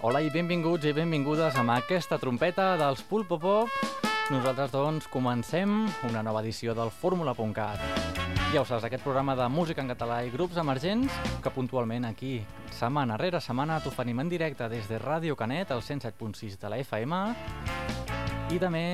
Hola, 0.00 0.22
i 0.24 0.30
benvinguts 0.32 0.86
i 0.88 0.92
benvingudes 0.96 1.56
amb 1.60 1.74
aquesta 1.74 2.16
trompeta 2.20 2.74
dels 2.80 3.02
Pulpo 3.04 3.36
Pop. 3.40 3.72
Nosaltres, 4.32 4.70
doncs, 4.72 5.08
comencem 5.12 5.84
una 6.08 6.22
nova 6.24 6.40
edició 6.40 6.72
del 6.76 6.88
Fórmula.cat. 6.88 7.82
Ja 8.54 8.62
ho 8.62 8.64
saps, 8.64 8.86
aquest 8.86 9.04
programa 9.04 9.34
de 9.36 9.48
música 9.52 9.82
en 9.82 9.90
català 9.92 10.22
i 10.24 10.32
grups 10.32 10.56
emergents 10.62 11.12
que 11.42 11.52
puntualment 11.52 12.06
aquí, 12.08 12.38
setmana 12.72 13.18
rere 13.20 13.42
setmana, 13.44 13.80
t'oferim 13.84 14.22
en 14.24 14.32
directe 14.32 14.70
des 14.72 14.88
de 14.88 15.02
Ràdio 15.02 15.36
Canet, 15.36 15.74
al 15.74 15.82
107.6 15.84 16.56
de 16.62 16.72
la 16.72 16.80
FM, 16.80 17.20
i 18.54 18.62
també 18.62 18.86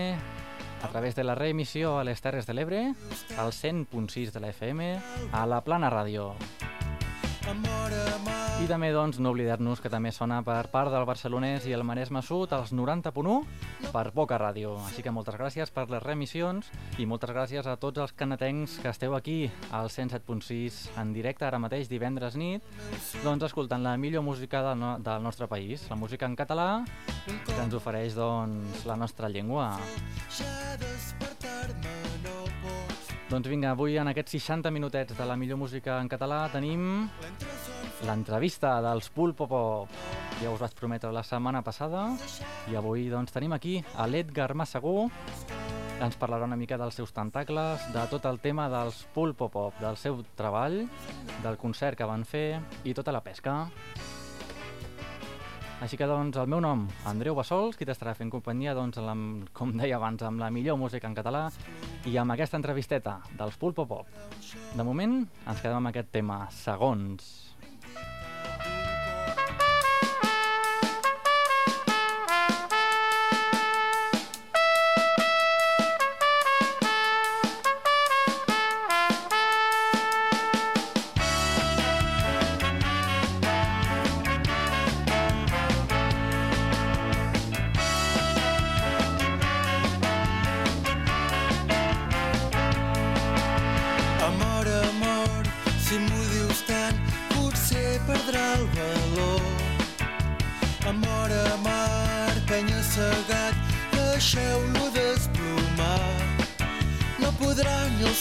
a 0.82 0.88
través 0.88 1.14
de 1.14 1.22
la 1.28 1.38
reemissió 1.38 1.98
a 2.00 2.04
les 2.08 2.18
Terres 2.24 2.50
de 2.50 2.56
l'Ebre, 2.56 2.82
al 3.38 3.54
100.6 3.54 4.32
de 4.34 4.42
la 4.42 4.50
FM, 4.50 4.94
a 5.30 5.46
la 5.46 5.62
Plana 5.62 5.92
Ràdio. 5.92 6.32
I 8.60 8.66
també 8.68 8.90
doncs, 8.92 9.16
no 9.16 9.30
oblidar-nos 9.32 9.80
que 9.80 9.88
també 9.88 10.10
sona 10.12 10.42
per 10.44 10.66
part 10.68 10.92
del 10.92 11.06
barcelonès 11.08 11.64
i 11.64 11.72
el 11.72 11.84
Maresme 11.86 12.20
Sud 12.20 12.52
als 12.52 12.74
90.1 12.76 13.88
per 13.94 14.02
Boca 14.12 14.36
Ràdio. 14.36 14.74
Així 14.84 15.00
que 15.00 15.14
moltes 15.16 15.38
gràcies 15.40 15.72
per 15.72 15.86
les 15.88 16.02
remissions 16.04 16.68
i 17.00 17.06
moltes 17.08 17.32
gràcies 17.32 17.64
a 17.64 17.78
tots 17.80 18.02
els 18.04 18.12
canatencs 18.12 18.76
que 18.82 18.92
esteu 18.92 19.16
aquí 19.16 19.38
al 19.72 19.88
107.6 19.88 20.82
en 21.00 21.14
directe 21.16 21.48
ara 21.48 21.62
mateix 21.62 21.88
divendres 21.88 22.36
nit 22.36 22.68
doncs 23.24 23.48
escoltant 23.48 23.80
la 23.80 23.96
millor 23.96 24.26
música 24.28 24.60
del, 24.68 24.76
no 24.78 24.92
del 25.00 25.24
nostre 25.24 25.48
país, 25.48 25.88
la 25.88 25.96
música 25.96 26.28
en 26.28 26.36
català 26.36 26.84
que 27.24 27.56
ens 27.56 27.80
ofereix 27.80 28.12
doncs 28.18 28.84
la 28.84 29.00
nostra 29.00 29.32
llengua. 29.32 29.72
Doncs 33.30 33.46
vinga, 33.46 33.70
avui 33.76 33.94
en 33.94 34.08
aquests 34.10 34.32
60 34.34 34.72
minutets 34.74 35.14
de 35.14 35.24
la 35.28 35.36
millor 35.38 35.60
música 35.60 36.00
en 36.02 36.08
català 36.10 36.40
tenim 36.50 37.04
l'entrevista 38.08 38.72
dels 38.82 39.06
Pulpo 39.14 39.46
Pop. 39.46 39.92
Ja 40.40 40.50
us 40.50 40.58
vaig 40.58 40.74
prometre 40.74 41.12
la 41.14 41.22
setmana 41.22 41.62
passada 41.62 42.08
i 42.72 42.74
avui 42.74 43.06
doncs 43.12 43.30
tenim 43.30 43.54
aquí 43.54 43.76
a 43.94 44.08
l'Edgar 44.10 44.50
Massagú 44.58 45.04
ens 46.02 46.18
parlarà 46.18 46.48
una 46.48 46.58
mica 46.58 46.74
dels 46.80 46.98
seus 46.98 47.14
tentacles, 47.14 47.86
de 47.94 48.06
tot 48.10 48.26
el 48.26 48.40
tema 48.42 48.66
dels 48.72 49.04
Pulpo 49.14 49.46
Pop, 49.52 49.78
del 49.78 50.00
seu 50.00 50.24
treball, 50.34 50.80
del 51.44 51.60
concert 51.60 52.00
que 52.00 52.10
van 52.10 52.26
fer 52.26 52.58
i 52.82 52.96
tota 52.98 53.14
la 53.14 53.22
pesca. 53.22 53.60
Així 55.80 55.96
que, 55.96 56.04
doncs, 56.04 56.36
el 56.36 56.48
meu 56.52 56.60
nom, 56.60 56.82
Andreu 57.08 57.32
Bassols, 57.38 57.78
qui 57.78 57.86
t'estarà 57.88 58.12
fent 58.16 58.28
companyia, 58.32 58.74
doncs, 58.76 58.98
amb, 59.00 59.46
com 59.56 59.72
deia 59.80 59.96
abans, 59.96 60.20
amb 60.28 60.42
la 60.42 60.50
millor 60.52 60.76
música 60.76 61.08
en 61.08 61.16
català 61.16 61.46
i 62.04 62.18
amb 62.20 62.36
aquesta 62.36 62.60
entrevisteta 62.60 63.16
dels 63.38 63.56
Pulpo 63.56 63.86
Pop. 63.88 64.10
De 64.76 64.84
moment, 64.84 65.22
ens 65.48 65.62
quedem 65.62 65.80
amb 65.80 65.92
aquest 65.92 66.12
tema, 66.12 66.42
segons. 66.52 67.49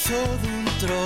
So 0.09 0.22
d'un 0.42 0.66
tro 0.81 1.02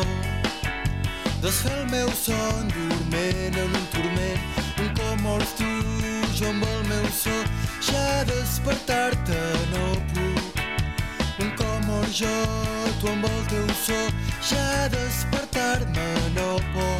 desfer 1.41 1.71
el 1.79 1.87
meu 1.91 2.09
son 2.15 2.69
dorment 2.71 3.57
en 3.63 3.73
un 3.79 3.87
turment, 3.95 4.45
un 4.79 4.93
com 4.99 5.25
vols 5.27 5.51
tu, 5.59 5.71
jo 6.37 6.47
amb 6.53 6.63
el 6.69 6.79
meu 6.87 7.09
so, 7.17 7.35
ja 7.89 8.23
despertar-te 8.31 9.41
no 9.73 9.91
puc. 10.13 10.63
Un 11.43 11.51
com 11.59 11.91
jo, 12.21 12.33
tu 13.01 13.11
amb 13.11 13.27
el 13.33 13.45
teu 13.51 13.69
so, 13.83 14.01
ja 14.53 14.87
despertar-me 14.95 16.09
no 16.39 16.49
pots. 16.71 16.92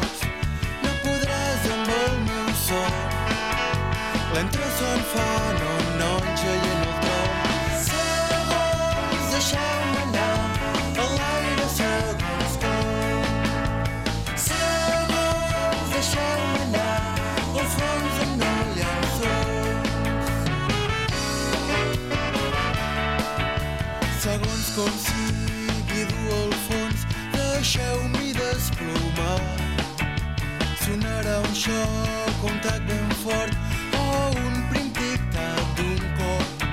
Un 31.66 32.58
tac 32.60 32.80
ben 32.86 33.10
fort 33.22 33.52
o 33.96 34.02
un 34.36 34.56
prim 34.68 34.90
tic-tac 34.92 35.62
d'un 35.78 36.02
cop. 36.18 36.64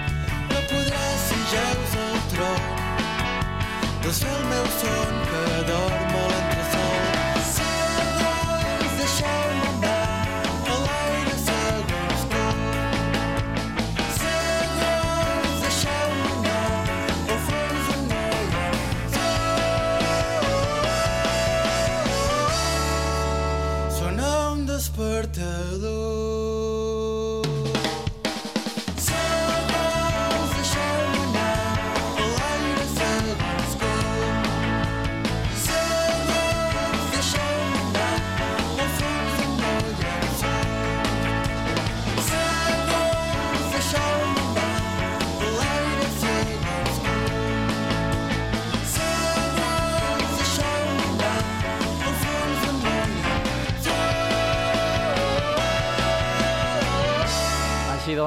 No 0.50 0.60
podràs 0.68 1.24
si 1.30 1.40
jaus 1.54 1.96
al 2.04 2.20
tron 2.34 2.62
desfer 4.04 4.36
el 4.36 4.46
meu 4.52 4.66
son 4.82 5.14
que 5.32 5.64
dorm 5.72 6.11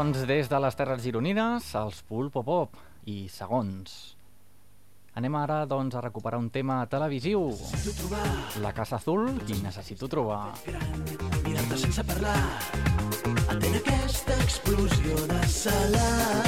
doncs, 0.05 0.27
des 0.29 0.49
de 0.51 0.59
les 0.61 0.75
Terres 0.77 1.01
Gironines, 1.01 1.65
els 1.81 2.03
Pulpo 2.05 2.43
Pop 2.45 2.77
i 3.09 3.25
segons. 3.33 4.13
Anem 5.17 5.35
ara, 5.39 5.65
doncs, 5.65 5.95
a 5.97 6.03
recuperar 6.05 6.39
un 6.43 6.51
tema 6.53 6.87
televisiu. 6.93 7.47
La 8.61 8.75
Casa 8.77 8.97
Azul 9.01 9.31
i 9.49 9.63
Necessito 9.65 10.09
trobar. 10.09 10.53
mirar-te 11.47 11.77
sense 11.79 12.05
parlar 12.05 12.37
atén 13.49 13.75
aquesta 13.81 14.35
explosió 14.45 15.17
de 15.33 15.41
celeritat 15.49 16.45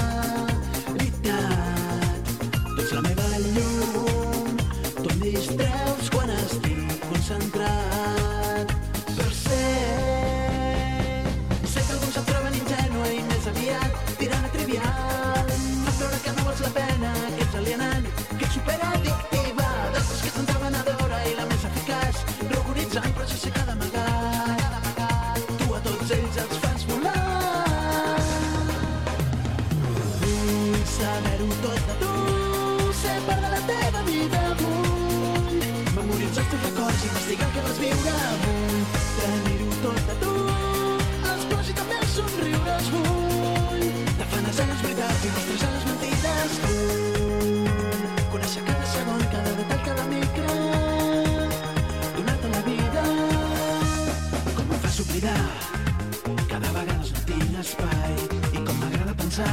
tu 2.74 2.80
ets 2.82 2.92
la 2.92 3.02
meva 3.08 3.28
llum 3.56 4.56
tu 5.00 5.08
em 5.14 5.20
distreus 5.20 6.10
quan 6.12 6.28
estic 6.40 6.98
concentrat 7.08 7.95
és 37.76 37.82
viure 37.82 38.12
amunt, 38.32 38.84
tenir-ho 39.16 39.74
tot 39.82 40.10
a 40.12 40.14
tu, 40.20 40.34
els 41.32 41.42
plors 41.50 41.68
i 41.68 41.74
també 41.76 41.96
els 42.00 42.12
somriures 42.16 42.86
vull. 42.94 43.82
Defanes 44.20 44.60
a 44.62 44.66
les 44.70 44.84
veritats 44.84 45.26
i 45.26 45.32
mostres 45.34 45.64
a 45.66 45.72
les 45.74 45.84
mentides 45.90 46.54
conèixer 48.32 48.62
cada 48.68 48.86
segon, 48.92 49.26
cada 49.34 49.52
detall, 49.58 49.82
cada 49.88 50.06
micro, 50.12 50.54
donar-te 52.16 52.54
la 52.54 52.62
vida, 52.70 53.04
com 54.46 54.72
em 54.78 54.80
fas 54.86 55.02
oblidar, 55.04 55.44
cada 56.54 56.72
vegada 56.78 56.96
no 57.02 57.26
tinc 57.28 57.60
espai, 57.64 58.16
i 58.54 58.64
com 58.64 58.80
m'agrada 58.80 59.18
pensar, 59.20 59.52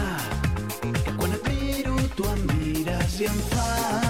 que 1.04 1.18
quan 1.20 1.36
et 1.40 1.52
miro 1.52 2.00
tu 2.16 2.31
em 2.38 2.48
mires 2.54 3.20
i 3.20 3.31
em 3.34 3.46
fas 3.52 4.03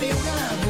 viure 0.00 0.65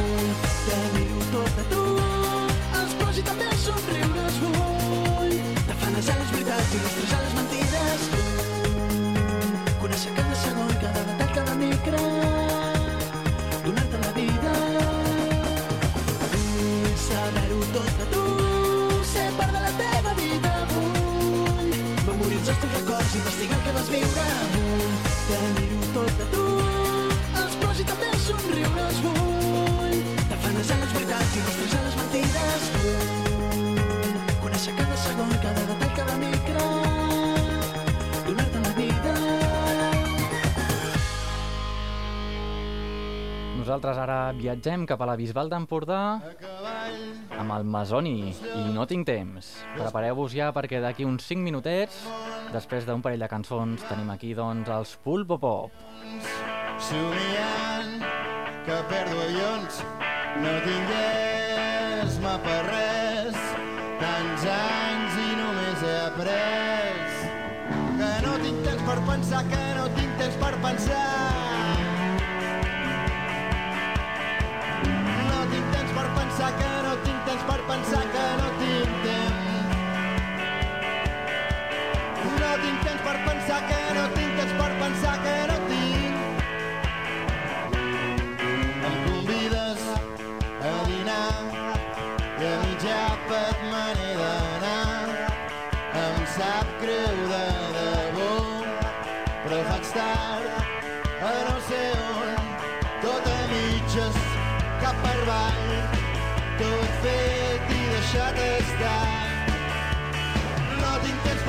Nosaltres 43.67 43.99
ara 43.99 44.31
viatgem 44.31 44.85
cap 44.87 45.01
a 45.03 45.07
la 45.11 45.17
Bisbal 45.19 45.49
d'Empordà 45.51 45.97
amb 47.35 47.55
el 47.57 47.65
Masoni 47.67 48.29
i 48.31 48.61
no 48.71 48.85
tinc 48.87 49.09
temps. 49.09 49.49
Prepareu-vos 49.75 50.37
ja 50.39 50.53
perquè 50.55 50.79
d'aquí 50.85 51.03
uns 51.03 51.27
5 51.27 51.43
minutets, 51.43 51.97
després 52.55 52.87
d'un 52.87 53.03
parell 53.03 53.25
de 53.25 53.29
cançons, 53.33 53.83
tenim 53.89 54.13
aquí 54.15 54.31
doncs 54.39 54.71
els 54.71 54.93
Pulpo 55.03 55.41
Pop. 55.43 55.75
Somiant 56.79 58.07
que 58.69 58.77
perdo 58.93 59.19
avions, 59.25 59.83
no 60.45 60.55
tinc 60.69 60.95
esma 62.05 62.37
per 62.47 62.61
res, 62.69 63.41
tants 64.05 64.47
anys 64.61 65.19
i 65.25 65.35
només 65.43 65.83
he 65.89 65.97
après 66.05 67.19
que 67.99 68.15
no 68.29 68.39
tinc 68.47 68.62
temps 68.71 68.87
per 68.93 69.01
pensar, 69.11 69.43
que 69.51 69.67
no 69.81 69.91
tinc 69.99 70.23
temps 70.23 70.41
per 70.45 70.55
pensar 70.62 71.46
pensar 76.47 76.59
que 76.59 76.83
no 76.83 76.95
tinc 77.05 77.25
temps 77.27 77.43
per 77.49 77.61
pensar 77.67 78.03
que 78.13 78.25
no 78.41 78.56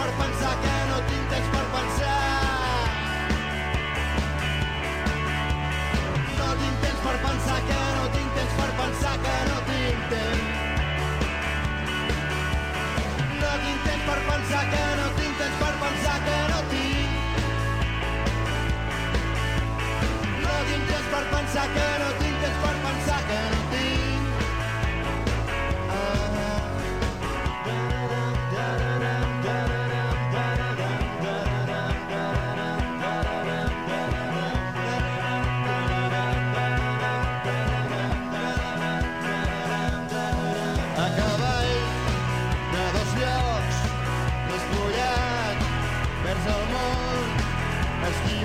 per 0.07 0.15
pensar 0.15 0.55
que 0.63 0.75
no 0.89 0.97
tinc 1.07 1.23
temps 1.31 1.47
per 1.53 1.65
pensar. 1.71 2.11
No 6.37 6.47
tinc 6.61 6.77
temps 6.83 7.01
per 7.07 7.15
pensar 7.25 7.57
que 7.67 7.79
no 7.97 8.05
tinc 8.15 8.29
temps 8.37 8.53
per 8.59 8.69
pensar 8.79 9.15
que 9.25 9.35
no 9.49 9.57
tinc 9.71 9.99
temps. 10.13 10.45
No 13.41 13.51
tinc 13.65 13.79
temps 13.89 14.03
per 14.07 14.19
pensar 14.29 14.63
que 14.71 14.85
no 15.01 15.09
tinc 15.19 15.33
temps 15.43 15.59
per 15.65 15.73
pensar 15.83 16.17
que 16.29 16.39
no 16.53 16.61
tinc. 16.71 17.09
No 20.47 20.55
tinc 20.71 20.83
temps 20.93 21.07
per 21.15 21.23
pensar 21.35 21.67
que 21.75 21.96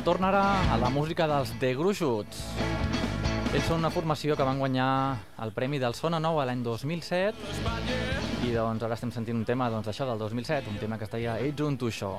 El 0.00 0.04
torn 0.04 0.24
ara 0.24 0.72
a 0.72 0.78
la 0.80 0.88
música 0.88 1.26
dels 1.28 1.50
The 1.60 1.74
Gruixuts. 1.76 2.38
Ells 3.52 3.66
són 3.68 3.82
una 3.82 3.90
formació 3.92 4.32
que 4.32 4.46
van 4.48 4.56
guanyar 4.56 4.86
el 5.44 5.52
Premi 5.52 5.76
del 5.82 5.92
Sona 5.98 6.16
Nou 6.24 6.40
l'any 6.40 6.62
2007 6.64 7.36
i 8.48 8.54
doncs 8.54 8.86
ara 8.86 8.96
estem 8.96 9.12
sentint 9.12 9.36
un 9.36 9.44
tema 9.44 9.68
doncs, 9.68 9.90
això 9.92 10.06
del 10.08 10.22
2007, 10.24 10.72
un 10.72 10.80
tema 10.80 10.96
que 10.96 11.04
es 11.04 11.12
deia 11.12 11.36
Ets 11.44 11.66
un 11.66 11.76
tuixó. 11.76 12.14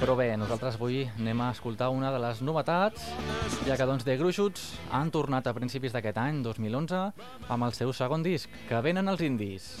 Però 0.00 0.16
bé, 0.16 0.30
nosaltres 0.40 0.80
avui 0.80 1.02
anem 1.18 1.44
a 1.44 1.50
escoltar 1.52 1.90
una 1.92 2.08
de 2.14 2.24
les 2.24 2.40
novetats, 2.40 3.10
ja 3.68 3.76
que 3.76 3.90
doncs 3.92 4.08
The 4.08 4.16
Gruixuts 4.16 4.70
han 4.88 5.12
tornat 5.12 5.52
a 5.52 5.56
principis 5.58 5.92
d'aquest 5.92 6.24
any, 6.24 6.40
2011, 6.48 7.02
amb 7.44 7.68
el 7.68 7.76
seu 7.76 7.92
segon 7.92 8.24
disc, 8.24 8.48
que 8.70 8.80
venen 8.88 9.12
els 9.12 9.20
indis. 9.20 9.74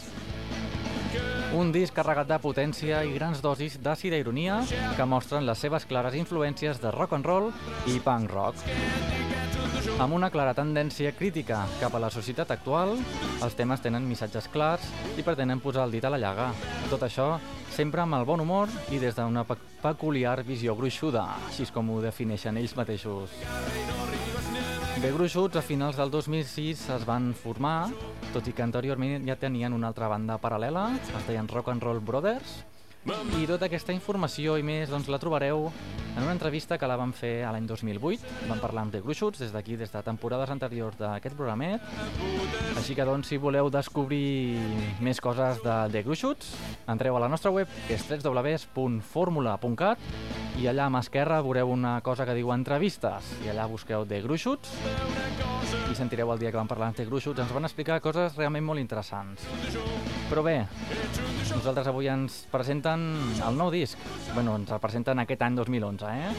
Un 1.56 1.70
disc 1.72 1.94
carregat 1.96 2.28
de 2.28 2.36
potència 2.42 2.98
i 3.08 3.14
grans 3.14 3.40
dosis 3.40 3.78
d'àcida 3.80 4.18
ironia 4.20 4.58
que 4.98 5.06
mostren 5.08 5.46
les 5.48 5.60
seves 5.64 5.86
clares 5.88 6.16
influències 6.18 6.80
de 6.82 6.92
rock 6.92 7.14
and 7.16 7.24
roll 7.24 7.48
i 7.88 7.96
punk 8.04 8.28
rock. 8.30 8.60
Amb 9.98 10.14
una 10.14 10.28
clara 10.30 10.52
tendència 10.54 11.14
crítica 11.16 11.62
cap 11.80 11.96
a 11.96 12.02
la 12.04 12.10
societat 12.12 12.52
actual, 12.52 12.92
els 13.42 13.56
temes 13.56 13.80
tenen 13.80 14.04
missatges 14.06 14.50
clars 14.52 14.84
i 15.16 15.24
pretenen 15.24 15.64
posar 15.64 15.88
el 15.88 15.96
dit 15.96 16.04
a 16.04 16.12
la 16.12 16.20
llaga. 16.20 16.50
Tot 16.92 17.08
això 17.08 17.30
sempre 17.72 18.04
amb 18.04 18.20
el 18.20 18.28
bon 18.28 18.44
humor 18.44 18.68
i 18.92 19.00
des 19.00 19.16
d'una 19.16 19.46
pe 19.48 19.56
peculiar 19.78 20.42
visió 20.44 20.76
gruixuda, 20.76 21.24
així 21.48 21.64
com 21.72 21.90
ho 21.94 22.00
defineixen 22.02 22.58
ells 22.60 22.76
mateixos. 22.76 23.32
The 24.98 25.12
Gruixuts 25.14 25.54
a 25.54 25.60
finals 25.62 25.94
del 25.94 26.10
2006 26.10 26.80
es 26.90 27.04
van 27.06 27.28
formar, 27.38 27.86
tot 28.34 28.48
i 28.50 28.52
que 28.52 28.64
anteriorment 28.64 29.28
ja 29.28 29.36
tenien 29.38 29.76
una 29.76 29.86
altra 29.92 30.08
banda 30.10 30.40
paral·lela, 30.42 30.88
es 30.98 31.28
deien 31.28 31.46
Rock 31.46 31.70
and 31.70 31.84
Roll 31.86 32.00
Brothers, 32.02 32.56
i 33.38 33.46
tota 33.46 33.68
aquesta 33.68 33.94
informació 33.94 34.56
i 34.58 34.64
més 34.66 34.90
doncs, 34.90 35.06
la 35.06 35.20
trobareu 35.22 35.68
en 35.70 36.18
una 36.24 36.32
entrevista 36.34 36.76
que 36.82 36.88
la 36.90 36.96
vam 36.98 37.12
fer 37.14 37.44
a 37.46 37.52
l'any 37.54 37.68
2008. 37.70 38.26
Vam 38.50 38.58
parlar 38.58 38.82
amb 38.84 38.92
The 38.96 39.00
Gruixuts 39.04 39.38
des 39.44 39.54
d'aquí, 39.54 39.78
des 39.78 39.94
de 39.94 40.02
temporades 40.02 40.50
anteriors 40.50 40.98
d'aquest 40.98 41.38
programet. 41.38 41.80
Així 42.74 42.98
que, 42.98 43.06
doncs, 43.06 43.30
si 43.30 43.38
voleu 43.38 43.70
descobrir 43.70 44.58
més 44.98 45.22
coses 45.22 45.62
de 45.62 45.78
The 45.94 46.02
Gruixuts, 46.10 46.50
entreu 46.90 47.14
a 47.16 47.22
la 47.22 47.30
nostra 47.30 47.54
web, 47.54 47.70
que 47.86 47.94
és 47.94 48.02
www.formula.cat, 48.10 49.98
i 50.58 50.66
allà 50.66 50.88
a 50.88 50.90
mà 50.90 50.98
esquerra 51.04 51.38
veureu 51.44 51.70
una 51.70 52.00
cosa 52.02 52.24
que 52.26 52.34
diu 52.34 52.50
entrevistes, 52.50 53.28
i 53.44 53.50
allà 53.52 53.68
busqueu 53.70 54.02
The 54.10 54.18
Gruixuts, 54.24 54.72
i 55.92 55.94
sentireu 55.94 56.32
el 56.32 56.40
dia 56.40 56.50
que 56.50 56.58
vam 56.58 56.70
parlar 56.70 56.90
The 56.96 57.06
Gruixuts. 57.06 57.44
Ens 57.44 57.52
van 57.54 57.68
explicar 57.68 58.00
coses 58.02 58.34
realment 58.36 58.66
molt 58.66 58.82
interessants. 58.82 59.46
Però 60.28 60.42
bé, 60.42 60.56
nosaltres 61.52 61.92
avui 61.92 62.10
ens 62.10 62.40
presenten 62.50 63.06
el 63.46 63.60
nou 63.60 63.70
disc. 63.70 63.98
bueno, 64.34 64.56
ens 64.56 64.70
el 64.70 64.80
presenten 64.82 65.22
aquest 65.22 65.42
any 65.42 65.54
2011, 65.56 66.10
eh? 66.10 66.32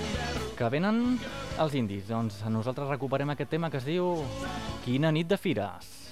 Que 0.58 0.70
venen 0.70 1.18
els 1.60 1.74
indis. 1.76 2.08
Doncs 2.08 2.44
nosaltres 2.52 2.90
recuperem 2.90 3.30
aquest 3.30 3.50
tema 3.50 3.70
que 3.70 3.78
es 3.78 3.88
diu 3.88 4.18
Quina 4.86 5.12
nit 5.12 5.28
de 5.28 5.38
fires. 5.38 6.09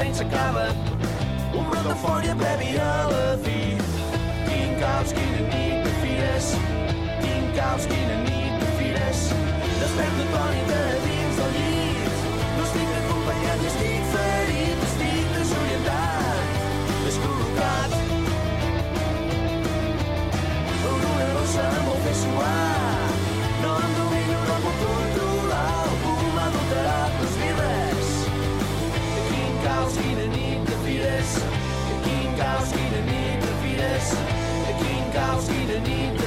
Seny 0.00 0.14
s'acaba 0.14 0.66
Un 1.58 1.64
brot 1.68 1.84
d'eufòria 1.84 2.34
previ 2.42 2.70
a 2.80 2.92
la 3.12 3.24
fi 3.44 3.58
Quin 4.46 4.72
caos, 4.80 5.12
quina 5.16 5.42
nit 5.50 5.84
de 5.84 5.92
fires 6.00 6.48
Quin 7.20 7.52
caos, 7.58 7.88
quina 7.92 8.16
nit 8.24 8.64
de 8.64 8.72
fires 8.78 9.28
Desperto 9.82 10.30
tònit 10.32 10.99
Quin 35.20 36.19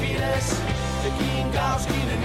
nit 0.00 0.12
de 0.12 0.16
fires, 0.16 0.54
quin 1.18 2.19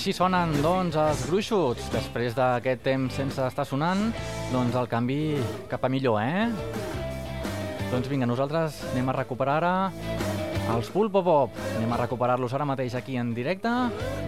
Així 0.00 0.14
sonen, 0.16 0.54
doncs, 0.64 0.94
els 0.96 1.26
gruixuts. 1.28 1.90
Després 1.92 2.32
d'aquest 2.32 2.80
temps 2.86 3.18
sense 3.20 3.42
estar 3.44 3.66
sonant, 3.68 4.06
doncs 4.48 4.78
el 4.80 4.86
canvi 4.88 5.18
cap 5.68 5.84
a 5.84 5.90
millor, 5.92 6.16
eh? 6.24 6.46
Doncs 7.90 8.08
vinga, 8.08 8.24
nosaltres 8.24 8.78
anem 8.94 9.12
a 9.12 9.16
recuperar 9.18 9.58
ara 9.60 9.74
els 10.72 10.88
Pulpo 10.94 11.20
Pop. 11.26 11.60
Anem 11.74 11.92
a 11.92 12.00
recuperar-los 12.00 12.56
ara 12.56 12.70
mateix 12.72 12.96
aquí 12.96 13.20
en 13.20 13.34
directe 13.36 13.74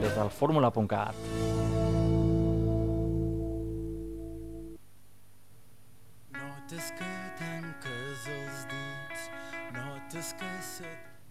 des 0.04 0.12
del 0.12 0.28
fórmula.cat. 0.42 1.41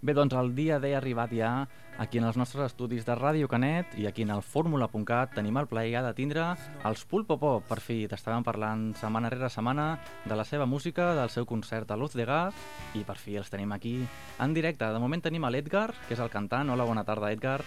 Bé, 0.01 0.15
doncs 0.17 0.34
el 0.34 0.55
dia 0.58 0.79
D 0.81 0.96
ha 0.96 0.98
arribat 0.98 1.29
ja 1.38 1.67
aquí 2.01 2.17
en 2.17 2.24
els 2.25 2.38
nostres 2.39 2.72
estudis 2.72 3.03
de 3.05 3.13
Ràdio 3.13 3.46
Canet 3.46 3.91
i 4.01 4.08
aquí 4.10 4.24
en 4.25 4.31
el 4.34 4.41
fórmula.cat 4.41 5.36
tenim 5.36 5.60
el 5.62 5.67
plaer 5.70 5.91
ja 5.93 6.01
de 6.01 6.15
tindre 6.17 6.48
els 6.89 7.03
Pulpo 7.05 7.38
Pop. 7.38 7.67
Per 7.70 7.77
fi, 7.86 8.00
t'estàvem 8.10 8.41
parlant 8.41 8.88
setmana 8.98 9.29
rere 9.29 9.51
setmana 9.53 9.86
de 10.25 10.39
la 10.39 10.48
seva 10.50 10.65
música, 10.65 11.12
del 11.13 11.29
seu 11.29 11.46
concert 11.46 11.93
a 11.93 12.00
Luz 12.01 12.17
de 12.17 12.25
Gas 12.25 12.58
i 12.98 13.05
per 13.05 13.20
fi 13.22 13.38
els 13.38 13.53
tenim 13.53 13.77
aquí 13.77 14.00
en 14.41 14.58
directe. 14.58 14.89
De 14.89 15.05
moment 15.05 15.22
tenim 15.22 15.46
a 15.46 15.53
l'Edgar, 15.53 15.91
que 16.08 16.17
és 16.17 16.25
el 16.25 16.34
cantant. 16.34 16.74
Hola, 16.74 16.89
bona 16.89 17.05
tarda, 17.05 17.29
Edgar. 17.29 17.60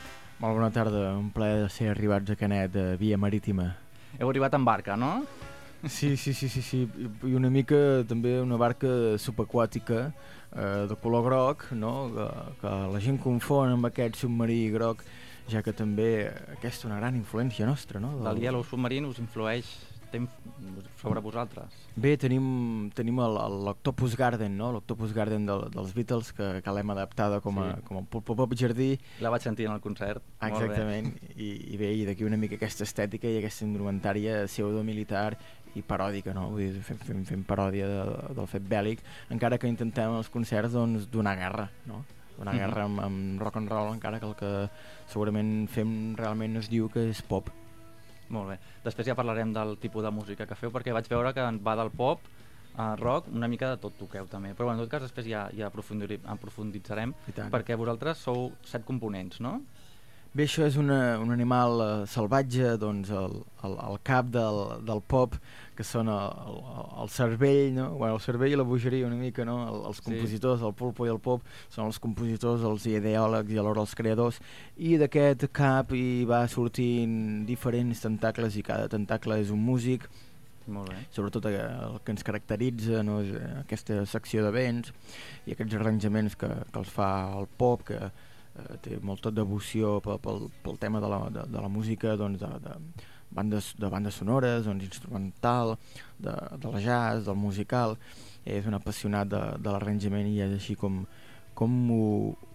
Molt 0.43 0.59
bona 0.59 0.75
tarda, 0.75 1.13
un 1.15 1.31
plaer 1.31 1.63
de 1.63 1.71
ser 1.71 1.93
arribats 1.95 2.35
a 2.35 2.41
Canet, 2.41 2.75
de 2.75 2.97
via 2.99 3.15
marítima. 3.15 3.77
Heu 4.19 4.27
arribat 4.27 4.59
en 4.59 4.67
barca, 4.67 4.99
no? 4.99 5.21
Sí, 5.89 6.17
sí, 6.17 6.33
sí, 6.33 6.49
sí, 6.49 6.63
sí, 6.63 6.89
i 7.29 7.35
una 7.37 7.51
mica 7.53 7.77
també 8.09 8.39
una 8.41 8.57
barca 8.61 8.89
subaquàtica 9.21 10.07
eh, 10.09 10.87
de 10.89 10.97
color 11.03 11.25
groc, 11.27 11.67
no? 11.77 11.95
que, 12.15 12.29
que 12.63 12.75
la 12.95 13.01
gent 13.05 13.19
confon 13.21 13.75
amb 13.77 13.91
aquest 13.91 14.17
submarí 14.25 14.71
groc, 14.73 15.05
ja 15.51 15.61
que 15.63 15.75
també 15.77 16.29
aquesta 16.57 16.79
és 16.81 16.85
una 16.89 17.01
gran 17.03 17.17
influència 17.21 17.67
nostra. 17.69 18.01
No? 18.01 18.15
Del 18.25 18.41
Yellow 18.47 18.65
Submarine 18.65 19.11
us 19.11 19.19
influeix 19.21 19.69
inf- 20.15 20.31
sobre 21.03 21.19
vosaltres. 21.21 21.75
Bé, 21.99 22.13
tenim, 22.17 22.89
tenim 22.95 23.19
el- 23.21 23.37
el- 23.43 23.57
l'Octopus 23.67 24.15
Garden, 24.17 24.57
no? 24.57 24.71
l'Octopus 24.73 25.13
Garden 25.13 25.45
del, 25.45 25.65
dels 25.75 25.93
Beatles, 25.93 26.31
que, 26.33 26.63
que 26.63 26.71
l'hem 26.77 26.91
adaptada 26.95 27.41
com 27.43 27.59
a, 27.59 27.75
Sí. 27.75 27.83
com 27.89 27.99
a 27.99 28.03
pop, 28.07 28.25
pop 28.25 28.55
jardí, 28.55 28.93
La 29.21 29.29
vaig 29.35 29.43
sentir 29.43 29.67
en 29.67 29.73
el 29.75 29.81
concert. 29.83 30.23
Molt 30.41 30.41
bé. 30.41 30.65
Exactament, 30.65 31.11
i, 31.37 31.51
i 31.75 31.77
bé, 31.77 31.93
i 31.99 32.07
d'aquí 32.07 32.23
una 32.25 32.39
mica 32.39 32.55
aquesta 32.57 32.85
estètica 32.87 33.27
i 33.29 33.37
aquesta 33.43 33.67
indumentària 33.67 34.45
pseudo-militar 34.47 35.37
i 35.75 35.83
paròdica, 35.83 36.33
no? 36.35 36.51
Vull 36.51 36.73
dir, 36.73 36.83
fem, 36.83 36.97
fem, 36.99 37.25
fem 37.25 37.43
paròdia 37.45 37.87
de, 37.89 38.35
del 38.35 38.47
fet 38.47 38.63
bèl·lic, 38.69 39.01
encara 39.31 39.59
que 39.59 39.69
intentem 39.69 40.11
als 40.15 40.29
concerts 40.31 40.73
doncs, 40.73 41.09
donar 41.11 41.37
guerra, 41.37 41.71
no? 41.87 42.05
Donar 42.39 42.55
Mhm. 42.55 42.61
guerra 42.61 42.85
amb, 42.85 43.01
amb 43.01 43.41
rock 43.41 43.57
and 43.57 43.69
roll, 43.71 43.93
encara 43.95 44.19
que 44.21 44.27
el 44.27 44.35
que 44.37 44.71
segurament 45.07 45.69
fem 45.71 46.15
realment 46.17 46.57
es 46.57 46.69
diu 46.69 46.89
que 46.91 47.09
és 47.11 47.23
pop. 47.23 47.49
Molt 48.29 48.49
bé. 48.49 48.59
Després 48.83 49.07
ja 49.07 49.15
parlarem 49.15 49.53
del 49.53 49.77
tipus 49.79 50.03
de 50.03 50.11
música 50.11 50.47
que 50.47 50.55
feu, 50.57 50.71
perquè 50.73 50.93
vaig 50.93 51.07
veure 51.09 51.33
que 51.35 51.45
va 51.63 51.77
del 51.77 51.91
pop 51.91 52.21
a 52.77 52.97
rock, 52.97 53.29
una 53.31 53.47
mica 53.47 53.69
de 53.71 53.77
tot 53.77 53.97
toqueu 53.99 54.27
també. 54.27 54.55
Però 54.55 54.65
bueno, 54.65 54.81
en 54.81 54.89
tot 54.89 54.91
cas 54.91 55.03
després 55.03 55.27
ja, 55.27 55.49
ja 55.55 55.69
aprofundir- 55.71 56.21
aprofunditzarem, 56.27 57.13
perquè 57.53 57.77
vosaltres 57.77 58.19
sou 58.19 58.53
set 58.65 58.85
components, 58.85 59.39
no? 59.41 59.61
Bé, 60.35 60.49
això 60.49 60.65
és 60.67 60.75
una, 60.75 61.15
un 61.23 61.31
animal 61.31 61.77
uh, 61.79 61.91
salvatge, 62.11 62.73
doncs 62.83 63.13
el, 63.15 63.37
el, 63.63 63.75
el 63.87 64.01
cap 64.03 64.33
del, 64.35 64.57
del 64.83 64.99
pop, 65.07 65.37
que 65.79 65.85
són 65.87 66.09
el, 66.11 66.33
el, 66.51 66.57
el 67.05 67.13
cervell, 67.15 67.69
no? 67.77 67.85
bueno, 68.01 68.17
el 68.17 68.23
cervell 68.25 68.51
i 68.51 68.59
la 68.59 68.67
bogeria 68.67 69.07
una 69.07 69.15
mica, 69.21 69.47
no? 69.47 69.61
el, 69.71 69.79
els 69.93 70.01
Sí. 70.03 70.09
compositors, 70.09 70.65
el 70.67 70.75
pulpo 70.75 71.07
i 71.07 71.13
el 71.13 71.21
pop, 71.23 71.47
són 71.71 71.87
els 71.87 72.01
compositors, 72.03 72.67
els 72.67 72.89
ideòlegs 72.91 73.55
i 73.55 73.61
alhora 73.63 73.85
els 73.87 73.95
creadors, 73.95 74.41
i 74.75 74.97
d'aquest 74.99 75.47
cap 75.55 75.95
hi 75.95 76.27
va 76.27 76.43
sortint 76.51 77.45
diferents 77.47 78.03
tentacles 78.03 78.59
i 78.59 78.67
cada 78.67 78.91
tentacle 78.91 79.39
és 79.39 79.55
un 79.55 79.63
músic, 79.63 80.11
Molt 80.67 80.91
bé. 80.91 80.99
sobretot 81.15 81.47
eh, 81.47 81.63
el 81.63 81.99
que 82.03 82.11
ens 82.11 82.27
caracteritza 82.27 83.07
no, 83.07 83.21
és 83.23 83.31
eh, 83.39 83.55
aquesta 83.63 84.03
secció 84.11 84.43
de 84.43 84.51
vents 84.51 84.91
i 85.47 85.55
aquests 85.55 85.79
arranjaments 85.79 86.35
que, 86.35 86.51
que 86.73 86.79
els 86.83 86.91
fa 86.91 87.11
el 87.39 87.47
pop, 87.61 87.87
que 87.87 88.03
eh, 88.59 88.77
té 88.85 89.01
molta 89.03 89.33
devoció 89.35 89.99
pel, 90.05 90.21
pel, 90.23 90.47
pel 90.65 90.79
tema 90.83 91.03
de 91.03 91.11
la, 91.11 91.21
de, 91.31 91.49
de 91.51 91.65
la 91.65 91.71
música, 91.73 92.17
doncs 92.21 92.41
de, 92.43 92.53
de, 92.65 92.79
bandes, 93.35 93.75
de 93.79 93.91
bandes 93.91 94.15
sonores, 94.15 94.65
doncs 94.65 94.85
instrumental, 94.85 95.77
de, 96.19 96.35
de 96.59 96.73
la 96.73 96.81
jazz, 96.81 97.27
del 97.27 97.37
musical. 97.37 97.99
És 98.45 98.67
un 98.69 98.77
apassionat 98.77 99.29
de, 99.33 99.43
de 99.65 99.73
l'arranjament 99.73 100.29
i 100.29 100.41
és 100.45 100.53
així 100.59 100.77
com, 100.77 101.05
com, 101.55 101.75
ho, 101.95 102.05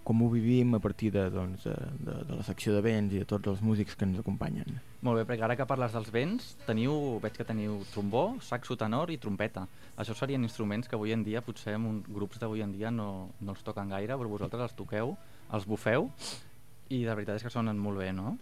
com 0.04 0.24
ho 0.24 0.30
vivim 0.32 0.76
a 0.76 0.80
partir 0.84 1.12
de, 1.16 1.26
doncs, 1.34 1.64
de, 1.64 1.76
de, 2.06 2.16
de 2.30 2.40
la 2.40 2.46
secció 2.48 2.76
de 2.76 2.82
vents 2.86 3.16
i 3.16 3.22
de 3.24 3.28
tots 3.30 3.52
els 3.52 3.64
músics 3.66 3.96
que 3.96 4.08
ens 4.08 4.20
acompanyen. 4.22 4.80
Molt 5.06 5.22
bé, 5.22 5.26
perquè 5.30 5.46
ara 5.48 5.56
que 5.60 5.68
parles 5.70 5.96
dels 5.96 6.12
vents, 6.12 6.52
teniu, 6.68 6.94
veig 7.24 7.38
que 7.38 7.48
teniu 7.48 7.80
trombó, 7.94 8.26
saxo 8.44 8.76
tenor 8.80 9.14
i 9.14 9.20
trompeta. 9.22 9.66
Això 10.00 10.16
serien 10.18 10.44
instruments 10.44 10.92
que 10.92 11.00
avui 11.00 11.16
en 11.16 11.24
dia, 11.24 11.44
potser 11.46 11.78
en 11.78 11.88
un, 11.88 12.04
grups 12.08 12.42
d'avui 12.42 12.64
en 12.66 12.76
dia 12.76 12.92
no, 12.92 13.30
no 13.40 13.56
els 13.56 13.64
toquen 13.64 13.92
gaire, 13.96 14.20
però 14.20 14.36
vosaltres 14.36 14.68
els 14.68 14.78
toqueu, 14.78 15.16
els 15.56 15.68
bufeu, 15.70 16.12
i 16.90 17.04
de 17.06 17.16
veritat 17.16 17.40
és 17.40 17.46
que 17.46 17.54
sonen 17.54 17.80
molt 17.80 18.02
bé, 18.02 18.12
no? 18.16 18.36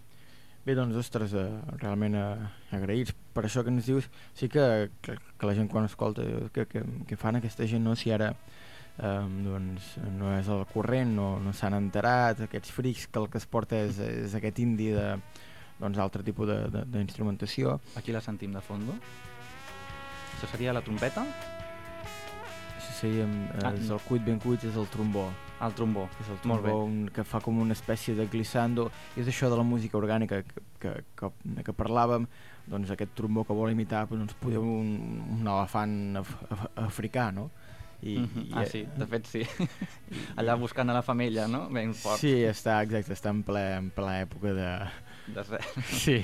Bé, 0.67 0.73
doncs, 0.75 0.97
ostres, 0.99 1.31
eh, 1.37 1.47
realment 1.79 2.17
eh, 2.19 2.47
agraïts 2.75 3.13
per 3.35 3.45
això 3.47 3.61
que 3.63 3.71
ens 3.71 3.85
dius. 3.87 4.09
Sí 4.35 4.49
que, 4.51 4.89
que, 5.05 5.13
que 5.15 5.47
la 5.47 5.53
gent 5.55 5.69
quan 5.71 5.87
escolta 5.87 6.25
que, 6.51 6.65
que, 6.67 6.81
que 7.07 7.19
fan 7.19 7.39
aquesta 7.39 7.67
gent, 7.71 7.85
no? 7.87 7.93
Si 7.95 8.11
ara 8.11 8.33
eh, 8.99 9.27
doncs, 9.45 9.97
no 10.17 10.31
és 10.37 10.47
el 10.53 10.65
corrent, 10.73 11.13
no, 11.15 11.39
no 11.39 11.53
s'han 11.53 11.73
enterat, 11.77 12.41
aquests 12.47 12.71
frics 12.71 13.07
que 13.07 13.19
el 13.19 13.29
que 13.29 13.37
es 13.41 13.45
porta 13.45 13.77
és, 13.77 13.99
és 13.99 14.35
aquest 14.37 14.59
indi 14.59 14.91
de 14.95 15.09
doncs, 15.79 15.97
altre 16.01 16.23
tipus 16.25 16.49
d'instrumentació. 16.89 17.79
Aquí 17.95 18.11
la 18.11 18.21
sentim 18.21 18.53
de 18.53 18.61
fondo. 18.61 18.95
Això 20.37 20.49
seria 20.51 20.73
la 20.73 20.81
trompeta, 20.85 21.25
Això 22.77 22.93
seria, 23.01 23.25
Ah, 23.63 23.73
és 23.73 23.89
el 23.93 23.99
cuit 24.07 24.23
ben 24.25 24.39
cuit, 24.39 24.63
és 24.63 24.75
el 24.75 24.87
trombó. 24.89 25.27
el 25.61 25.73
trombó. 25.73 26.07
És 26.21 26.27
el 26.29 26.37
Molt 26.49 26.61
bé. 26.63 26.69
trombó 26.69 26.85
un, 26.85 27.09
que 27.13 27.23
fa 27.23 27.39
com 27.41 27.57
una 27.59 27.73
espècie 27.73 28.13
de 28.15 28.27
glissando. 28.27 28.91
I 29.15 29.21
és 29.21 29.27
això 29.27 29.49
de 29.49 29.57
la 29.57 29.63
música 29.63 29.97
orgànica 29.97 30.43
que, 30.43 30.61
que, 30.79 30.91
que, 31.15 31.63
que 31.65 31.73
parlàvem, 31.73 32.27
doncs 32.67 32.91
aquest 32.91 33.13
trombó 33.15 33.43
que 33.43 33.53
vol 33.53 33.71
imitar 33.71 34.07
doncs, 34.09 34.33
poder 34.35 34.59
un, 34.59 35.21
un 35.39 35.47
elefant 35.47 36.17
af, 36.17 36.35
af, 36.49 36.67
africà, 36.87 37.31
no? 37.33 37.49
I, 38.01 38.17
Mhm. 38.19 38.49
Ah, 38.53 38.65
sí, 38.65 38.83
de 38.95 39.05
fet 39.09 39.25
sí. 39.25 39.41
Allà 40.37 40.55
buscant 40.59 40.89
a 40.89 40.93
la 40.93 41.01
femella, 41.01 41.47
no? 41.47 41.67
Ben 41.73 41.93
fort. 41.97 42.19
Sí, 42.21 42.43
està, 42.45 42.81
exacte, 42.85 43.13
està 43.17 43.31
en 43.33 43.41
ple, 43.43 43.63
en 43.79 43.89
ple 43.95 44.19
època 44.27 44.53
de... 44.53 44.69
De 45.33 45.43
res. 45.43 45.65
Sí. 46.05 46.19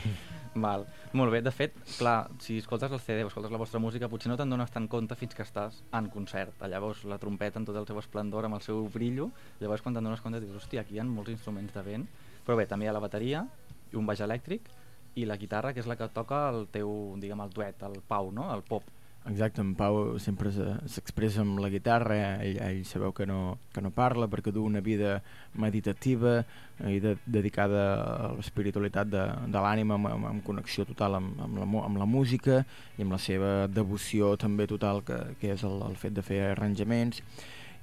Val. 0.56 0.84
Molt 1.18 1.32
bé, 1.34 1.40
de 1.42 1.50
fet, 1.50 1.74
clar, 1.98 2.28
si 2.38 2.60
escoltes 2.62 2.92
el 2.94 3.00
CD 3.02 3.24
o 3.26 3.28
escoltes 3.32 3.52
la 3.52 3.58
vostra 3.58 3.80
música, 3.82 4.06
potser 4.08 4.30
no 4.30 4.38
te'n 4.38 4.52
dones 4.54 4.70
tant 4.70 4.86
compte 4.88 5.16
fins 5.18 5.34
que 5.34 5.42
estàs 5.42 5.80
en 5.98 6.12
concert. 6.14 6.54
Allà 6.62 6.78
veus 6.80 7.02
la 7.10 7.18
trompeta 7.18 7.58
en 7.58 7.66
tot 7.66 7.76
el 7.80 7.88
seu 7.90 7.98
esplendor, 7.98 8.46
amb 8.46 8.60
el 8.60 8.62
seu 8.62 8.84
brillo, 8.94 9.32
llavors 9.60 9.82
quan 9.82 9.96
te'n 9.98 10.06
dones 10.06 10.22
compte 10.22 10.40
dius, 10.44 10.54
hòstia, 10.62 10.82
aquí 10.86 10.94
hi 10.94 11.02
ha 11.02 11.08
molts 11.10 11.34
instruments 11.34 11.74
de 11.74 11.82
vent. 11.82 12.06
Però 12.46 12.56
bé, 12.60 12.68
també 12.70 12.86
hi 12.86 12.90
ha 12.92 12.94
la 12.94 13.02
bateria, 13.02 13.48
i 13.92 13.98
un 13.98 14.06
baix 14.06 14.22
elèctric, 14.22 14.70
i 15.16 15.26
la 15.26 15.38
guitarra, 15.42 15.74
que 15.74 15.82
és 15.82 15.90
la 15.90 15.96
que 15.98 16.08
toca 16.14 16.44
el 16.54 16.68
teu, 16.70 17.16
diguem, 17.18 17.42
el 17.42 17.50
duet, 17.50 17.82
el 17.90 17.98
Pau, 18.08 18.30
no? 18.32 18.52
El 18.54 18.62
pop. 18.62 18.86
Exacte, 19.26 19.62
en 19.64 19.70
Pau 19.80 20.18
sempre 20.20 20.52
se- 20.52 20.74
s'expressa 20.92 21.42
amb 21.46 21.62
la 21.64 21.70
guitarra, 21.72 22.18
ell, 22.44 22.58
ell 22.60 22.82
sabeu 22.84 23.14
que 23.16 23.24
no, 23.26 23.58
que 23.72 23.80
no 23.82 23.92
parla 23.96 24.28
perquè 24.28 24.52
du 24.52 24.66
una 24.68 24.82
vida 24.84 25.22
meditativa 25.56 26.42
i 26.90 27.00
de, 27.00 27.16
dedicada 27.26 27.84
a 28.04 28.34
l'espiritualitat 28.36 29.08
de, 29.08 29.24
de 29.48 29.64
l'ànima 29.64 29.96
amb, 29.96 30.10
amb, 30.12 30.28
amb 30.34 30.44
connexió 30.44 30.84
total 30.90 31.16
amb, 31.22 31.40
amb, 31.40 31.62
la, 31.62 31.68
amb 31.86 32.02
la 32.04 32.10
música 32.10 32.66
i 32.98 33.06
amb 33.06 33.16
la 33.16 33.22
seva 33.22 33.54
devoció 33.72 34.36
també 34.36 34.68
total 34.68 35.00
que, 35.08 35.22
que 35.40 35.54
és 35.56 35.64
el, 35.64 35.80
el 35.88 35.96
fet 35.96 36.20
de 36.20 36.26
fer 36.26 36.42
arranjaments 36.52 37.24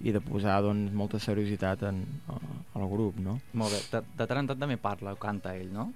i 0.04 0.12
de 0.12 0.20
posar 0.20 0.60
doncs, 0.64 0.92
molta 0.96 1.18
seriositat 1.20 1.82
en, 1.88 2.04
al 2.76 2.88
grup, 2.88 3.16
no? 3.20 3.38
Molt 3.52 3.72
bé. 3.72 3.80
De, 3.92 4.04
de 4.16 4.26
tant 4.28 4.44
en 4.44 4.52
tant 4.52 4.60
també 4.60 4.76
parla 4.80 5.16
canta 5.20 5.56
ell, 5.56 5.72
no? 5.72 5.90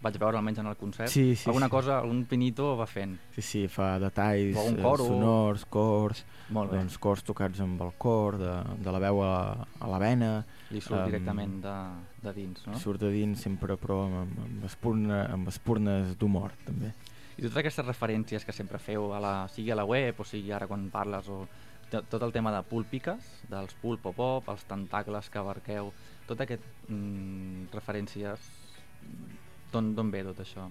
Vaig 0.00 0.16
veure 0.16 0.38
almenys 0.38 0.58
en 0.62 0.66
el 0.70 0.76
concert. 0.80 1.10
Sí, 1.12 1.34
sí, 1.36 1.50
Alguna 1.50 1.66
sí. 1.66 1.70
cosa, 1.74 1.98
algun 2.00 2.22
pinito 2.24 2.70
va 2.78 2.86
fent. 2.88 3.18
Sí, 3.36 3.42
sí, 3.44 3.60
fa 3.68 3.98
detalls 4.00 4.56
eh, 4.56 4.76
coro. 4.80 5.04
sonors, 5.04 5.66
cors, 5.68 6.22
Molt 6.56 6.70
bé. 6.72 6.78
doncs, 6.78 6.96
cors 6.98 7.22
tocats 7.22 7.60
amb 7.60 7.82
el 7.84 7.92
cor, 8.00 8.38
de, 8.40 8.54
de 8.80 8.94
la 8.94 8.98
veu 9.02 9.20
a, 9.22 9.34
a 9.78 9.90
la 9.92 9.98
vena, 10.00 10.30
Li 10.70 10.80
surt 10.80 11.02
em, 11.02 11.10
directament 11.10 11.58
de, 11.60 11.74
de 12.24 12.32
dins, 12.32 12.62
no? 12.66 12.78
surt 12.80 13.00
de 13.04 13.10
dins 13.12 13.44
sempre 13.44 13.76
però 13.76 13.98
amb, 14.06 14.16
amb, 14.22 14.38
amb, 14.46 14.64
espurna, 14.70 15.18
amb 15.34 15.48
espurnes 15.52 16.16
d'humor 16.16 16.56
també. 16.64 16.94
I 17.36 17.42
totes 17.44 17.58
aquestes 17.60 17.84
referències 17.86 18.44
que 18.44 18.52
sempre 18.56 18.78
feu, 18.80 19.12
a 19.12 19.20
la, 19.20 19.34
sigui 19.52 19.70
a 19.70 19.76
la 19.76 19.84
web 19.84 20.16
o 20.20 20.24
sigui 20.24 20.50
ara 20.52 20.66
quan 20.66 20.88
parles, 20.88 21.28
o 21.28 21.42
to- 21.92 22.02
tot 22.08 22.22
el 22.24 22.32
tema 22.32 22.52
de 22.56 22.62
púlpiques, 22.64 23.20
dels 23.52 23.76
pulpo 23.84 24.14
pop, 24.16 24.48
els 24.48 24.64
tentacles 24.64 25.28
que 25.28 25.38
abarqueu, 25.44 25.92
tot 26.26 26.40
aquest 26.40 26.64
mm, 26.88 27.68
referències, 27.76 28.48
d'on 29.72 30.10
ve 30.10 30.22
tot 30.26 30.40
això? 30.42 30.68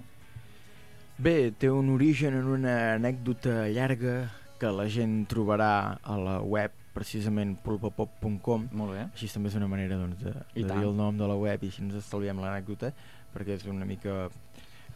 Bé, 1.20 1.52
té 1.60 1.70
un 1.70 1.90
origen 1.92 2.34
en 2.40 2.48
una 2.48 2.76
anècdota 2.96 3.68
llarga 3.76 4.30
que 4.60 4.72
la 4.72 4.86
gent 4.92 5.26
trobarà 5.32 6.00
a 6.04 6.16
la 6.20 6.38
web 6.42 6.72
precisament 6.96 7.58
pulpopop.com 7.64 8.70
Molt 8.76 8.92
bé. 8.96 9.04
així 9.14 9.28
també 9.32 9.50
és 9.52 9.56
una 9.60 9.68
manera 9.72 9.98
doncs, 10.00 10.20
de, 10.24 10.32
I 10.56 10.64
de 10.64 10.68
tant. 10.68 10.80
dir 10.80 10.88
el 10.88 10.96
nom 10.98 11.16
de 11.20 11.28
la 11.28 11.36
web 11.40 11.64
i 11.64 11.68
així 11.72 11.84
ens 11.84 11.96
estalviem 12.00 12.40
l'anècdota 12.42 12.92
perquè 13.36 13.56
és 13.60 13.66
una 13.70 13.86
mica 13.86 14.30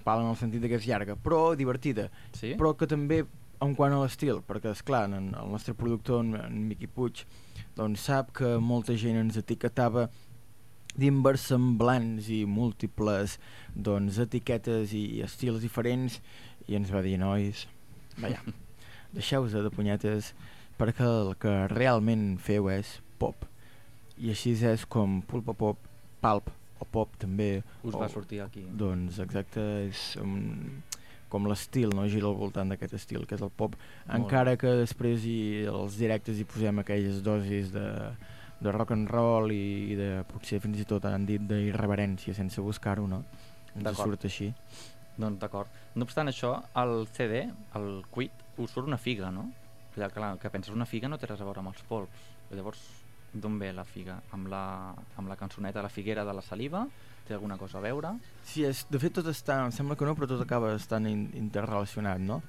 pal 0.03 0.19
en 0.23 0.31
el 0.31 0.35
sentit 0.39 0.59
de 0.63 0.67
que 0.71 0.75
és 0.81 0.87
llarga, 0.87 1.15
però 1.15 1.55
divertida, 1.55 2.09
Sí? 2.33 2.55
però 2.59 2.73
que 2.75 2.87
també 2.87 3.23
en 3.63 3.75
quant 3.75 3.93
a 3.93 4.01
l'estil, 4.01 4.41
perquè 4.43 4.71
és 4.73 4.81
clar, 4.83 5.05
en, 5.07 5.29
el 5.39 5.51
nostre 5.51 5.73
productor, 5.73 6.19
en, 6.25 6.33
en 6.35 6.67
Miqui 6.67 6.87
Puig, 6.87 7.21
doncs 7.77 8.01
sap 8.09 8.33
que 8.35 8.57
molta 8.59 8.97
gent 8.99 9.15
ens 9.21 9.37
etiquetava 9.39 10.09
d'inversemblants 10.99 12.29
i 12.34 12.43
múltiples 12.45 13.38
doncs, 13.73 14.19
etiquetes 14.21 14.93
i 14.97 15.23
estils 15.25 15.63
diferents 15.63 16.19
i 16.69 16.77
ens 16.77 16.91
va 16.93 17.01
dir, 17.06 17.17
nois, 17.21 17.65
vaja, 18.19 18.41
deixeu-vos 19.17 19.56
de 19.56 19.71
punyetes 19.73 20.34
perquè 20.79 21.06
el 21.06 21.34
que 21.41 21.53
realment 21.73 22.34
feu 22.41 22.69
és 22.73 22.97
pop. 23.21 23.47
I 24.21 24.34
així 24.34 24.53
és 24.69 24.86
com 24.86 25.21
pulpa 25.25 25.56
pop, 25.58 25.89
palp 26.21 26.49
o 26.82 26.88
pop 26.89 27.15
també. 27.21 27.63
Us 27.84 27.95
o, 27.95 27.99
va 28.01 28.10
sortir 28.12 28.43
aquí. 28.43 28.65
Doncs 28.77 29.19
exacte, 29.23 29.63
és 29.88 30.03
um, 30.21 30.82
com 31.34 31.47
l'estil, 31.49 31.93
no? 31.95 32.06
gira 32.12 32.29
al 32.29 32.38
voltant 32.38 32.69
d'aquest 32.73 32.97
estil, 32.99 33.25
que 33.29 33.38
és 33.38 33.43
el 33.45 33.51
pop. 33.53 33.77
Molt 33.79 34.19
Encara 34.19 34.56
que 34.60 34.75
després 34.84 35.25
hi, 35.25 35.39
als 35.71 35.97
directes 36.01 36.39
hi 36.39 36.47
posem 36.49 36.84
aquelles 36.84 37.23
dosis 37.25 37.73
de, 37.73 37.88
de 38.63 38.71
rock 38.71 38.95
and 38.95 39.12
roll 39.12 39.52
i, 39.54 39.91
i 39.93 39.99
de, 39.99 40.10
potser 40.30 40.62
fins 40.63 40.80
i 40.82 40.88
tot 40.89 41.06
han 41.10 41.28
dit 41.30 41.43
d'irreverència 41.49 42.36
sense 42.38 42.63
buscar-ho, 42.63 43.06
no? 43.10 43.23
Ens 43.76 43.97
surt 43.99 44.28
així. 44.30 44.52
Doncs 45.17 45.39
d'acord. 45.41 45.69
No 45.97 46.08
obstant 46.08 46.32
això, 46.32 46.56
el 46.82 47.06
CD, 47.13 47.43
el 47.78 47.89
Quit, 48.13 48.43
us 48.63 48.73
surt 48.73 48.89
una 48.89 48.97
figa, 49.02 49.30
no? 49.34 49.49
Ja, 49.97 50.10
clar, 50.10 50.36
que 50.41 50.49
penses 50.49 50.73
una 50.73 50.89
figa 50.89 51.10
no 51.10 51.19
té 51.21 51.30
res 51.30 51.41
a 51.41 51.47
veure 51.47 51.62
amb 51.62 51.73
els 51.73 51.84
polps. 51.89 52.30
Llavors, 52.54 52.82
d'on 53.34 53.58
ve 53.62 53.71
la 53.73 53.86
figa? 53.86 54.19
Amb 54.34 54.49
la, 54.49 54.63
amb 55.17 55.30
la 55.30 55.38
cançoneta 55.38 55.82
La 55.86 55.89
figuera 55.89 56.26
de 56.26 56.34
la 56.34 56.41
saliva? 56.45 56.86
Té 57.28 57.34
alguna 57.34 57.58
cosa 57.58 57.80
a 57.80 57.84
veure? 57.86 58.15
Sí, 58.45 58.65
és, 58.67 58.84
de 58.89 58.99
fet 59.02 59.15
tot 59.17 59.30
està, 59.32 59.62
em 59.65 59.73
sembla 59.73 59.97
que 59.97 60.08
no, 60.08 60.15
però 60.17 60.28
tot 60.30 60.41
acaba 60.43 60.73
estant 60.76 61.08
in, 61.10 61.28
interrelacionat, 61.39 62.21
no? 62.21 62.41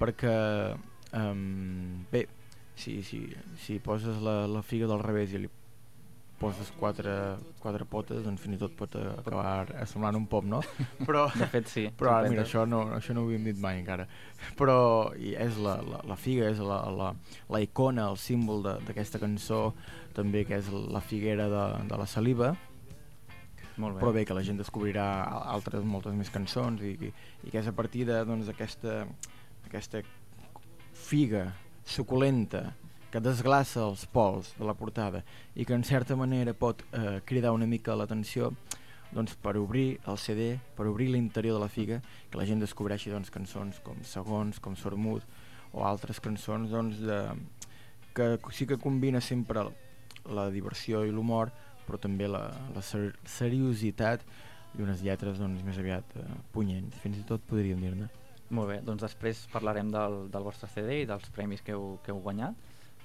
Perquè, 0.00 0.34
um, 1.18 2.06
bé, 2.12 2.24
si, 2.80 2.98
si, 3.06 3.22
si 3.60 3.78
poses 3.84 4.18
la, 4.24 4.46
la 4.50 4.62
figa 4.66 4.88
del 4.90 5.02
revés 5.04 5.34
i 5.36 5.44
li 5.44 5.50
poses 6.40 6.70
quatre, 6.80 7.12
quatre 7.60 7.84
potes, 7.84 8.22
doncs 8.24 8.40
fins 8.40 8.56
i 8.56 8.58
tot 8.62 8.72
pot 8.72 8.94
acabar 8.96 9.66
semblant 9.90 10.16
un 10.16 10.24
pop, 10.32 10.46
no? 10.48 10.62
Però, 11.08 11.26
De 11.36 11.44
fet, 11.52 11.68
sí. 11.68 11.82
però 12.00 12.14
ara, 12.14 12.30
si 12.30 12.32
mira, 12.32 12.46
això 12.46 12.62
no, 12.64 12.78
això 12.96 13.12
no 13.12 13.26
ho 13.26 13.28
havíem 13.28 13.44
dit 13.50 13.58
mai 13.60 13.82
encara. 13.82 14.06
Però 14.56 14.78
i 15.20 15.34
és 15.36 15.58
la, 15.60 15.74
la, 15.84 16.00
la 16.08 16.16
figa, 16.16 16.48
és 16.48 16.62
la, 16.64 16.78
la, 16.96 17.10
la 17.52 17.60
icona, 17.60 18.06
el 18.08 18.16
símbol 18.16 18.64
d'aquesta 18.64 19.20
cançó, 19.20 19.74
també 20.16 20.46
que 20.48 20.56
és 20.62 20.72
la 20.72 21.02
figuera 21.04 21.50
de, 21.52 21.66
de 21.92 22.00
la 22.00 22.08
saliva, 22.08 22.54
Molt 23.80 23.98
bé. 23.98 24.00
però 24.00 24.14
bé, 24.16 24.24
que 24.28 24.34
la 24.36 24.42
gent 24.44 24.56
descobrirà 24.60 25.04
al- 25.28 25.44
altres 25.58 25.84
moltes 25.84 26.16
més 26.16 26.32
cançons 26.32 26.80
i, 26.84 26.96
i, 27.04 27.12
i 27.44 27.52
que 27.52 27.60
és 27.60 27.68
a 27.68 27.76
partir 27.76 28.06
de, 28.08 28.16
doncs, 28.28 28.48
d'aquesta 28.48 29.02
aquesta 29.68 30.00
figa 30.96 31.50
suculenta 31.84 32.74
que 33.10 33.22
desglaça 33.22 33.82
els 33.82 34.04
pols 34.06 34.52
de 34.58 34.66
la 34.66 34.76
portada 34.78 35.24
i 35.58 35.66
que 35.66 35.74
en 35.74 35.84
certa 35.84 36.16
manera 36.16 36.54
pot 36.54 36.84
eh, 36.92 37.20
cridar 37.26 37.52
una 37.52 37.66
mica 37.66 37.96
l'atenció 37.98 38.52
doncs, 39.10 39.34
per 39.34 39.56
obrir 39.58 39.98
el 40.06 40.18
CD, 40.22 40.52
per 40.76 40.86
obrir 40.86 41.08
l'interior 41.10 41.56
de 41.58 41.64
la 41.64 41.68
figa, 41.68 41.98
que 42.30 42.38
la 42.38 42.46
gent 42.46 42.62
descobreixi 42.62 43.10
doncs, 43.10 43.32
cançons 43.34 43.80
com 43.82 43.98
Segons, 44.06 44.60
com 44.62 44.76
Sormut 44.78 45.26
o 45.72 45.82
altres 45.82 46.20
cançons 46.22 46.70
doncs, 46.70 47.00
de, 47.02 47.18
que 48.14 48.36
sí 48.54 48.68
que 48.70 48.78
combina 48.78 49.20
sempre 49.20 49.66
la 50.30 50.46
diversió 50.54 51.02
i 51.06 51.10
l'humor 51.10 51.50
però 51.90 51.98
també 51.98 52.28
la, 52.30 52.44
la 52.74 52.82
ser 52.86 53.10
seriositat 53.26 54.22
i 54.78 54.84
unes 54.84 55.02
lletres 55.02 55.40
doncs, 55.42 55.64
més 55.66 55.78
aviat 55.82 56.16
eh, 56.20 56.26
punyents, 56.54 56.94
fins 57.02 57.18
i 57.18 57.26
tot 57.26 57.42
podríem 57.50 57.82
dir-ne. 57.82 58.06
Molt 58.50 58.68
bé, 58.68 58.80
doncs 58.82 59.02
després 59.04 59.44
parlarem 59.52 59.90
del, 59.94 60.24
del 60.30 60.42
vostre 60.42 60.68
CD 60.72 61.02
i 61.02 61.06
dels 61.06 61.28
premis 61.30 61.62
que 61.62 61.72
heu, 61.76 61.98
que 62.02 62.10
heu 62.10 62.18
guanyat, 62.24 62.56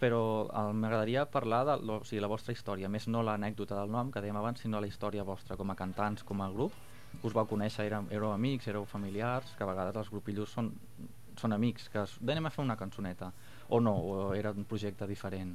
però 0.01 0.21
el- 0.49 0.73
m'agradaria 0.73 1.27
parlar 1.29 1.63
de 1.67 1.75
o 1.93 1.99
sigui, 2.03 2.19
la 2.23 2.27
vostra 2.31 2.53
història, 2.53 2.89
més 2.89 3.07
no 3.07 3.21
l'anècdota 3.23 3.77
del 3.77 3.91
nom 3.93 4.09
que 4.11 4.21
dèiem 4.21 4.39
abans, 4.41 4.59
sinó 4.65 4.81
la 4.81 4.89
història 4.89 5.23
vostra 5.23 5.55
com 5.55 5.69
a 5.71 5.75
cantants, 5.75 6.23
com 6.23 6.41
a 6.41 6.49
grup. 6.49 6.73
Us 7.23 7.33
vau 7.33 7.45
conèixer, 7.47 7.85
éreu, 7.85 8.07
éreu 8.11 8.31
amics, 8.33 8.67
éreu 8.67 8.85
familiars, 8.85 9.53
que 9.55 9.63
a 9.63 9.69
vegades 9.69 9.95
els 9.95 10.09
grupillos 10.09 10.49
són, 10.51 10.73
són 11.37 11.53
amics, 11.53 11.87
que 11.93 12.01
anem 12.25 12.49
a 12.49 12.51
fer 12.51 12.65
una 12.65 12.75
cançoneta, 12.75 13.31
o 13.69 13.79
no, 13.79 13.93
o 13.95 14.33
era 14.33 14.51
un 14.51 14.65
projecte 14.65 15.07
diferent. 15.07 15.53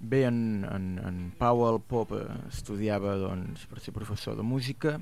Bé, 0.00 0.24
en, 0.26 0.64
en, 0.64 0.86
en 0.98 1.18
Pau 1.38 1.60
el 1.68 1.80
Pop 1.86 2.14
eh, 2.16 2.22
estudiava 2.48 3.12
doncs, 3.20 3.66
per 3.70 3.78
ser 3.78 3.92
professor 3.94 4.34
de 4.38 4.42
música 4.42 4.96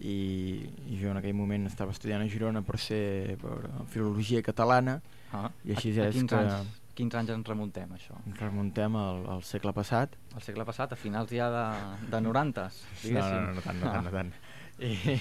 i, 0.00 0.68
i 0.88 0.98
jo 1.00 1.10
en 1.12 1.18
aquell 1.20 1.34
moment 1.36 1.66
estava 1.68 1.92
estudiant 1.92 2.22
a 2.24 2.28
Girona 2.32 2.62
per 2.64 2.78
ser 2.80 3.36
per 3.40 3.58
filologia 3.92 4.42
catalana 4.42 5.00
Ah, 5.32 5.46
I 5.64 5.76
així 5.76 5.92
a, 6.00 6.04
a 6.04 6.08
és 6.08 6.16
quins, 6.16 6.30
que- 6.32 6.38
anys, 6.40 6.78
quins 6.98 7.14
anys 7.14 7.30
ens 7.30 7.46
remuntem, 7.46 7.92
això? 7.94 8.16
ens 8.26 8.40
remuntem 8.40 8.96
al, 8.98 9.20
al 9.36 9.42
segle 9.46 9.70
passat 9.72 10.16
El 10.34 10.42
segle 10.42 10.64
passat, 10.66 10.92
a 10.92 10.96
finals 10.98 11.30
ja 11.30 11.46
de, 11.54 11.66
de 12.10 12.20
90s, 12.24 12.80
no, 12.82 12.98
diguéssim. 13.04 13.44
no, 13.46 13.52
no, 13.54 13.60
tant, 13.62 13.78
no 13.78 13.92
tant, 13.92 14.04
no 14.04 14.10
tant. 14.10 14.32
I, 14.80 15.20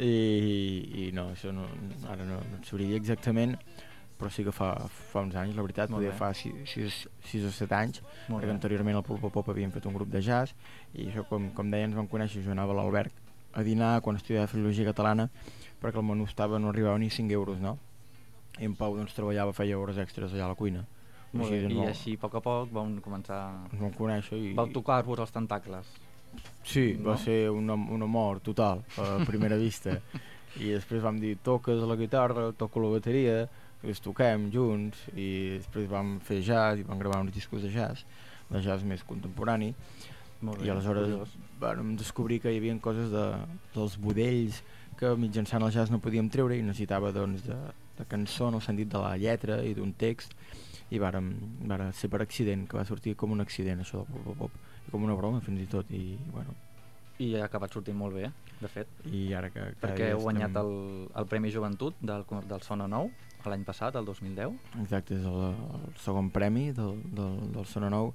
i, 0.00 1.08
i 1.08 1.10
no, 1.12 1.26
això 1.34 1.52
no, 1.52 1.66
ara 2.08 2.24
no, 2.24 2.38
no 2.40 2.60
et 2.60 2.68
sabria 2.70 2.88
dir 2.94 2.96
exactament 3.00 3.58
però 4.22 4.30
sí 4.30 4.44
que 4.46 4.52
fa, 4.54 4.70
fa 5.10 5.20
uns 5.26 5.34
anys, 5.34 5.56
la 5.58 5.64
veritat, 5.66 5.90
Molt 5.90 5.98
poder 5.98 6.12
bé. 6.12 6.16
fa 6.16 6.28
6 6.32 7.46
o 7.48 7.50
7 7.50 7.74
anys 7.74 8.00
Molt 8.30 8.38
perquè 8.38 8.46
bé. 8.48 8.54
anteriorment 8.54 8.96
al 9.00 9.02
Pulpo 9.04 9.32
Pop 9.34 9.48
havíem 9.50 9.72
fet 9.74 9.84
un 9.90 9.96
grup 9.98 10.08
de 10.12 10.20
jazz 10.22 10.54
i 10.94 11.08
això, 11.10 11.24
com, 11.28 11.50
com 11.56 11.72
deia, 11.74 11.88
ens 11.90 11.96
vam 11.98 12.06
conèixer, 12.08 12.44
jo 12.46 12.52
anava 12.54 12.72
a 12.72 12.78
l'Alberg 12.78 13.10
a 13.52 13.62
dinar 13.62 14.00
quan 14.02 14.16
estudiava 14.16 14.46
filologia 14.50 14.88
catalana 14.88 15.28
perquè 15.82 15.98
el 15.98 16.06
menú 16.06 16.24
estava, 16.28 16.58
no 16.62 16.70
arribava 16.70 16.98
ni 16.98 17.10
5 17.10 17.32
euros, 17.34 17.58
no? 17.60 17.76
I 18.60 18.66
en 18.68 18.74
Pau 18.78 18.94
doncs, 18.96 19.14
treballava, 19.16 19.52
feia 19.56 19.78
hores 19.80 19.98
extres 19.98 20.32
allà 20.32 20.44
a 20.46 20.52
la 20.52 20.54
cuina. 20.58 20.84
Molt 21.32 21.50
bé. 21.50 21.62
I 21.64 21.74
vam- 21.74 21.88
així, 21.88 22.14
a 22.14 22.20
poc 22.22 22.36
a 22.38 22.42
poc, 22.44 22.70
vau 22.70 22.86
començar... 23.02 23.40
Ens 23.72 23.80
vam 23.80 23.94
conèixer 23.96 24.38
i... 24.38 24.52
Vau 24.54 24.68
tocar-vos 24.70 25.22
els 25.24 25.32
tentacles. 25.34 25.88
Sí, 26.64 26.92
no? 26.98 27.10
va 27.10 27.16
ser 27.20 27.50
un, 27.50 27.68
un 27.70 28.02
amor 28.04 28.40
total 28.40 28.84
a 29.00 29.16
primera 29.30 29.56
vista. 29.60 29.98
I 30.60 30.74
després 30.76 31.02
vam 31.02 31.18
dir, 31.18 31.38
toques 31.42 31.80
la 31.88 31.96
guitarra, 31.96 32.50
toco 32.52 32.80
la 32.84 32.92
bateria, 32.98 33.46
i 33.82 33.94
toquem 33.98 34.50
junts, 34.54 35.00
i 35.16 35.56
després 35.58 35.88
vam 35.90 36.18
fer 36.22 36.42
jazz 36.44 36.78
i 36.78 36.86
vam 36.86 37.00
gravar 37.00 37.22
uns 37.24 37.34
discos 37.34 37.64
de 37.64 37.72
jazz, 37.72 38.04
de 38.52 38.60
jazz 38.62 38.84
més 38.86 39.02
contemporani, 39.02 39.72
i 40.64 40.70
aleshores 40.72 41.36
vam 41.60 41.94
descobrir 41.98 42.40
que 42.42 42.52
hi 42.52 42.58
havia 42.58 42.74
coses 42.82 43.10
de, 43.12 43.26
dels 43.74 43.98
budells 44.02 44.62
que 44.98 45.14
mitjançant 45.18 45.62
el 45.62 45.72
jazz 45.74 45.92
no 45.92 46.00
podíem 46.02 46.28
treure 46.30 46.58
i 46.58 46.64
necessitava 46.66 47.12
doncs, 47.14 47.46
de, 47.46 47.58
de 47.98 48.06
cançó 48.10 48.50
en 48.50 48.58
el 48.58 48.64
sentit 48.64 48.90
de 48.92 49.00
la 49.02 49.16
lletra 49.18 49.60
i 49.66 49.74
d'un 49.78 49.94
text. 49.98 50.36
I 50.92 51.00
vàrem, 51.00 51.30
va 51.70 51.88
ser 51.96 52.10
per 52.12 52.20
accident, 52.20 52.66
que 52.68 52.76
va 52.76 52.84
sortir 52.84 53.14
com 53.16 53.32
un 53.32 53.40
accident 53.40 53.80
això 53.80 54.02
del 54.02 54.12
pop, 54.12 54.26
pop, 54.26 54.42
pop, 54.42 54.90
com 54.92 55.06
una 55.06 55.16
broma 55.16 55.40
fins 55.40 55.62
i 55.62 55.68
tot 55.70 55.88
i, 55.96 56.18
bueno, 56.34 56.52
I 57.22 57.30
ha 57.38 57.46
acabat 57.46 57.72
sortint 57.72 57.96
molt 57.96 58.16
bé, 58.18 58.28
de 58.60 58.68
fet, 58.68 58.90
i 59.08 59.22
ara 59.36 59.48
que 59.54 59.70
perquè 59.80 60.10
heu 60.12 60.20
guanyat 60.24 60.50
estem... 60.50 60.68
el, 60.68 61.08
el 61.22 61.28
Premi 61.30 61.52
Joventut 61.54 61.96
del, 62.02 62.26
del 62.50 62.64
Sona 62.66 62.88
Nou 62.90 63.08
l'any 63.50 63.64
passat, 63.66 63.96
el 63.98 64.06
2010. 64.06 64.54
Exacte, 64.84 65.16
és 65.18 65.24
el, 65.26 65.56
el 65.78 65.86
segon 66.02 66.28
premi 66.34 66.68
del, 66.76 67.00
del, 67.16 67.38
del 67.56 67.66
Sona 67.66 67.90
Nou 67.90 68.12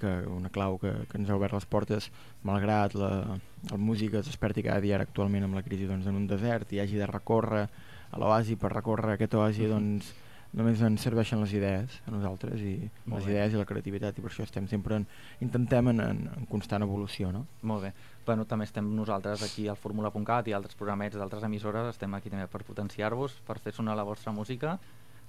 que 0.00 0.12
una 0.28 0.48
clau 0.48 0.78
que, 0.80 0.92
que 1.10 1.18
ens 1.18 1.28
ha 1.30 1.36
obert 1.36 1.52
les 1.52 1.66
portes 1.66 2.10
malgrat 2.42 2.94
la, 2.94 3.38
el 3.70 3.78
músic 3.78 4.14
es 4.14 4.26
desperti 4.26 4.62
cada 4.64 4.80
dia 4.80 4.98
actualment 5.00 5.44
amb 5.44 5.54
la 5.58 5.62
crisi 5.62 5.86
doncs, 5.86 6.06
en 6.06 6.16
un 6.16 6.26
desert 6.26 6.72
i 6.72 6.80
hagi 6.80 6.96
de 6.96 7.06
recórrer 7.06 7.66
a 8.10 8.18
l'oasi 8.18 8.56
per 8.56 8.72
recórrer 8.72 9.14
aquest 9.18 9.34
oasi 9.34 9.62
Mhm. 9.66 9.70
doncs 9.70 10.14
només 10.52 10.80
ens 10.82 11.00
serveixen 11.00 11.38
les 11.40 11.52
idees 11.54 12.00
a 12.08 12.10
nosaltres 12.10 12.58
i 12.60 12.90
Molt 13.06 13.20
les 13.20 13.26
bé. 13.26 13.32
idees 13.36 13.52
i 13.52 13.56
la 13.56 13.64
creativitat 13.64 14.18
i 14.18 14.20
per 14.24 14.30
això 14.32 14.42
estem 14.42 14.66
sempre 14.66 14.96
en, 14.96 15.06
intentem 15.40 15.88
en, 15.92 16.00
en, 16.00 16.24
en 16.38 16.46
constant 16.46 16.82
evolució 16.82 17.30
no? 17.30 17.46
Molt 17.62 17.82
bé. 17.84 17.92
Bueno, 18.26 18.44
també 18.46 18.64
estem 18.64 18.88
nosaltres 18.96 19.42
aquí 19.44 19.68
al 19.68 19.76
Fórmula.cat 19.76 20.48
i 20.48 20.52
altres 20.52 20.74
programets 20.74 21.14
d'altres 21.16 21.44
emissores, 21.44 21.86
estem 21.94 22.12
aquí 22.14 22.30
també 22.30 22.48
per 22.48 22.64
potenciar-vos, 22.64 23.38
per 23.46 23.58
fer 23.60 23.72
sonar 23.72 23.94
la 23.96 24.02
vostra 24.02 24.32
música. 24.32 24.78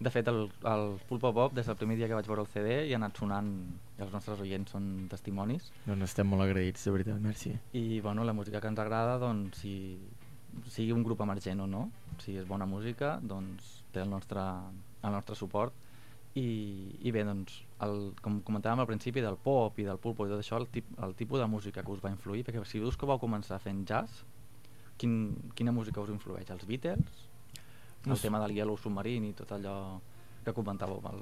De 0.01 0.09
fet, 0.09 0.25
el, 0.31 0.47
el 0.65 0.95
Pulpo 1.05 1.29
Pop, 1.29 1.53
des 1.53 1.67
del 1.69 1.77
primer 1.77 1.93
dia 1.99 2.07
que 2.09 2.17
vaig 2.17 2.25
veure 2.25 2.41
el 2.41 2.49
CD, 2.49 2.77
i 2.89 2.95
ha 2.95 2.97
anat 2.97 3.19
sonant, 3.21 3.51
i 3.99 4.01
els 4.01 4.15
nostres 4.15 4.39
oients 4.41 4.73
són 4.73 4.87
testimonis. 5.11 5.67
doncs 5.85 6.07
estem 6.07 6.25
molt 6.25 6.41
agraïts, 6.41 6.87
de 6.87 6.93
veritat, 6.95 7.19
merci 7.21 7.53
I 7.77 7.99
bueno, 8.01 8.25
la 8.25 8.33
música 8.33 8.59
que 8.63 8.71
ens 8.71 8.81
agrada, 8.81 9.19
doncs, 9.21 9.61
si 9.61 9.75
sigui 10.73 10.95
un 10.95 11.05
grup 11.05 11.21
emergent 11.21 11.61
o 11.61 11.69
no, 11.69 11.83
si 12.25 12.33
és 12.41 12.49
bona 12.49 12.65
música, 12.65 13.19
doncs 13.21 13.69
té 13.93 14.01
el 14.01 14.09
nostre, 14.09 14.41
el 15.05 15.13
nostre 15.13 15.37
suport. 15.37 15.77
I, 16.33 16.47
i 17.05 17.13
bé, 17.13 17.21
doncs, 17.27 17.61
el, 17.85 17.97
com 18.25 18.41
comentàvem 18.47 18.81
al 18.81 18.89
principi 18.89 19.21
del 19.21 19.37
pop 19.37 19.77
i 19.77 19.85
del 19.85 20.01
pulpo 20.01 20.25
i 20.25 20.31
tot 20.33 20.41
això, 20.41 20.57
el, 20.57 20.69
tip, 20.73 20.89
el 21.05 21.13
tipus 21.19 21.43
de 21.43 21.49
música 21.51 21.83
que 21.85 21.93
us 21.93 22.01
va 22.01 22.09
influir, 22.09 22.41
perquè 22.47 22.65
si 22.65 22.81
dius 22.81 22.97
que 22.97 23.09
vau 23.09 23.21
començar 23.21 23.61
fent 23.61 23.85
jazz, 23.85 24.23
quin, 24.97 25.35
quina 25.53 25.75
música 25.75 26.01
us 26.01 26.09
influeix? 26.09 26.49
Els 26.49 26.65
Beatles? 26.65 27.27
El 28.05 28.17
tema 28.19 28.39
del 28.41 28.55
Yellow 28.55 28.77
Submarine 28.77 29.29
i 29.29 29.33
tot 29.37 29.51
allò 29.53 29.99
que 30.45 30.53
comentàveu 30.57 30.97
amb 31.03 31.11
el... 31.13 31.21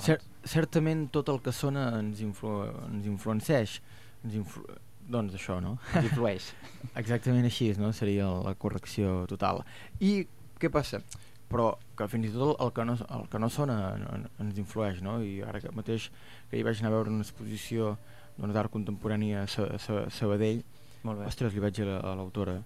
Cer 0.00 0.18
certament 0.44 1.06
tot 1.12 1.28
el 1.32 1.38
que 1.44 1.52
sona 1.52 1.86
ens, 1.98 2.20
influ 2.24 2.66
ens 2.88 3.06
influenceix 3.08 3.78
ens 4.24 4.34
influ 4.40 4.64
doncs 5.08 5.36
això, 5.38 5.60
no? 5.62 5.76
ens 5.94 6.08
influeix. 6.08 6.48
Exactament 7.00 7.44
així, 7.46 7.68
no? 7.78 7.92
Seria 7.94 8.26
la 8.42 8.54
correcció 8.58 9.20
total. 9.30 9.60
I 10.00 10.26
què 10.58 10.70
passa? 10.72 10.98
Però 11.46 11.76
que 11.96 12.08
fins 12.10 12.26
i 12.26 12.32
tot 12.34 12.56
el, 12.58 12.72
que, 12.74 12.84
no, 12.88 12.96
el 12.98 13.28
que 13.30 13.38
no 13.38 13.48
sona 13.52 13.76
en- 13.94 14.24
ens 14.42 14.58
influeix, 14.58 14.98
no? 15.06 15.20
I 15.22 15.42
ara 15.46 15.60
que 15.62 15.70
mateix 15.76 16.08
que 16.50 16.58
hi 16.58 16.64
vaig 16.66 16.80
anar 16.82 16.90
a 16.90 16.96
veure 16.96 17.12
una 17.14 17.22
exposició 17.22 17.92
doncs, 18.36 18.52
d'art 18.56 18.72
contemporani 18.74 19.30
a, 19.38 19.44
Sa 19.46 19.68
a 19.76 19.78
Sa 19.78 20.02
Sabadell, 20.10 20.64
Molt 21.06 21.20
bé. 21.22 21.28
ostres, 21.30 21.54
li 21.54 21.62
vaig 21.62 21.76
dir 21.78 21.86
a 21.86 21.92
la- 21.92 22.00
a 22.10 22.16
l'autora 22.18 22.56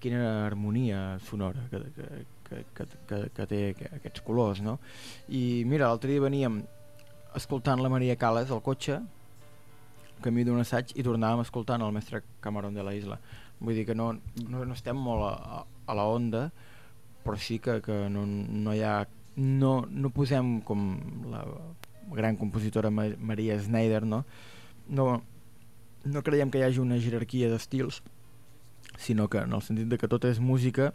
quina 0.00 0.46
harmonia 0.46 1.18
sonora 1.26 1.64
que, 1.70 1.80
que, 1.96 2.08
que, 2.48 2.64
que, 2.74 2.86
que, 3.08 3.18
que 3.34 3.46
té 3.50 3.60
que- 3.78 3.90
aquests 3.98 4.22
colors, 4.26 4.62
no? 4.62 4.78
I 5.28 5.64
mira, 5.66 5.88
l'altre 5.88 6.12
dia 6.12 6.22
veníem 6.24 6.62
escoltant 7.36 7.82
la 7.82 7.90
Maria 7.92 8.16
Cales 8.16 8.50
al 8.50 8.62
cotxe, 8.64 9.00
camí 10.24 10.44
d'un 10.46 10.58
assaig, 10.62 10.94
i 10.98 11.04
tornàvem 11.06 11.44
escoltant 11.44 11.82
el 11.84 11.92
mestre 11.94 12.22
Camarón 12.42 12.74
de 12.74 12.82
la 12.82 12.94
Isla. 12.96 13.18
Vull 13.60 13.74
dir 13.74 13.84
que 13.86 13.94
no, 13.94 14.12
no, 14.48 14.64
no 14.64 14.74
estem 14.74 14.96
molt 14.98 15.26
a, 15.28 15.64
a, 15.86 15.94
la 15.94 16.06
onda, 16.06 16.48
però 17.24 17.36
sí 17.38 17.58
que, 17.62 17.80
que 17.82 18.06
no, 18.10 18.24
no 18.26 18.74
hi 18.74 18.82
ha... 18.86 19.00
No, 19.38 19.84
no 19.86 20.10
posem 20.10 20.56
com 20.66 20.88
la 21.30 21.44
gran 22.10 22.34
compositora 22.40 22.90
Ma 22.90 23.04
Maria 23.22 23.58
Schneider, 23.60 24.02
no? 24.02 24.24
No, 24.88 25.04
no 26.02 26.22
creiem 26.26 26.50
que 26.50 26.58
hi 26.58 26.64
hagi 26.66 26.80
una 26.82 26.98
jerarquia 26.98 27.50
d'estils, 27.52 28.00
sinó 28.98 29.28
que 29.30 29.38
en 29.46 29.54
el 29.54 29.62
sentit 29.62 29.88
de 29.88 29.98
que 29.98 30.10
tot 30.10 30.26
és 30.28 30.42
música 30.42 30.92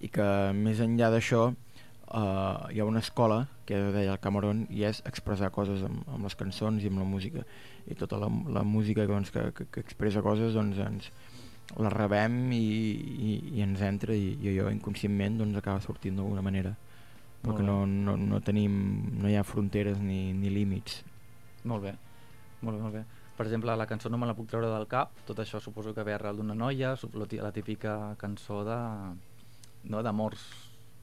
i 0.00 0.10
que 0.12 0.26
més 0.56 0.80
enllà 0.84 1.10
d'això 1.12 1.48
uh, 1.50 2.70
hi 2.70 2.80
ha 2.80 2.86
una 2.86 3.02
escola, 3.02 3.44
que 3.66 3.78
deia 3.94 4.14
el 4.14 4.20
Cameron, 4.22 4.64
i 4.70 4.84
és 4.86 5.02
expressar 5.08 5.50
coses 5.54 5.82
amb, 5.86 6.04
amb 6.14 6.28
les 6.28 6.36
cançons 6.38 6.84
i 6.84 6.90
amb 6.90 7.02
la 7.02 7.08
música. 7.08 7.44
I 7.90 7.96
tota 7.98 8.20
la, 8.22 8.30
la 8.54 8.64
música 8.64 9.06
doncs, 9.10 9.32
que, 9.34 9.48
que, 9.56 9.66
que 9.72 9.84
expressa 9.84 10.22
coses 10.24 10.54
doncs, 10.56 10.80
ens 10.84 11.10
la 11.80 11.90
rebem 11.90 12.52
i, 12.52 12.60
i, 12.60 13.34
i 13.56 13.64
ens 13.64 13.80
entra 13.82 14.14
i, 14.14 14.34
i 14.36 14.52
allò 14.52 14.70
inconscientment 14.72 15.40
doncs, 15.40 15.58
acaba 15.60 15.82
sortint 15.84 16.20
d'alguna 16.20 16.44
manera. 16.44 16.74
Perquè 17.44 17.64
no, 17.64 17.82
no, 17.84 18.14
no 18.16 18.40
tenim, 18.40 18.76
no 19.20 19.28
hi 19.28 19.36
ha 19.36 19.44
fronteres 19.44 19.98
ni, 20.00 20.32
ni 20.32 20.52
límits. 20.52 21.02
Molt 21.68 21.84
bé, 21.84 21.92
molt 22.62 22.78
bé, 22.78 22.82
molt 22.82 22.96
bé. 23.00 23.04
Per 23.34 23.46
exemple, 23.46 23.74
la 23.74 23.88
cançó 23.90 24.10
No 24.12 24.18
me 24.20 24.28
la 24.30 24.36
puc 24.38 24.46
treure 24.50 24.68
del 24.70 24.86
cap, 24.90 25.14
tot 25.26 25.40
això 25.42 25.60
suposo 25.60 25.94
que 25.94 26.04
ve 26.06 26.14
arrel 26.14 26.38
d'una 26.38 26.54
noia, 26.54 26.94
la 27.14 27.52
típica 27.52 28.14
cançó 28.20 28.62
de 28.66 28.78
no, 29.90 30.02
d'amors 30.02 30.44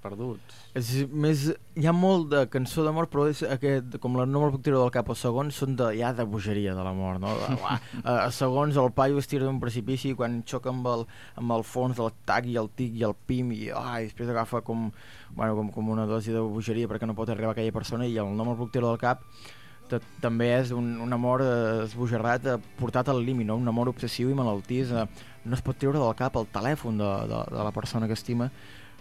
perduts. 0.02 0.56
És 0.78 0.90
més, 1.08 1.44
hi 1.78 1.86
ha 1.88 1.94
molt 1.94 2.30
de 2.32 2.42
cançó 2.52 2.84
d'amor, 2.86 3.08
però 3.12 3.28
és 3.30 3.44
aquest, 3.46 3.98
com 4.02 4.18
la 4.18 4.26
no 4.26 4.42
me'l 4.42 4.54
puc 4.56 4.64
treure 4.66 4.82
del 4.82 4.94
cap, 4.94 5.12
els 5.14 5.22
segons 5.28 5.60
són 5.62 5.76
de, 5.80 5.92
ja 6.00 6.12
de 6.18 6.26
bogeria 6.28 6.74
de 6.78 6.86
l'amor, 6.86 7.20
no? 7.22 7.36
De, 7.38 7.70
a, 8.02 8.16
segons 8.36 8.80
el 8.82 8.92
paio 8.98 9.22
es 9.22 9.30
tira 9.30 9.46
d'un 9.48 9.62
precipici 9.62 10.12
i 10.12 10.18
quan 10.18 10.42
xoca 10.48 10.74
amb 10.74 10.90
el, 10.92 11.06
amb 11.42 11.56
el 11.58 11.66
fons 11.68 12.02
del 12.02 12.12
tac 12.30 12.50
i 12.50 12.58
el 12.62 12.72
tic 12.78 12.98
i 12.98 13.06
el 13.08 13.16
pim 13.30 13.54
i, 13.56 13.64
ai, 13.78 14.10
després 14.10 14.34
agafa 14.34 14.64
com, 14.66 14.90
bueno, 15.38 15.56
com, 15.60 15.72
com 15.78 15.94
una 15.94 16.10
dosi 16.10 16.34
de 16.34 16.42
bogeria 16.42 16.90
perquè 16.90 17.10
no 17.10 17.18
pot 17.18 17.30
arribar 17.30 17.54
a 17.54 17.60
aquella 17.60 17.76
persona 17.76 18.10
i 18.10 18.18
el 18.22 18.34
no 18.36 18.48
me'l 18.48 18.60
puc 18.60 18.74
treure 18.74 18.96
del 18.96 19.04
cap 19.06 19.26
també 20.24 20.52
és 20.56 20.72
un, 20.76 20.94
un 21.04 21.14
amor 21.14 21.44
eh, 21.46 21.84
esbojarrat 21.88 22.48
eh, 22.48 22.58
portat 22.80 23.12
al 23.12 23.24
límit, 23.26 23.50
no? 23.50 23.58
un 23.60 23.68
amor 23.68 23.92
obsessiu 23.92 24.32
i 24.32 24.38
malaltís 24.38 24.94
eh, 24.94 25.06
no 25.44 25.58
es 25.58 25.66
pot 25.66 25.78
treure 25.78 26.00
del 26.00 26.16
cap 26.16 26.38
el 26.40 26.48
telèfon 26.54 27.02
de, 27.02 27.12
de, 27.32 27.44
de 27.52 27.68
la 27.68 27.76
persona 27.76 28.08
que 28.08 28.18
estima 28.18 28.52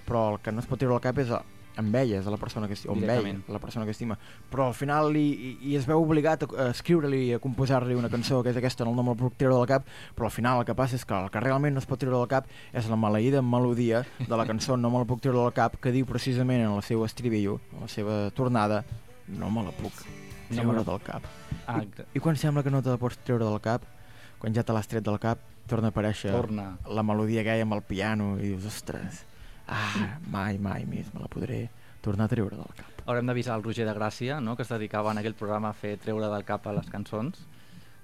però 0.07 0.33
el 0.33 0.39
que 0.43 0.53
no 0.53 0.63
es 0.65 0.69
pot 0.69 0.81
treure 0.81 0.97
del 0.97 1.05
cap 1.05 1.19
és 1.23 1.33
amb 1.81 1.95
ella, 1.97 2.19
és 2.19 2.27
la 2.27 2.39
persona 2.41 2.69
que 2.69 2.75
estima, 2.75 2.95
amb 2.97 3.11
ell, 3.15 3.43
la 3.49 3.61
persona 3.63 3.87
que 3.87 3.95
estima 3.95 4.17
però 4.51 4.67
al 4.69 4.75
final 4.77 5.15
i, 5.17 5.25
i, 5.31 5.51
i 5.71 5.77
es 5.79 5.87
veu 5.89 6.03
obligat 6.03 6.45
a, 6.47 6.71
escriure-li, 6.71 7.23
a 7.37 7.41
composar-li 7.43 7.97
una 7.99 8.11
cançó 8.13 8.43
que 8.45 8.53
és 8.53 8.61
aquesta, 8.61 8.87
no, 8.87 8.95
no 8.97 9.05
me'l 9.07 9.19
puc 9.21 9.39
treure 9.41 9.57
del 9.57 9.69
cap 9.71 9.89
però 10.17 10.29
al 10.29 10.35
final 10.35 10.63
el 10.63 10.69
que 10.69 10.77
passa 10.79 10.99
és 10.99 11.07
que 11.07 11.17
el 11.17 11.31
que 11.33 11.45
realment 11.45 11.77
no 11.77 11.83
es 11.83 11.89
pot 11.91 12.01
treure 12.03 12.19
del 12.19 12.31
cap 12.31 12.49
és 12.73 12.91
la 12.91 12.99
maleïda 13.01 13.43
melodia 13.43 14.05
de 14.21 14.37
la 14.37 14.49
cançó 14.49 14.77
No 14.81 14.91
me 14.91 15.03
la 15.03 15.09
puc 15.09 15.23
treure 15.23 15.41
del 15.41 15.55
cap 15.57 15.79
que 15.81 15.93
diu 15.95 16.09
precisament 16.09 16.65
en 16.65 16.75
el 16.75 16.83
seu 16.87 17.05
estribillo, 17.07 17.61
en 17.75 17.87
la 17.87 17.93
seva 17.93 18.25
tornada 18.37 18.85
no 19.29 19.51
me 19.51 19.65
la 19.65 19.77
puc 19.77 20.20
No 20.51 20.65
me 20.73 20.83
del 20.85 21.01
cap 21.07 21.27
Ah, 21.71 21.83
I, 21.85 22.05
I 22.19 22.21
quan 22.23 22.37
sembla 22.37 22.65
que 22.67 22.71
no 22.73 22.81
te 22.83 22.91
la 22.91 22.99
pots 22.99 23.21
treure 23.23 23.45
del 23.47 23.61
cap, 23.63 23.85
quan 24.43 24.55
ja 24.57 24.65
te 24.67 24.75
l'has 24.75 24.89
tret 24.91 25.05
del 25.07 25.19
cap, 25.23 25.43
torna 25.71 25.91
a 25.91 25.95
aparèixer 25.95 26.33
torna. 26.35 26.73
la 26.89 27.05
melodia 27.07 27.45
aquella 27.45 27.63
amb 27.67 27.77
el 27.77 27.83
piano 27.87 28.33
i 28.41 28.49
dius, 28.49 28.67
ostres, 28.67 29.21
ah, 29.69 30.17
mai, 30.27 30.59
mai 30.59 30.87
més 30.91 31.13
me 31.15 31.23
la 31.23 31.29
podré 31.31 31.69
tornar 32.03 32.27
a 32.27 32.33
treure 32.33 32.57
del 32.59 32.75
cap. 32.75 33.05
Haurem 33.07 33.31
d'avisar 33.31 33.55
el 33.59 33.63
Roger 33.63 33.87
de 33.87 33.95
Gràcia, 33.95 34.41
no? 34.43 34.57
que 34.57 34.67
es 34.67 34.73
dedicava 34.73 35.13
en 35.13 35.23
aquell 35.23 35.37
programa 35.39 35.71
a 35.71 35.77
fer 35.77 35.97
treure 36.03 36.27
del 36.33 36.45
cap 36.49 36.67
a 36.67 36.75
les 36.75 36.91
cançons, 36.91 37.45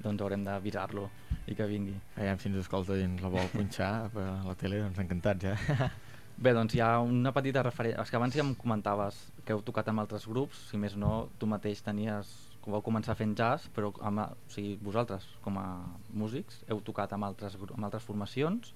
doncs 0.04 0.22
haurem 0.22 0.44
d'avisar-lo 0.46 1.08
i 1.48 1.54
que 1.58 1.66
vingui. 1.66 1.96
Aviam 2.16 2.38
si 2.38 2.50
ens 2.52 2.60
escolta 2.62 2.94
i 2.98 3.06
ens 3.08 3.22
la 3.24 3.32
vol 3.32 3.48
punxar 3.54 3.90
a 4.06 4.26
la 4.46 4.54
tele, 4.54 4.84
doncs 4.84 5.02
encantats, 5.02 5.50
eh? 5.50 5.90
Bé, 6.36 6.52
doncs 6.52 6.74
hi 6.76 6.82
ha 6.84 6.98
una 7.00 7.32
petita 7.32 7.62
referència. 7.64 8.02
És 8.02 8.12
que 8.12 8.18
abans 8.18 8.34
ja 8.36 8.44
em 8.44 8.52
comentaves 8.60 9.20
que 9.44 9.54
heu 9.54 9.62
tocat 9.64 9.88
amb 9.88 10.02
altres 10.02 10.26
grups, 10.28 10.66
si 10.70 10.76
més 10.80 10.96
no, 11.00 11.28
tu 11.40 11.48
mateix 11.48 11.80
tenies... 11.84 12.34
vau 12.66 12.82
començar 12.82 13.14
fent 13.14 13.32
jazz, 13.38 13.68
però 13.70 13.92
amb, 14.02 14.24
o 14.26 14.50
sigui, 14.50 14.72
vosaltres, 14.82 15.24
com 15.44 15.54
a 15.62 15.66
músics, 16.10 16.64
heu 16.66 16.80
tocat 16.88 17.12
amb 17.14 17.28
altres, 17.28 17.54
amb 17.62 17.86
altres 17.86 18.02
formacions 18.02 18.72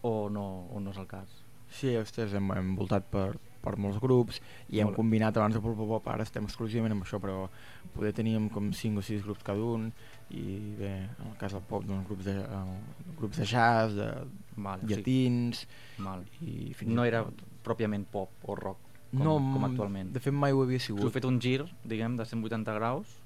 o 0.00 0.30
no, 0.32 0.44
o 0.72 0.80
no 0.80 0.94
és 0.94 1.00
el 1.02 1.06
cas? 1.10 1.34
Sí, 1.68 1.92
ostres, 2.00 2.32
hem, 2.32 2.48
hem 2.56 2.70
voltat 2.78 3.10
per, 3.12 3.34
per 3.64 3.74
molts 3.80 3.98
grups 4.02 4.40
i 4.68 4.82
hem 4.82 4.92
combinat 4.96 5.36
abans 5.40 5.56
de 5.56 5.62
Pop 5.64 5.76
Pop 5.78 5.90
Pop, 5.96 6.08
ara 6.12 6.26
estem 6.26 6.44
exclusivament 6.48 6.94
amb 6.94 7.06
això, 7.06 7.20
però 7.22 7.48
poder 7.94 8.12
teníem 8.16 8.50
com 8.52 8.70
5 8.72 9.00
o 9.00 9.04
6 9.08 9.24
grups 9.24 9.46
cada 9.46 9.64
un 9.64 9.88
i 10.30 10.44
bé, 10.78 10.92
en 11.08 11.30
el 11.30 11.36
cas 11.40 11.52
del 11.56 11.64
pop, 11.68 11.84
doncs, 11.84 12.06
grups, 12.08 12.24
de, 12.28 12.36
eh, 12.40 13.12
grups 13.18 13.40
de 13.40 13.46
jazz, 13.48 13.96
de 13.96 14.08
Vale, 14.56 14.86
llatins 14.88 15.66
Val. 15.98 16.24
i 16.40 16.72
fins 16.76 16.94
No 16.94 17.04
era 17.08 17.24
pròpiament 17.64 18.06
pop 18.10 18.48
o 18.48 18.56
rock, 18.58 18.80
com, 19.10 19.22
no, 19.24 19.36
com 19.38 19.60
mm, 19.60 19.68
actualment. 19.70 20.12
De 20.14 20.20
fet 20.20 20.34
mai 20.34 20.52
ho 20.52 20.62
havia 20.62 20.80
Us 20.80 20.88
sigut. 20.90 21.04
heu 21.04 21.12
fet 21.14 21.24
un 21.28 21.40
gir, 21.40 21.62
diguem, 21.84 22.16
de 22.20 22.26
180 22.28 22.76
graus, 22.76 23.16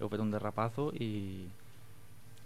heu 0.00 0.10
fet 0.12 0.20
un 0.20 0.30
derrapazo 0.34 0.90
i, 1.00 1.46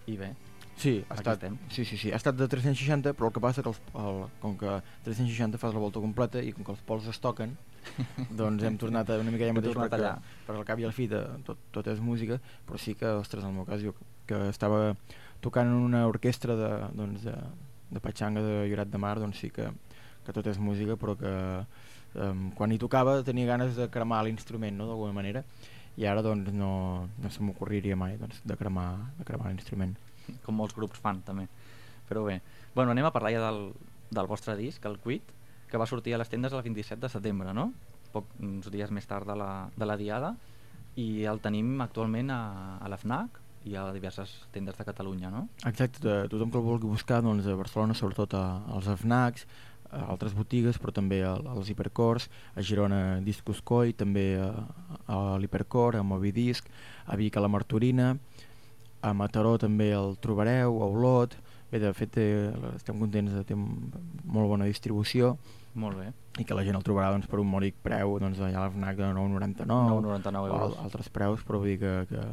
i 0.06 0.16
bé, 0.20 0.34
Sí, 0.80 0.94
ha 1.10 1.16
estat, 1.18 1.36
estem. 1.36 1.56
sí, 1.68 1.84
sí, 1.84 1.98
sí, 2.00 2.10
ha 2.10 2.16
estat 2.16 2.38
de 2.38 2.46
360, 2.48 3.12
però 3.18 3.28
el 3.28 3.34
que 3.36 3.42
passa 3.44 3.64
que 3.64 3.68
els, 3.68 3.80
el, 4.00 4.22
com 4.40 4.54
que 4.60 4.78
360 5.04 5.60
fas 5.60 5.74
la 5.76 5.82
volta 5.82 6.00
completa 6.00 6.40
i 6.40 6.54
com 6.56 6.64
que 6.64 6.72
els 6.72 6.80
pols 6.88 7.08
es 7.10 7.20
toquen, 7.20 7.52
doncs 8.40 8.64
hem 8.64 8.78
tornat 8.80 9.12
a 9.12 9.18
una 9.20 9.34
mica 9.34 9.44
allà 9.44 9.58
mateix 9.58 9.76
perquè, 9.76 9.98
allà. 10.00 10.14
per 10.46 10.56
al 10.56 10.64
cap 10.68 10.80
i 10.80 10.88
al 10.88 10.94
fi 10.96 11.08
de, 11.10 11.20
tot, 11.44 11.60
tot 11.74 11.90
és 11.92 12.00
música, 12.00 12.40
però 12.68 12.80
sí 12.80 12.96
que, 12.96 13.12
ostres, 13.20 13.44
en 13.44 13.52
el 13.52 13.60
meu 13.60 13.68
cas 13.68 13.84
jo 13.84 13.92
que 14.30 14.40
estava 14.48 14.94
tocant 15.44 15.68
en 15.68 15.84
una 15.90 16.06
orquestra 16.08 16.56
de, 16.56 16.72
doncs, 16.96 17.28
de, 17.28 17.36
de 17.90 18.00
Patxanga 18.00 18.40
de 18.44 18.58
Lloret 18.70 18.88
de 18.92 19.00
Mar, 19.04 19.18
doncs 19.20 19.40
sí 19.44 19.52
que, 19.52 19.68
que 20.24 20.36
tot 20.36 20.48
és 20.48 20.60
música, 20.60 20.96
però 21.00 21.16
que 21.20 21.32
um, 22.14 22.46
quan 22.56 22.72
hi 22.72 22.80
tocava 22.80 23.20
tenia 23.26 23.48
ganes 23.52 23.76
de 23.76 23.88
cremar 23.92 24.22
l'instrument, 24.24 24.80
no?, 24.80 24.88
d'alguna 24.88 25.16
manera, 25.16 25.44
i 26.00 26.06
ara 26.08 26.22
doncs 26.24 26.52
no, 26.54 26.72
no 27.20 27.32
se 27.32 27.42
m'ocorriria 27.44 27.98
mai 27.98 28.16
doncs, 28.20 28.40
de 28.46 28.56
cremar, 28.56 28.92
de 29.18 29.26
cremar 29.28 29.50
l'instrument. 29.50 29.96
Com 30.44 30.56
molts 30.56 30.76
grups 30.76 31.00
fan 31.02 31.22
també. 31.26 31.46
Però 32.08 32.24
bé, 32.26 32.40
bueno, 32.74 32.94
anem 32.94 33.06
a 33.06 33.12
parlar 33.14 33.32
ja 33.34 33.44
del, 33.46 33.70
del 34.10 34.30
vostre 34.30 34.56
disc, 34.58 34.84
el 34.86 34.98
Quit, 35.02 35.34
que 35.70 35.78
va 35.78 35.86
sortir 35.86 36.14
a 36.14 36.18
les 36.18 36.28
tendes 36.28 36.52
el 36.52 36.62
27 36.66 37.00
de 37.00 37.12
setembre, 37.12 37.54
no? 37.54 37.70
Poc, 38.10 38.26
uns 38.42 38.66
dies 38.74 38.90
més 38.90 39.06
tard 39.06 39.28
de 39.28 39.36
la, 39.38 39.68
de 39.76 39.86
la 39.86 39.96
Diada, 39.96 40.34
i 40.98 41.22
el 41.30 41.38
tenim 41.42 41.78
actualment 41.84 42.32
a, 42.34 42.42
a 42.82 42.90
la 42.90 42.98
FNAC 42.98 43.38
i 43.68 43.76
a 43.76 43.86
diverses 43.92 44.32
tendes 44.54 44.76
de 44.78 44.86
Catalunya, 44.88 45.30
no? 45.30 45.46
Exacte, 45.68 46.22
tothom 46.32 46.50
que 46.50 46.58
el 46.58 46.66
vulgui 46.66 46.88
buscar 46.90 47.20
doncs, 47.22 47.46
a 47.46 47.56
Barcelona, 47.58 47.94
sobretot 47.94 48.34
a, 48.34 48.44
als 48.74 48.88
FNACs, 49.02 49.46
a 49.90 50.04
altres 50.14 50.34
botigues, 50.34 50.78
però 50.80 50.94
també 50.94 51.20
als 51.26 51.70
hipercors, 51.70 52.28
a 52.54 52.64
Girona 52.66 53.20
Discos 53.26 53.60
Coi, 53.66 53.92
també 53.98 54.32
a, 54.40 54.50
a 55.10 55.20
l'hipercor, 55.42 55.98
a 55.98 56.06
Movidisc, 56.06 56.70
a 57.06 57.18
Vic 57.20 57.36
a 57.36 57.44
la 57.44 57.50
Martorina, 57.52 58.14
a 59.02 59.12
Mataró 59.16 59.56
també 59.58 59.90
el 59.96 60.16
trobareu, 60.20 60.82
a 60.82 60.86
Olot, 60.86 61.34
bé, 61.70 61.78
de 61.80 61.92
fet 61.94 62.16
eh, 62.20 62.50
estem 62.76 62.98
contents 63.00 63.32
de 63.32 63.44
té 63.44 63.54
molt 63.56 64.48
bona 64.50 64.66
distribució 64.68 65.36
Molt 65.74 65.96
bé. 66.00 66.08
i 66.38 66.44
que 66.44 66.54
la 66.54 66.64
gent 66.66 66.76
el 66.76 66.82
trobarà 66.82 67.12
doncs, 67.14 67.28
per 67.30 67.38
un 67.40 67.46
mòdic 67.50 67.76
preu 67.82 68.18
doncs, 68.18 68.40
allà 68.42 68.58
a 68.58 68.64
la 68.66 68.70
FNAC 68.74 68.96
de 68.98 69.12
9,99 69.14 69.66
9,99 69.66 70.34
o 70.36 70.44
al- 70.44 70.50
euros. 70.50 70.78
altres 70.82 71.08
preus, 71.08 71.44
però 71.46 71.58
vull 71.62 71.68
dir 71.72 71.78
que, 71.78 71.92
que, 72.10 72.24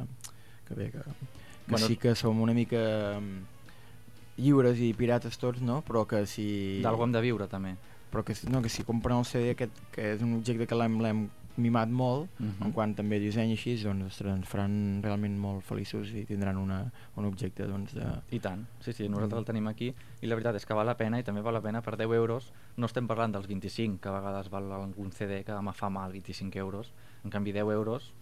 que 0.67 0.73
bé, 0.75 0.89
que, 0.91 1.03
que 1.03 1.71
Bueno- 1.71 1.87
sí 1.87 1.97
que 1.97 2.15
som 2.15 2.39
una 2.41 2.53
mica 2.53 3.19
mm, 3.19 4.41
lliures 4.41 4.79
i 4.79 4.93
pirates 4.93 5.37
tots, 5.37 5.61
no? 5.61 5.81
Però 5.87 6.05
que 6.07 6.25
si... 6.25 6.79
D'algú 6.83 7.03
hem 7.07 7.11
de 7.15 7.21
viure, 7.21 7.47
també. 7.47 7.75
Però 8.11 8.23
que, 8.23 8.33
no, 8.49 8.61
que 8.61 8.69
si 8.69 8.83
compren 8.87 9.17
el 9.19 9.25
CD 9.25 9.51
aquest, 9.51 9.73
que 9.91 10.13
és 10.13 10.21
un 10.23 10.35
objecte 10.37 10.65
que 10.67 10.75
l'hem 10.79 11.27
mimat 11.57 11.89
molt, 11.89 12.29
Mhm. 12.39 12.63
en 12.67 12.71
quant 12.71 12.95
també 12.95 13.19
disseny 13.19 13.51
així, 13.51 13.75
doncs 13.83 14.05
ostres, 14.05 14.33
ens 14.35 14.47
faran 14.47 15.01
realment 15.03 15.37
molt 15.39 15.63
feliços 15.63 16.11
i 16.13 16.23
tindran 16.25 16.57
una, 16.57 16.91
un 17.15 17.25
objecte 17.25 17.65
doncs, 17.67 17.93
de... 17.95 18.05
I 18.31 18.39
tant, 18.39 18.65
sí, 18.79 18.93
sí, 18.93 19.09
nosaltres 19.09 19.33
Mm. 19.37 19.39
el 19.39 19.45
tenim 19.45 19.67
aquí 19.67 19.93
i 20.21 20.27
la 20.27 20.35
veritat 20.35 20.55
és 20.55 20.65
que 20.65 20.73
val 20.73 20.85
la 20.85 20.97
pena 20.97 21.19
i 21.19 21.23
també 21.23 21.41
val 21.41 21.53
la 21.53 21.61
pena 21.61 21.81
per 21.81 21.97
10 21.97 22.13
euros 22.13 22.51
no 22.77 22.85
estem 22.85 23.07
parlant 23.07 23.33
dels 23.33 23.47
25 23.47 23.99
que 23.99 24.09
a 24.09 24.19
vegades 24.19 24.49
val 24.49 24.71
algun 24.71 25.11
CD 25.11 25.43
que 25.43 25.61
me 25.61 25.73
fa 25.73 25.89
mal 25.89 26.11
25 26.11 26.55
euros 26.59 26.93
en 27.23 27.29
canvi 27.31 27.51
10 27.51 27.71
euros 27.73 28.13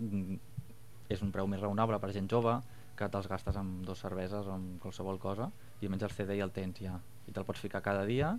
mm, 0.00 0.34
és 1.08 1.22
un 1.22 1.30
preu 1.32 1.46
més 1.46 1.60
raonable 1.60 1.98
per 1.98 2.12
gent 2.12 2.28
jove 2.30 2.60
que 2.96 3.08
te'ls 3.08 3.28
gastes 3.28 3.56
amb 3.56 3.84
dos 3.86 3.98
cerveses 4.00 4.46
o 4.46 4.52
amb 4.52 4.80
qualsevol 4.80 5.18
cosa 5.18 5.50
i 5.80 5.86
almenys 5.86 6.02
el 6.02 6.10
CD 6.10 6.36
ja 6.38 6.44
el 6.44 6.50
tens 6.52 6.78
ja 6.80 7.00
i 7.28 7.32
te'l 7.32 7.44
pots 7.44 7.60
ficar 7.60 7.82
cada 7.82 8.04
dia 8.04 8.38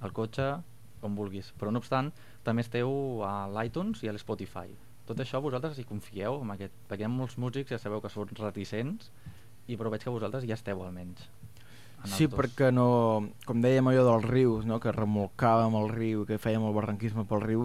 al 0.00 0.12
cotxe 0.12 0.56
on 1.06 1.16
vulguis, 1.18 1.52
però 1.58 1.72
no 1.72 1.82
obstant 1.82 2.12
també 2.44 2.64
esteu 2.64 3.22
a 3.26 3.48
l'iTunes 3.52 4.02
i 4.02 4.10
a 4.10 4.14
l'Spotify 4.16 4.70
tot 5.08 5.20
això 5.24 5.40
vosaltres 5.40 5.78
hi 5.80 5.86
confieu 5.88 6.42
amb 6.42 6.52
aquest, 6.52 6.74
perquè 6.88 7.06
hi 7.06 7.08
ha 7.08 7.12
molts 7.12 7.38
músics 7.40 7.72
ja 7.72 7.78
sabeu 7.80 8.02
que 8.04 8.10
són 8.12 8.28
reticents 8.36 9.08
i 9.68 9.76
però 9.76 9.92
veig 9.92 10.04
que 10.04 10.12
vosaltres 10.12 10.44
ja 10.48 10.58
esteu 10.58 10.82
almenys 10.84 11.24
en 12.04 12.12
Sí, 12.12 12.26
dos. 12.26 12.36
perquè 12.38 12.68
no, 12.70 13.30
com 13.46 13.62
dèiem 13.64 13.88
allò 13.90 14.04
dels 14.06 14.28
rius, 14.28 14.66
no? 14.68 14.78
que 14.78 14.92
remolcàvem 14.94 15.74
el 15.80 15.88
riu, 15.90 16.22
que 16.28 16.38
fèiem 16.38 16.62
el 16.68 16.76
barranquisme 16.76 17.24
pel 17.26 17.42
riu, 17.42 17.64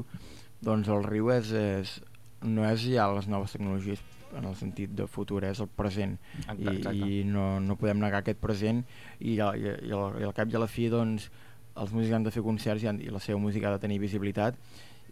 doncs 0.64 0.90
el 0.90 1.04
riu 1.06 1.30
és, 1.36 1.52
és, 1.54 2.00
no 2.42 2.66
és 2.66 2.88
ja 2.96 3.12
les 3.14 3.28
noves 3.30 3.54
tecnologies 3.54 4.02
en 4.34 4.48
el 4.50 4.56
sentit 4.58 4.96
de 4.98 5.06
futur, 5.06 5.44
és 5.46 5.60
el 5.62 5.70
present 5.70 6.16
i, 6.58 6.66
Exacte. 6.66 6.96
i 6.98 7.22
no, 7.30 7.60
no 7.62 7.78
podem 7.78 8.02
negar 8.02 8.24
aquest 8.24 8.42
present 8.42 8.82
i, 9.20 9.36
i, 9.36 9.38
i, 9.38 9.92
al, 9.94 10.18
i 10.18 10.26
al 10.26 10.34
cap 10.34 10.50
i 10.50 10.58
a 10.58 10.64
la 10.64 10.72
fi 10.72 10.88
doncs, 10.90 11.30
els 11.76 11.94
músics 11.94 12.14
han 12.14 12.26
de 12.26 12.34
fer 12.34 12.44
concerts 12.46 12.84
i, 12.84 12.90
han, 12.90 13.02
i 13.02 13.12
la 13.14 13.22
seva 13.24 13.40
música 13.42 13.70
ha 13.70 13.76
de 13.76 13.82
tenir 13.82 14.00
visibilitat 14.02 14.58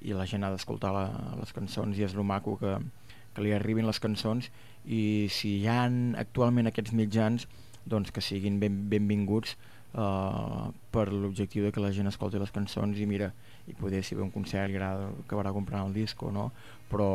i 0.01 0.15
la 0.17 0.25
gent 0.29 0.43
ha 0.45 0.51
d'escoltar 0.53 0.91
les 1.39 1.53
cançons 1.53 1.97
i 1.97 2.05
és 2.05 2.15
lo 2.17 2.25
maco 2.25 2.57
que, 2.61 2.77
que 3.35 3.43
li 3.45 3.53
arribin 3.53 3.87
les 3.87 4.01
cançons. 4.01 4.49
I 4.85 5.27
si 5.33 5.59
hi 5.59 5.67
ha 5.69 5.83
actualment 6.21 6.69
aquests 6.69 6.95
mitjans 6.97 7.47
doncs 7.85 8.13
que 8.13 8.21
siguin 8.21 8.59
ben, 8.61 8.83
benvinguts 8.89 9.55
uh, 9.93 10.69
per 10.93 11.07
l'objectiu 11.13 11.65
de 11.65 11.71
que 11.73 11.81
la 11.83 11.93
gent 11.93 12.09
escolti 12.09 12.41
les 12.41 12.53
cançons 12.53 12.97
i 12.97 13.07
mira, 13.09 13.31
i 13.69 13.77
poder 13.77 14.03
si 14.05 14.17
ve 14.17 14.25
un 14.25 14.33
concert 14.33 14.69
li 14.69 14.77
agrada 14.77 15.09
acabarà 15.25 15.53
comprant 15.53 15.87
el 15.87 15.95
disc 15.97 16.21
o 16.23 16.33
no. 16.33 16.49
Però 16.91 17.07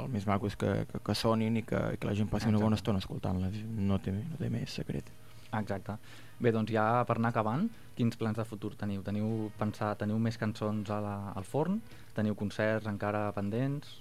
el 0.00 0.10
més 0.14 0.26
maco 0.26 0.50
és 0.50 0.58
que, 0.58 0.72
que, 0.90 1.02
que 1.02 1.18
sonin 1.18 1.58
i 1.60 1.66
que, 1.66 1.82
que 1.98 2.08
la 2.10 2.16
gent 2.18 2.30
passi 2.30 2.50
una 2.50 2.62
bona 2.62 2.78
Exacte. 2.78 2.94
estona 2.94 3.04
escoltant-les. 3.04 3.62
No, 3.76 4.00
té, 4.02 4.14
no 4.14 4.38
té 4.40 4.50
més 4.54 4.82
secret 4.82 5.14
Exacte. 5.52 5.96
Bé, 6.40 6.50
doncs 6.52 6.72
ja 6.72 7.04
per 7.08 7.16
anar 7.16 7.30
acabant, 7.30 7.68
quins 7.96 8.16
plans 8.16 8.36
de 8.36 8.44
futur 8.44 8.74
teniu? 8.76 9.02
Teniu 9.02 9.50
pensat, 9.58 9.98
teniu 10.02 10.18
més 10.18 10.36
cançons 10.36 10.90
a 10.90 10.98
la, 11.00 11.14
al 11.36 11.44
forn? 11.44 11.78
Teniu 12.16 12.34
concerts 12.36 12.86
encara 12.90 13.30
pendents? 13.32 14.00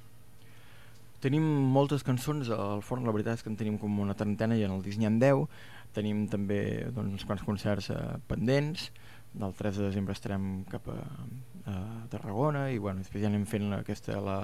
Tenim 1.24 1.46
moltes 1.74 2.04
cançons 2.06 2.50
al 2.54 2.84
forn, 2.86 3.06
la 3.08 3.14
veritat 3.16 3.40
és 3.40 3.44
que 3.46 3.50
en 3.50 3.56
tenim 3.58 3.78
com 3.82 3.96
una 4.04 4.14
trentena 4.18 4.58
i 4.60 4.66
en 4.68 4.76
el 4.76 4.84
disc 4.86 5.00
n'hi 5.00 5.08
ha 5.08 5.14
10. 5.24 5.46
Tenim 5.96 6.26
també 6.30 6.60
doncs, 6.94 7.16
uns 7.16 7.26
quants 7.26 7.44
concerts 7.48 7.90
eh, 7.96 8.02
pendents. 8.28 8.90
Del 9.36 9.54
3 9.56 9.80
de 9.80 9.88
desembre 9.90 10.14
estarem 10.16 10.64
cap 10.72 10.86
a, 10.92 11.00
a 11.72 11.76
Tarragona 12.12 12.68
i 12.72 12.78
bueno, 12.80 13.02
després 13.04 13.24
ja 13.24 13.32
anem 13.32 13.48
fent 13.50 13.72
aquesta, 13.80 14.20
la, 14.24 14.38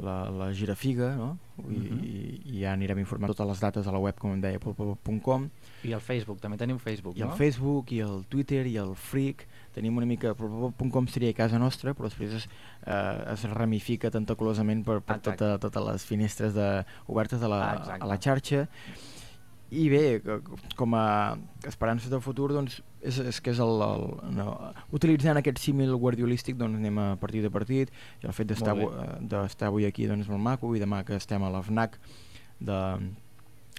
la, 0.00 0.14
la 0.32 0.46
girafiga 0.56 1.10
no? 1.18 1.34
I, 1.64 1.80
Mhm. 1.80 1.98
i, 2.04 2.22
i 2.54 2.60
ja 2.62 2.72
anirem 2.76 3.00
informant 3.02 3.32
totes 3.32 3.48
les 3.50 3.62
dates 3.62 3.86
a 3.90 3.92
la 3.94 4.00
web, 4.02 4.16
com 4.20 4.32
em 4.36 4.40
deia, 4.42 4.60
polpopop.com 4.62 5.48
I 5.88 5.94
el 5.96 6.02
Facebook, 6.04 6.38
també 6.42 6.58
teniu 6.60 6.78
Facebook, 6.82 7.16
i 7.18 7.24
el 7.26 7.32
no? 7.32 7.38
Facebook, 7.38 7.92
i 7.96 8.00
el 8.04 8.22
Twitter, 8.30 8.62
i 8.70 8.76
el 8.80 8.94
Freak. 8.94 9.46
Tenim 9.74 9.96
una 9.98 10.06
mica... 10.06 10.34
polpopop.com 10.38 11.08
seria 11.10 11.34
casa 11.34 11.58
nostra, 11.58 11.94
però 11.98 12.06
després 12.10 12.36
es, 12.38 12.46
eh, 12.86 13.32
es 13.34 13.42
ramifica 13.50 14.10
tentaculosament 14.14 14.84
per, 14.86 15.00
per 15.02 15.18
Exacte. 15.18 15.40
tota, 15.42 15.58
totes 15.66 15.88
les 15.90 16.06
finestres 16.06 16.54
de, 16.54 16.68
obertes 17.10 17.42
a 17.42 17.50
la, 17.50 17.60
Ah, 17.74 17.98
a 18.00 18.06
la 18.06 18.20
xarxa. 18.22 18.68
I 19.74 19.88
bé, 19.90 20.20
com 20.78 20.92
a 20.94 21.34
esperances 21.66 22.10
del 22.12 22.20
futur, 22.22 22.52
doncs, 22.54 22.76
és, 23.02 23.16
és 23.18 23.40
que 23.42 23.50
és 23.50 23.58
el, 23.64 23.80
el, 23.82 24.04
no, 24.36 24.52
utilitzant 24.94 25.40
aquest 25.40 25.58
símil 25.58 25.96
guardiolístic 25.98 26.54
doncs 26.60 26.78
anem 26.78 27.00
a 27.02 27.06
partit 27.18 27.42
de 27.42 27.50
partit 27.50 27.90
i 28.22 28.28
el 28.28 28.36
fet 28.36 28.52
d'estar 28.52 28.76
Molt 28.76 28.94
avu- 28.94 29.40
eh, 29.40 29.66
avui 29.66 29.88
aquí 29.88 30.06
doncs, 30.06 30.28
molt 30.30 30.44
maco 30.44 30.70
i 30.76 30.82
demà 30.84 31.02
que 31.08 31.16
estem 31.18 31.42
a 31.42 31.50
la 31.50 31.64
FNAC 31.64 31.98
de, 32.60 32.80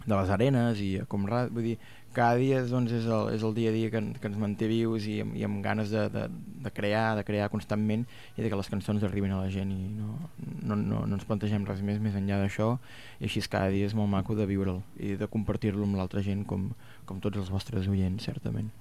de 0.05 0.15
les 0.15 0.33
arenes 0.33 0.81
i 0.83 0.95
a 1.01 1.05
Comrat, 1.09 1.51
vull 1.53 1.71
dir, 1.71 1.77
cada 2.15 2.39
dia 2.39 2.61
doncs, 2.63 2.93
és, 2.95 3.05
el, 3.11 3.33
és 3.35 3.43
el 3.43 3.53
dia 3.57 3.69
a 3.69 3.75
dia 3.75 3.91
que, 3.91 3.99
que 4.21 4.29
ens 4.29 4.37
manté 4.39 4.69
vius 4.71 5.05
i, 5.11 5.17
i 5.35 5.43
amb 5.45 5.59
ganes 5.65 5.91
de, 5.91 6.05
de, 6.13 6.23
de 6.63 6.71
crear, 6.71 7.17
de 7.19 7.25
crear 7.27 7.49
constantment 7.51 8.05
i 8.37 8.45
de 8.45 8.49
que 8.49 8.59
les 8.59 8.71
cançons 8.71 9.03
arribin 9.03 9.35
a 9.35 9.41
la 9.43 9.51
gent 9.51 9.73
i 9.75 9.89
no, 9.91 10.15
no, 10.63 10.77
no, 10.79 11.03
no 11.03 11.19
ens 11.19 11.27
plantegem 11.27 11.67
res 11.67 11.83
més 11.83 11.99
més 11.99 12.15
enllà 12.15 12.39
d'això 12.39 12.71
i 13.19 13.27
així 13.27 13.43
cada 13.51 13.67
dia 13.73 13.89
és 13.89 13.97
molt 13.99 14.09
maco 14.11 14.37
de 14.39 14.47
viure'l 14.47 14.79
i 14.95 15.17
de 15.19 15.27
compartir-lo 15.27 15.83
amb 15.83 15.99
l'altra 15.99 16.23
gent 16.23 16.47
com, 16.47 16.69
com 17.05 17.19
tots 17.19 17.43
els 17.43 17.51
vostres 17.51 17.91
oients, 17.91 18.23
certament. 18.23 18.71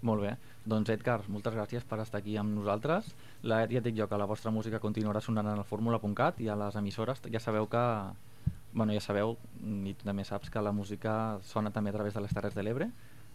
Molt 0.00 0.24
bé. 0.24 0.32
Doncs 0.64 0.88
Edgar, 0.92 1.20
moltes 1.28 1.52
gràcies 1.52 1.84
per 1.84 1.98
estar 2.00 2.22
aquí 2.22 2.38
amb 2.40 2.54
nosaltres. 2.56 3.12
La, 3.44 3.66
ja 3.68 3.80
et 3.80 3.84
dic 3.84 3.98
jo 3.98 4.08
que 4.08 4.16
la 4.20 4.28
vostra 4.28 4.52
música 4.52 4.80
continuarà 4.80 5.20
sonant 5.20 5.52
en 5.52 5.60
el 5.60 5.68
fórmula.cat 5.68 6.40
i 6.40 6.48
a 6.48 6.56
les 6.56 6.76
emissores 6.80 7.20
ja 7.28 7.40
sabeu 7.40 7.68
que 7.68 7.84
bueno, 8.72 8.92
ja 8.92 9.00
sabeu, 9.02 9.36
i 9.60 9.94
tu 9.98 10.06
també 10.06 10.24
saps 10.24 10.50
que 10.50 10.62
la 10.62 10.72
música 10.72 11.38
sona 11.46 11.72
també 11.74 11.90
a 11.90 11.96
través 11.96 12.14
de 12.14 12.22
les 12.24 12.34
Terres 12.34 12.54
de 12.54 12.62
l'Ebre, 12.62 12.90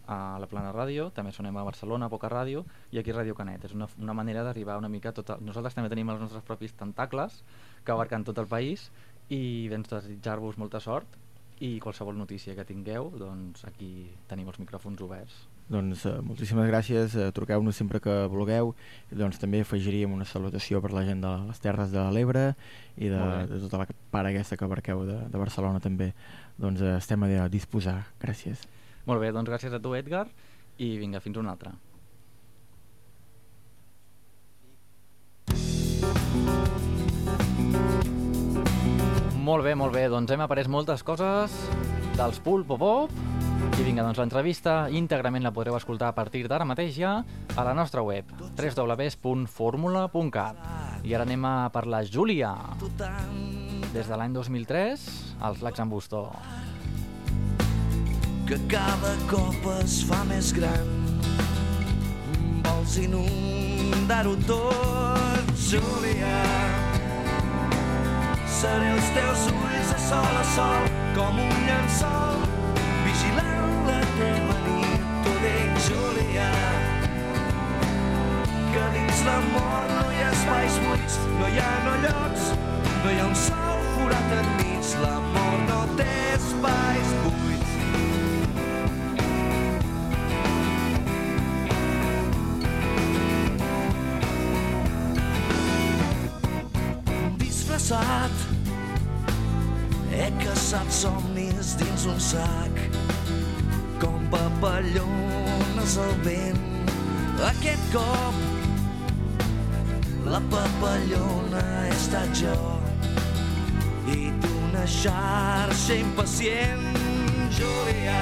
a 0.06 0.38
la 0.38 0.46
Plana 0.46 0.70
Ràdio, 0.72 1.10
també 1.14 1.32
sonem 1.34 1.56
a 1.58 1.64
Barcelona, 1.66 2.06
a 2.06 2.12
Poca 2.12 2.30
Ràdio, 2.30 2.62
i 2.94 3.00
aquí 3.00 3.12
Ràdio 3.12 3.34
Canet. 3.34 3.64
És 3.66 3.74
una, 3.74 3.88
una 3.98 4.14
manera 4.14 4.44
d'arribar 4.46 4.78
una 4.78 4.88
mica 4.88 5.10
a 5.10 5.16
tot... 5.16 5.34
El... 5.34 5.44
Nosaltres 5.48 5.74
també 5.74 5.90
tenim 5.90 6.10
els 6.14 6.22
nostres 6.22 6.46
propis 6.46 6.76
tentacles 6.78 7.42
que 7.84 7.92
abarquen 7.92 8.24
tot 8.24 8.38
el 8.38 8.46
país 8.46 8.90
i 9.28 9.66
doncs 9.72 9.90
desitjar-vos 9.90 10.58
molta 10.62 10.80
sort 10.80 11.18
i 11.64 11.78
qualsevol 11.80 12.16
notícia 12.18 12.54
que 12.56 12.64
tingueu, 12.68 13.08
doncs 13.16 13.64
aquí 13.64 14.10
tenim 14.28 14.48
els 14.50 14.58
micròfons 14.60 15.00
oberts. 15.04 15.36
Doncs 15.72 16.04
uh, 16.06 16.18
moltíssimes 16.22 16.68
gràcies, 16.68 17.16
uh, 17.16 17.30
truqueu-nos 17.34 17.74
sempre 17.74 17.98
que 18.02 18.14
vulgueu 18.30 18.74
doncs 19.10 19.40
també 19.42 19.62
afegiríem 19.64 20.12
una 20.14 20.28
salutació 20.28 20.82
per 20.84 20.92
la 20.94 21.02
gent 21.08 21.24
de 21.24 21.32
les 21.48 21.62
Terres 21.64 21.90
de 21.94 22.04
l'Ebre 22.14 22.44
i 22.96 23.10
de, 23.10 23.22
de 23.50 23.58
tota 23.64 23.82
la 23.82 23.88
part 24.12 24.30
aquesta 24.30 24.58
que 24.58 24.68
abarqueu 24.68 25.02
de, 25.08 25.18
de 25.32 25.40
Barcelona 25.40 25.82
també. 25.82 26.12
Doncs 26.60 26.84
uh, 26.84 26.94
estem 27.00 27.24
a 27.26 27.48
disposar. 27.52 28.02
Gràcies. 28.22 28.62
Molt 29.08 29.22
bé, 29.22 29.32
doncs 29.34 29.50
gràcies 29.50 29.74
a 29.74 29.82
tu 29.82 29.96
Edgar 29.98 30.26
i 30.78 30.96
vinga, 31.00 31.24
fins 31.24 31.40
una 31.40 31.56
altra. 31.56 31.72
Molt 39.46 39.62
bé, 39.62 39.76
molt 39.78 39.94
bé, 39.94 40.08
doncs 40.10 40.32
hem 40.34 40.40
après 40.42 40.66
moltes 40.66 41.04
coses 41.06 41.52
dels 42.16 42.40
Pulpo 42.42 42.74
Pop 42.80 43.12
i 43.78 43.84
vinga, 43.86 44.02
doncs 44.02 44.18
l'entrevista 44.18 44.90
íntegrament 44.90 45.44
la 45.46 45.52
podreu 45.54 45.76
escoltar 45.78 46.08
a 46.10 46.16
partir 46.16 46.48
d'ara 46.50 46.66
mateix 46.66 46.96
ja 46.96 47.22
a 47.54 47.62
la 47.62 47.70
nostra 47.78 48.02
web 48.02 48.26
www.formula.cat 48.58 50.56
i 51.06 51.14
ara 51.14 51.22
anem 51.28 51.46
a 51.46 51.70
per 51.70 51.86
la 51.86 52.02
Júlia. 52.02 52.50
Des 53.94 54.10
de 54.10 54.16
l'any 54.18 54.34
2003 54.34 55.06
als 55.46 55.62
Lacs 55.62 55.78
en 55.78 55.94
Bustó. 55.94 56.26
Que 58.50 58.58
cada 58.66 59.14
cop 59.30 59.62
es 59.78 60.02
fa 60.10 60.26
més 60.26 60.50
gran. 60.58 60.90
Vols 62.66 62.98
inundar-ho 62.98 64.34
tot, 64.50 65.54
Júlia. 65.70 66.65
Seré 68.56 68.86
els 68.88 69.08
teus 69.12 69.40
ulls 69.52 69.88
de 69.92 69.96
sol 70.00 70.36
a 70.40 70.44
sol, 70.54 70.86
com 71.12 71.40
un 71.42 71.58
llençol, 71.66 72.38
vigilant 73.04 73.74
la 73.84 73.98
teva 74.14 74.56
nit. 74.64 75.04
T'ho 75.26 75.34
dic, 75.42 75.76
Júlia, 75.90 76.48
que 78.72 78.88
dins 78.96 79.22
l'amor 79.28 79.86
no 79.92 80.08
hi 80.08 80.24
ha 80.24 80.32
espais 80.32 80.82
buits, 80.88 81.20
no 81.36 81.52
hi 81.52 81.64
ha 81.66 81.70
no 81.84 81.96
llocs, 82.08 82.50
no 83.04 83.12
hi 83.12 83.18
ha 83.20 83.28
un 83.28 83.40
sol 83.44 83.88
forat 83.98 84.38
enmig. 84.40 84.94
L'amor 85.04 85.64
no 85.68 85.82
té 86.00 86.12
espais 86.40 87.18
buits. 87.26 87.35
Disfressat 97.86 98.30
he 100.10 100.30
caçat 100.42 100.90
somnis 100.90 101.76
dins 101.78 102.06
un 102.06 102.18
sac 102.20 102.80
com 104.00 104.26
papallones 104.30 105.96
al 105.98 106.14
vent 106.24 106.58
aquest 107.50 107.84
cop 107.92 108.34
la 110.26 110.40
papallona 110.50 111.62
he 111.84 111.94
estat 111.94 112.34
jo 112.42 112.58
i 114.16 114.32
tu 114.42 114.52
una 114.66 114.86
xarxa 114.86 115.94
impacient 115.94 116.86
Júlia 117.56 118.20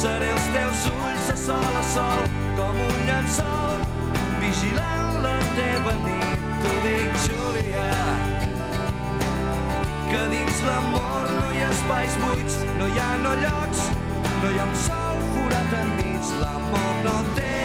seré 0.00 0.34
els 0.34 0.46
teus 0.58 0.86
ulls 0.98 1.30
de 1.30 1.36
sol 1.46 1.82
a 1.82 1.88
sol 1.94 2.30
com 2.58 2.86
un 2.90 3.02
llençol 3.08 3.90
vigilant 4.42 5.20
la 5.22 5.36
teva 5.54 6.00
nit 6.06 6.25
t'ho 6.66 6.80
dic 6.86 7.20
Júlia 7.26 7.86
que 10.10 10.22
dins 10.34 10.64
l'amor 10.68 11.30
no 11.36 11.46
hi 11.52 11.62
ha 11.62 11.70
espais 11.76 12.18
buits 12.24 12.58
no 12.80 12.90
hi 12.94 13.04
ha 13.04 13.10
no 13.26 13.36
llocs 13.44 13.86
no 14.42 14.50
hi 14.50 14.58
ha 14.58 14.66
un 14.70 14.80
sol 14.86 15.22
forat 15.34 15.78
enmig. 15.82 16.32
L'amor 16.42 17.04
no 17.06 17.16
té 17.38 17.55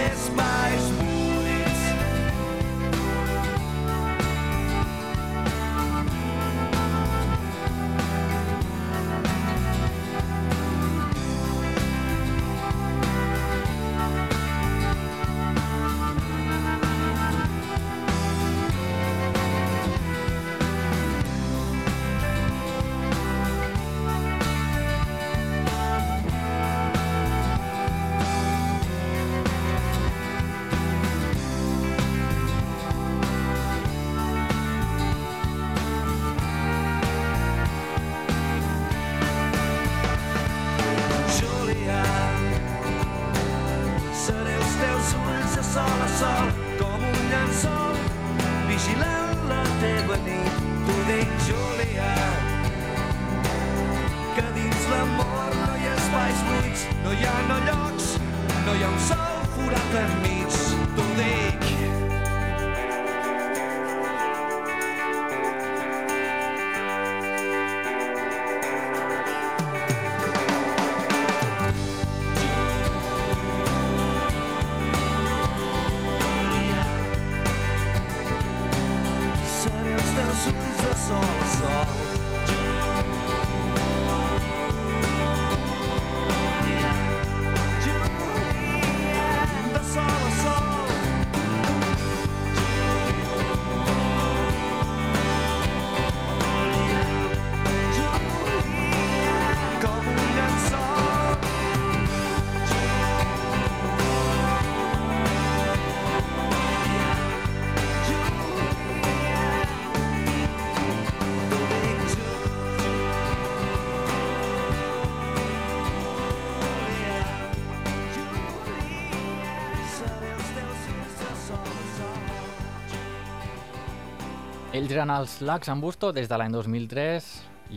Eren 124.92 125.08
els 125.14 125.38
Lacs 125.40 125.70
en 125.72 125.80
Busto 125.80 126.10
des 126.12 126.28
de 126.28 126.36
l'any 126.36 126.52
2003 126.52 127.28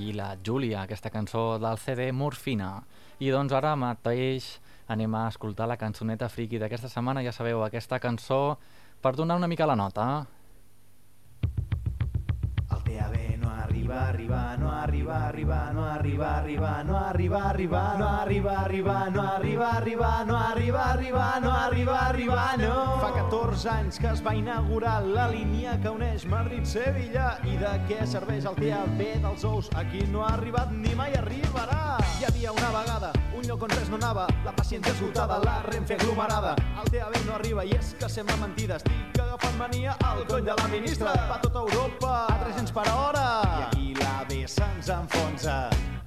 i 0.02 0.08
la 0.18 0.32
Júlia, 0.42 0.80
aquesta 0.82 1.12
cançó 1.14 1.60
del 1.62 1.78
CD 1.78 2.08
Morfina. 2.10 2.80
I 3.22 3.28
doncs 3.30 3.54
ara 3.54 3.76
mateix 3.78 4.48
anem 4.90 5.14
a 5.14 5.28
escoltar 5.30 5.68
la 5.70 5.76
cançoneta 5.78 6.26
friki 6.26 6.58
d'aquesta 6.58 6.90
setmana. 6.90 7.22
Ja 7.22 7.30
sabeu, 7.30 7.62
aquesta 7.62 8.00
cançó 8.02 8.56
per 8.98 9.14
donar 9.14 9.36
una 9.38 9.46
mica 9.46 9.68
la 9.70 9.78
nota. 9.78 10.24
arriba, 13.98 14.52
arriba, 14.52 14.56
no 14.58 14.70
arriba, 14.70 15.16
arriba, 15.28 15.72
no 15.72 15.84
arriba, 15.86 16.38
arriba, 16.38 16.84
no 16.84 16.98
arriba, 16.98 17.48
arriba, 17.50 17.94
no 17.98 18.08
arriba, 18.08 18.60
arriba, 18.60 19.10
no 19.10 19.22
arriba, 19.22 19.70
arriba, 19.72 20.24
no 20.26 20.36
arriba, 20.36 20.84
arriba, 20.92 21.40
no 21.40 21.52
arriba, 21.52 21.98
arriba, 22.08 22.56
no. 22.58 23.00
Fa 23.00 23.12
14 23.14 23.70
anys 23.70 23.98
que 23.98 24.10
es 24.12 24.24
va 24.24 24.34
inaugurar 24.34 25.02
la 25.02 25.28
línia 25.28 25.78
que 25.80 25.90
uneix 25.90 26.26
Madrid-Sevilla 26.30 27.38
i 27.44 27.58
de 27.60 27.74
què 27.88 28.06
serveix 28.06 28.48
el 28.50 28.58
TAP 28.58 29.04
dels 29.24 29.44
ous? 29.44 29.70
Aquí 29.76 30.06
no 30.12 30.24
ha 30.24 30.34
arribat 30.34 30.72
ni 30.72 30.94
mai 30.98 31.14
arribarà. 31.18 31.98
Hi 32.18 32.28
havia 32.30 32.52
una 32.52 32.72
vegada 32.74 33.14
un 33.34 33.42
lloc 33.46 33.62
on 33.66 33.72
res 33.74 33.88
no 33.90 33.98
anava, 33.98 34.26
la 34.44 34.52
paciència 34.54 34.92
esgotada, 34.94 35.38
la 35.44 35.56
Renfe 35.66 35.96
aglomerada. 35.98 36.54
El 36.80 36.90
TAB 36.92 37.16
no 37.26 37.34
arriba 37.36 37.64
i 37.66 37.74
és 37.76 37.94
que 37.98 38.08
sembla 38.10 38.36
mentida. 38.40 38.78
Estic 38.80 39.20
agafant 39.24 39.56
mania 39.58 39.96
al 40.06 40.22
coll 40.30 40.44
de 40.46 40.54
la 40.60 40.68
ministra. 40.72 41.14
Va 41.30 41.40
tota 41.42 41.64
Europa 41.64 42.12
a 42.28 42.38
300 42.44 42.74
per 42.76 42.86
hora. 42.92 43.24
I 43.44 43.64
aquí 43.66 43.94
la 43.98 44.14
B 44.28 44.44
se'ns 44.46 44.92
enfonsa. 44.94 45.58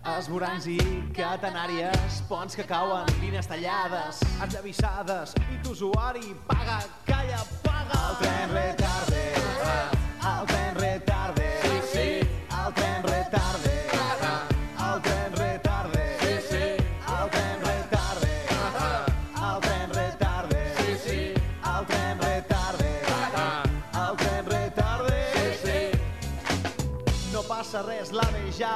Esborancs 0.08 0.70
i 0.72 0.78
catenàries, 1.12 2.22
ponts 2.30 2.56
que 2.56 2.64
cauen, 2.64 3.10
línies 3.20 3.50
tallades, 3.52 4.22
esllavissades, 4.46 5.36
i 5.52 5.60
tu 5.66 5.76
usuari 5.76 6.32
paga, 6.48 6.80
calla, 7.10 7.44
paga. 7.66 8.00
El 8.08 8.18
tren 8.24 8.56
retarde, 8.56 9.26
el 9.36 10.48
tren 10.54 10.80
retarde, 10.80 11.07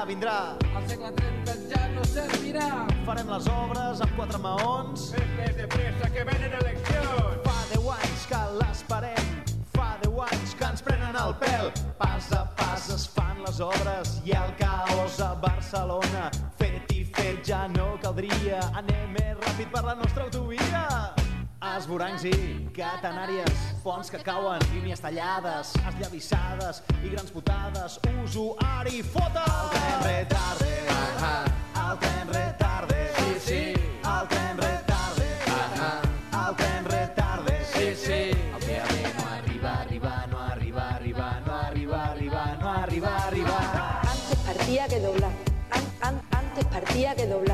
vindrà. 0.05 0.57
El 0.75 0.87
segle 0.89 1.11
30 1.17 1.55
ja 1.69 1.81
no 1.93 2.03
servirà. 2.07 2.67
Farem 3.05 3.29
les 3.33 3.47
obres 3.51 4.01
amb 4.05 4.15
quatre 4.17 4.41
maons. 4.41 5.07
Més 5.37 5.55
de 5.57 5.67
pressa 5.75 6.09
que 6.13 6.25
venen 6.27 6.57
eleccions. 6.61 7.39
Fa 7.45 7.57
deu 7.73 7.89
anys 7.93 8.25
que 8.31 8.41
l'esperem, 8.59 9.31
fa 9.75 9.89
deu 10.03 10.21
anys 10.27 10.55
que 10.57 10.69
ens 10.71 10.85
prenen 10.85 11.17
el 11.23 11.35
pèl. 11.43 11.71
Pas 12.01 12.31
a 12.37 12.43
pas 12.57 12.89
es 12.95 13.07
fan 13.15 13.41
les 13.45 13.61
obres 13.61 14.19
i 14.25 14.35
el 14.37 14.53
caos 14.61 15.19
a 15.21 15.33
Barcelona. 15.47 16.29
Fet 16.61 16.95
i 16.97 17.03
fet 17.15 17.43
ja 17.53 17.67
no 17.77 17.93
caldria, 18.03 18.61
anem 18.83 19.17
més 19.17 19.35
ràpid 19.45 19.73
per 19.73 19.85
la 19.85 19.97
nostra 20.01 20.29
autovia. 20.29 21.20
Esborancs 21.62 22.24
i 22.26 22.32
catenàries, 22.74 23.59
ponts 23.84 24.09
que 24.09 24.18
cauen, 24.26 24.64
línies 24.74 25.01
tallades, 25.03 25.76
esllavissades 25.78 26.80
i 27.05 27.12
grans 27.12 27.30
putades. 27.30 27.99
Usuari, 28.24 29.03
fota! 29.05 29.43
El 29.45 29.70
tren 29.76 30.01
retarde, 30.07 30.72
el 31.84 31.99
tren 32.01 32.34
retarde, 32.34 33.03
sí, 33.20 33.36
sí, 33.45 33.62
el 33.76 34.28
tren 34.34 34.57
retarde, 34.57 35.30
el 36.41 36.55
tren 36.64 36.89
retarde, 36.89 37.59
sí, 37.76 37.93
sí. 37.95 38.22
El 38.57 38.66
TAB 38.66 39.14
no 39.20 39.30
arriba, 39.30 39.72
arriba, 39.82 40.26
no 40.32 40.39
arriba, 40.39 40.89
arriba, 40.95 41.41
no 41.45 41.53
arriba, 41.53 42.05
arriba, 42.05 42.57
no 42.59 42.70
arriba, 42.72 43.18
arriba. 43.28 44.01
Antes 44.01 44.39
partía 44.47 44.88
que 44.88 44.99
doblar. 44.99 45.32
An, 45.70 45.84
an, 46.01 46.22
antes 46.32 46.66
partía 46.66 47.16
que 47.16 47.28
doblar. 47.28 47.50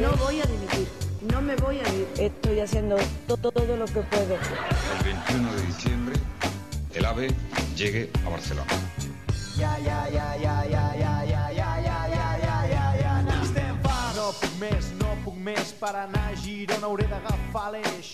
No 0.00 0.12
voy 0.16 0.40
a 0.40 0.44
dimitir. 0.46 0.88
No 1.32 1.40
me 1.42 1.56
voy 1.56 1.78
a 1.80 1.88
ir. 1.94 2.08
Estoy 2.18 2.60
haciendo 2.60 2.96
todo, 3.26 3.50
todo 3.50 3.76
lo 3.76 3.84
que 3.86 4.00
puedo. 4.00 4.34
el 4.34 5.04
21 5.04 5.52
de 5.52 5.62
diciembre 5.62 6.16
el 6.94 7.04
AVE 7.04 7.34
llegue 7.76 8.10
a 8.24 8.30
Barcelona. 8.30 8.70
Ja, 9.56 9.76
ja, 9.78 10.06
ja, 10.10 10.36
ja, 10.40 10.64
ja, 10.64 10.94
ja, 10.94 11.24
ja, 11.24 11.82
ja, 11.82 12.96
ja, 13.02 13.22
n'estem 13.22 13.78
farts. 13.82 14.16
No 14.16 14.32
puc 14.40 14.54
més, 14.60 14.90
no 15.00 15.14
puc 15.24 15.34
més, 15.34 15.72
per 15.80 15.94
anar 15.96 16.26
a 16.30 16.36
Girona 16.36 16.86
hauré 16.86 17.08
d'agafar 17.10 17.72
l'eix. 17.74 18.12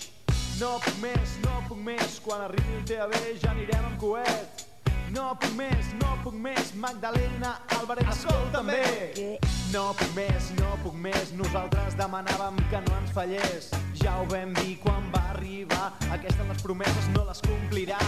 No 0.60 0.78
puc 0.84 1.00
més, 1.02 1.36
no 1.44 1.58
puc 1.68 1.78
més, 1.78 2.20
quan 2.24 2.46
arribi 2.46 2.78
el 2.78 2.86
TAB 2.88 3.18
ja 3.42 3.52
anirem 3.52 3.90
amb 3.90 4.00
coet. 4.00 4.64
No 5.12 5.34
puc 5.36 5.52
més, 5.56 5.92
no 6.00 6.16
puc 6.24 6.34
més, 6.34 6.72
Magdalena, 6.74 7.58
Álvarez, 7.76 8.08
escolta'm 8.16 8.72
bé. 8.72 8.86
Què? 9.14 9.53
No 9.74 9.88
puc 9.98 10.10
més, 10.14 10.52
no 10.54 10.68
puc 10.84 10.94
més, 11.02 11.32
nosaltres 11.34 11.96
demanàvem 11.98 12.60
que 12.70 12.78
no 12.84 12.92
ens 13.00 13.10
fallés. 13.16 13.72
Ja 13.98 14.12
ho 14.20 14.28
vam 14.30 14.52
dir 14.60 14.76
quan 14.84 15.08
va 15.10 15.24
arribar, 15.32 15.88
aquestes 16.14 16.46
les 16.46 16.62
promeses 16.62 17.08
no 17.16 17.24
les 17.26 17.42
complirà. 17.42 17.98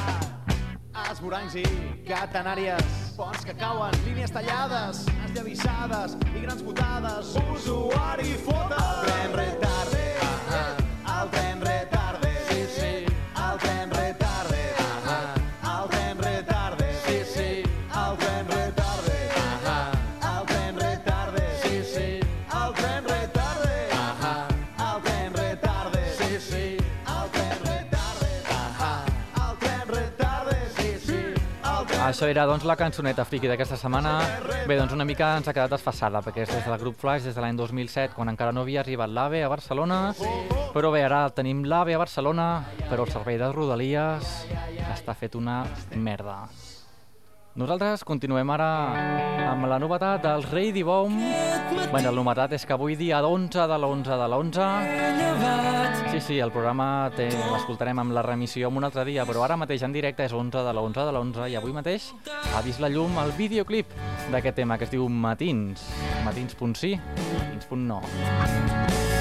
Esborancs 1.08 1.58
i 1.58 1.66
catenàries, 2.06 2.94
ponts 3.18 3.42
que 3.48 3.58
cauen, 3.58 3.98
línies 4.06 4.30
tallades, 4.36 5.02
esllavissades 5.26 6.14
i 6.36 6.46
grans 6.46 6.62
putades. 6.70 7.34
Usuari, 7.50 8.38
fota! 8.46 8.82
El 8.86 9.34
tren 9.34 9.95
Això 32.06 32.28
era 32.30 32.44
doncs 32.46 32.62
la 32.62 32.76
cançoneta 32.78 33.24
friki 33.26 33.48
d'aquesta 33.50 33.74
setmana. 33.80 34.12
Bé, 34.68 34.76
doncs 34.78 34.92
una 34.94 35.04
mica 35.08 35.32
ens 35.40 35.48
ha 35.50 35.54
quedat 35.56 35.72
desfassada, 35.74 36.20
perquè 36.22 36.44
és 36.44 36.52
des 36.52 36.62
del 36.62 36.78
grup 36.78 37.00
Flash, 37.00 37.24
des 37.26 37.34
de 37.34 37.42
l'any 37.42 37.58
2007, 37.58 38.14
quan 38.14 38.30
encara 38.30 38.54
no 38.54 38.62
havia 38.62 38.84
arribat 38.84 39.10
l'AVE 39.10 39.42
a 39.42 39.50
Barcelona. 39.50 39.98
Però 40.76 40.92
bé, 40.94 41.02
ara 41.02 41.24
tenim 41.34 41.64
l'AVE 41.66 41.98
a 41.98 42.04
Barcelona, 42.04 42.46
però 42.86 43.08
el 43.08 43.10
servei 43.10 43.42
de 43.42 43.50
Rodalies 43.50 44.38
està 44.94 45.18
fet 45.18 45.34
una 45.34 45.64
merda. 45.98 46.44
Nosaltres 47.56 48.02
continuem 48.04 48.50
ara 48.52 48.68
amb 49.48 49.64
la 49.64 49.78
novetat 49.80 50.20
del 50.26 50.42
Rei 50.44 50.74
Dibom. 50.76 51.14
Bé, 51.16 52.02
la 52.04 52.12
novetat 52.12 52.52
és 52.52 52.66
que 52.68 52.74
avui 52.76 52.98
dia 53.00 53.22
11 53.24 53.64
de 53.70 53.78
l'11 53.78 54.18
de 54.20 54.26
l'11... 54.28 54.66
Sí, 56.12 56.20
sí, 56.20 56.36
el 56.40 56.52
programa 56.52 57.08
l'escoltarem 57.16 57.98
amb 58.04 58.12
la 58.12 58.22
remissió 58.26 58.68
en 58.68 58.76
un 58.76 58.84
altre 58.84 59.06
dia, 59.08 59.24
però 59.24 59.46
ara 59.46 59.56
mateix 59.56 59.88
en 59.88 59.96
directe 59.96 60.28
és 60.28 60.36
11 60.36 60.66
de 60.68 60.76
l'11 60.76 61.08
de 61.08 61.16
l'11 61.16 61.48
i 61.48 61.56
avui 61.56 61.72
mateix 61.72 62.12
ha 62.28 62.60
vist 62.60 62.84
la 62.84 62.92
llum 62.92 63.16
el 63.24 63.32
videoclip 63.40 63.96
d'aquest 64.32 64.60
tema 64.60 64.76
que 64.76 64.84
es 64.84 64.92
diu 64.92 65.08
Matins. 65.08 65.88
Matins.sí, 66.28 66.98
Matins.no. 67.40 68.02
I 68.04 69.15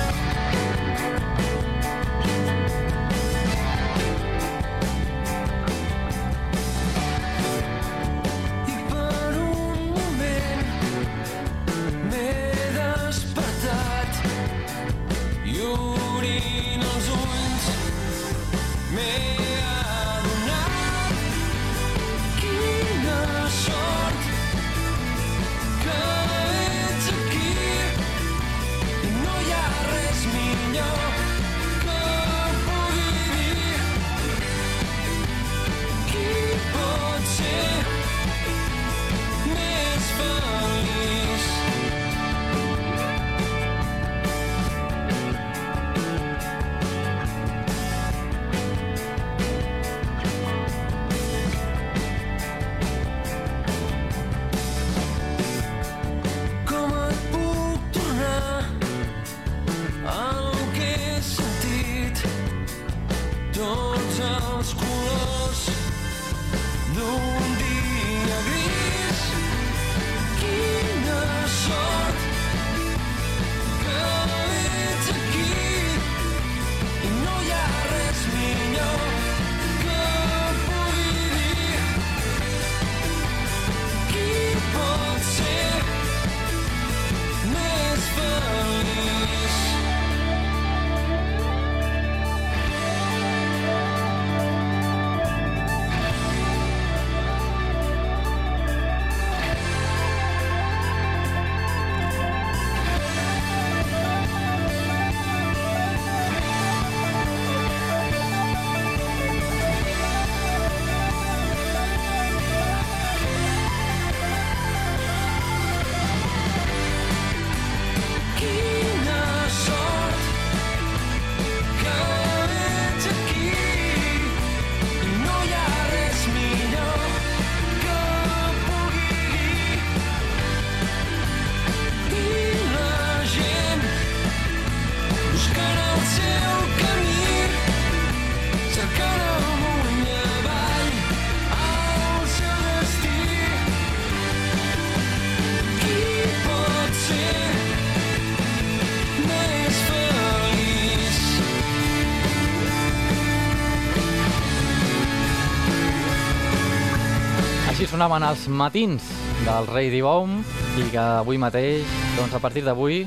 sonaven 158.05 158.25
els 158.27 158.43
matins 158.53 159.05
del 159.41 159.65
Rei 159.65 159.87
Divom 159.89 160.35
i 160.77 160.83
que 160.93 161.01
avui 161.01 161.39
mateix, 161.41 161.89
doncs 162.13 162.35
a 162.37 162.39
partir 162.43 162.61
d'avui, 162.61 162.99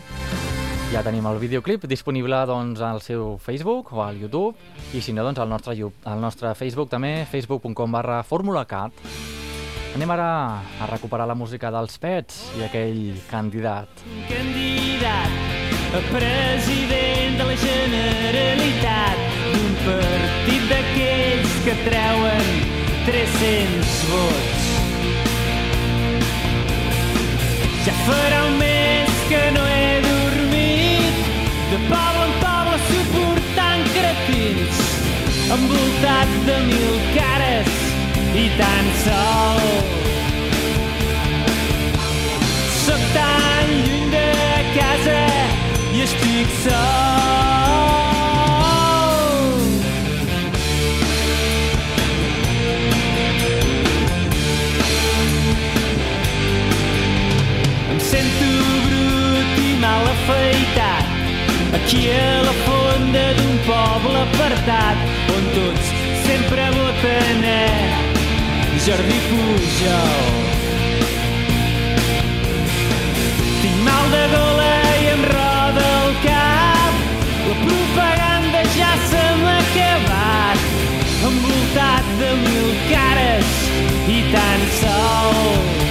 ja 0.90 1.04
tenim 1.06 1.28
el 1.30 1.38
videoclip 1.38 1.84
disponible 1.86 2.40
doncs, 2.50 2.82
al 2.82 2.98
seu 3.04 3.36
Facebook 3.38 3.92
o 3.94 4.02
al 4.02 4.18
YouTube 4.18 4.58
i 4.98 5.02
si 5.04 5.14
no, 5.14 5.22
doncs 5.22 5.38
al 5.38 5.52
nostre, 5.52 5.76
al 6.02 6.18
nostre 6.18 6.50
Facebook 6.58 6.90
també, 6.90 7.28
facebook.com 7.30 7.94
barra 7.94 8.24
formulacat. 8.26 8.90
Anem 9.94 10.10
ara 10.16 10.30
a 10.82 10.88
recuperar 10.90 11.28
la 11.30 11.38
música 11.38 11.70
dels 11.70 11.94
Pets 12.02 12.48
i 12.58 12.66
aquell 12.66 13.20
candidat. 13.30 14.02
candidat 14.26 15.94
a 15.94 16.02
president 16.10 17.38
de 17.38 17.46
la 17.52 17.60
Generalitat 17.62 19.22
d'un 19.52 19.78
partit 19.86 20.66
d'aquells 20.74 21.60
que 21.68 21.78
treuen 21.86 22.50
300 23.06 24.02
vots. 24.10 24.67
Ja 27.88 27.94
farà 28.04 28.38
un 28.44 28.58
mes 28.58 29.12
que 29.30 29.38
no 29.54 29.62
he 29.64 30.00
dormit 30.04 31.20
de 31.70 31.78
poble 31.88 32.24
en 32.26 32.34
poble 32.42 32.74
suportant 32.90 33.86
cretins 33.94 34.82
envoltat 35.56 36.34
de 36.50 36.58
mil 36.66 36.98
cares 37.14 37.72
i 38.44 38.46
tan 38.60 38.90
sol 39.06 39.64
Soc 42.82 43.06
tan 43.16 43.72
lluny 43.72 44.10
de 44.18 44.26
casa 44.74 45.22
i 45.94 46.04
estic 46.10 46.58
sol. 46.66 47.57
Apartat 64.68 64.96
on 65.34 65.44
tots 65.54 65.86
sempre 66.26 66.64
voten 66.76 67.44
a 67.44 67.68
Jordi 68.84 69.18
Pujol. 69.28 70.36
Tinc 73.62 73.78
mal 73.84 74.04
de 74.12 74.24
gola 74.34 74.76
i 75.00 75.08
em 75.14 75.24
roda 75.32 75.88
el 76.04 76.14
cap. 76.26 76.94
La 77.48 77.56
propaganda 77.64 78.62
ja 78.76 78.92
se 79.08 79.24
m'ha 79.42 79.58
acabat. 79.64 80.58
Envoltat 81.32 82.14
de 82.20 82.32
mil 82.44 82.72
cares 82.92 83.52
i 84.08 84.22
tan 84.32 84.66
sol. 84.80 85.87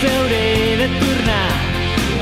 Dies 0.00 0.10
hauré 0.10 0.76
de 0.76 0.88
tornar 1.00 1.50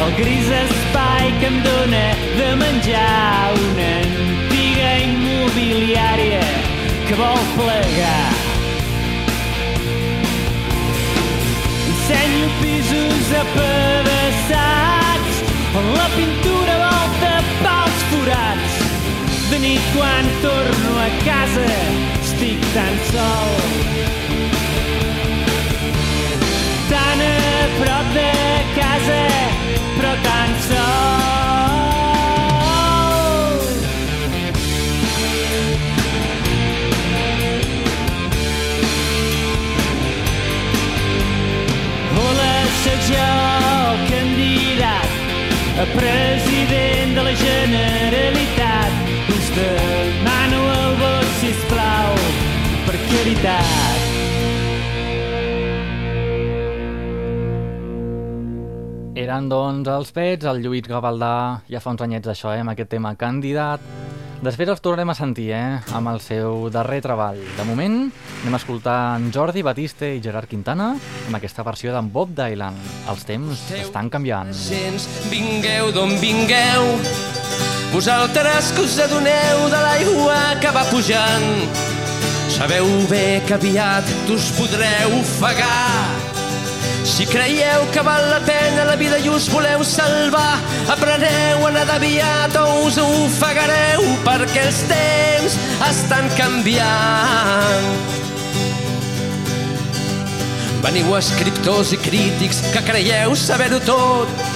al 0.03 0.13
gris 0.17 0.49
espai 0.49 1.33
que 1.41 1.47
em 1.47 1.63
dóna 1.63 2.15
de 2.39 2.57
menjar 2.57 3.53
una 3.53 3.91
antiga 4.05 4.99
immobiliària 4.99 6.47
que 7.07 7.15
vol 7.15 7.43
plegar. 7.57 8.33
Ensenyo 11.89 12.49
pisos 12.61 13.27
apedaçats 13.43 15.35
on 15.79 15.87
la 15.99 16.09
pintura 16.17 16.75
volta 16.85 17.33
pels 17.63 17.99
forats. 18.11 18.75
De 19.51 19.59
nit 19.59 19.83
quan 19.95 20.25
torno 20.43 20.93
a 21.01 21.11
casa 21.25 21.69
estic 22.21 22.61
tan 22.75 22.95
sol 23.13 23.97
prop 27.79 28.07
de 28.15 28.33
casa, 28.77 29.23
però 29.97 30.13
tan 30.25 30.51
sol. 30.67 31.17
Hola, 42.17 42.55
sóc 42.85 43.01
jo, 43.11 43.29
candidat 44.09 45.11
a 45.85 45.87
president 45.93 47.15
de 47.19 47.23
la 47.29 47.35
Generalitat. 47.45 48.93
Us 49.37 49.47
demano 49.61 50.61
el 50.81 50.93
vot, 51.05 51.31
sisplau, 51.45 52.13
per 52.89 52.97
caritat. 53.13 54.06
Eren, 59.37 59.51
doncs, 59.53 59.89
els 59.93 60.11
Pets, 60.17 60.47
el 60.49 60.63
Lluís 60.65 60.87
Gavaldà, 60.89 61.61
ja 61.69 61.81
fa 61.85 61.91
uns 61.93 62.01
anyets 62.01 62.25
d'això, 62.25 62.55
eh, 62.55 62.63
amb 62.63 62.71
aquest 62.73 62.89
tema 62.89 63.11
candidat. 63.21 63.83
Després 64.41 64.71
els 64.73 64.81
tornarem 64.81 65.11
a 65.13 65.15
sentir, 65.15 65.51
eh, 65.53 65.81
amb 65.93 66.09
el 66.09 66.21
seu 66.25 66.71
darrer 66.71 67.03
treball. 67.03 67.37
De 67.59 67.65
moment, 67.69 68.11
anem 68.41 68.55
a 68.55 68.57
escoltar 68.57 69.19
en 69.19 69.31
Jordi 69.31 69.61
Batiste 69.61 70.09
i 70.17 70.23
Gerard 70.25 70.49
Quintana 70.49 70.97
amb 71.27 71.37
aquesta 71.37 71.63
versió 71.63 71.93
d'en 71.93 72.09
Bob 72.11 72.31
Dylan. 72.33 72.79
Els 73.11 73.25
temps 73.27 73.61
estan 73.73 74.09
canviant. 74.09 74.55
Gens, 74.55 75.05
vingueu 75.29 75.93
d'on 75.93 76.17
vingueu, 76.19 76.97
vosaltres 77.93 78.73
que 78.73 78.87
us 78.89 78.99
adoneu 79.05 79.69
de 79.69 79.83
l'aigua 79.85 80.41
que 80.63 80.73
va 80.73 80.85
pujant. 80.89 81.69
Sabeu 82.49 82.89
bé 83.11 83.43
que 83.47 83.53
aviat 83.53 84.05
us 84.33 84.49
podreu 84.57 85.21
ofegar. 85.21 86.36
Si 87.07 87.25
creieu 87.25 87.87
que 87.95 88.03
val 88.03 88.25
la 88.31 88.41
pena 88.43 88.85
la 88.85 88.97
vida 88.99 89.17
i 89.23 89.29
us 89.31 89.47
voleu 89.49 89.85
salvar, 89.87 90.59
apreneu 90.91 91.63
a 91.69 91.71
nedar 91.71 92.01
aviat 92.01 92.57
o 92.59 92.65
us 92.83 92.99
ofegareu 92.99 94.03
perquè 94.27 94.67
els 94.67 94.83
temps 94.91 95.55
estan 95.87 96.27
canviant. 96.35 97.89
Veniu 100.83 101.15
escriptors 101.15 101.95
i 101.95 102.03
crítics 102.03 102.65
que 102.75 102.83
creieu 102.91 103.39
saber-ho 103.39 103.79
tot. 103.87 104.47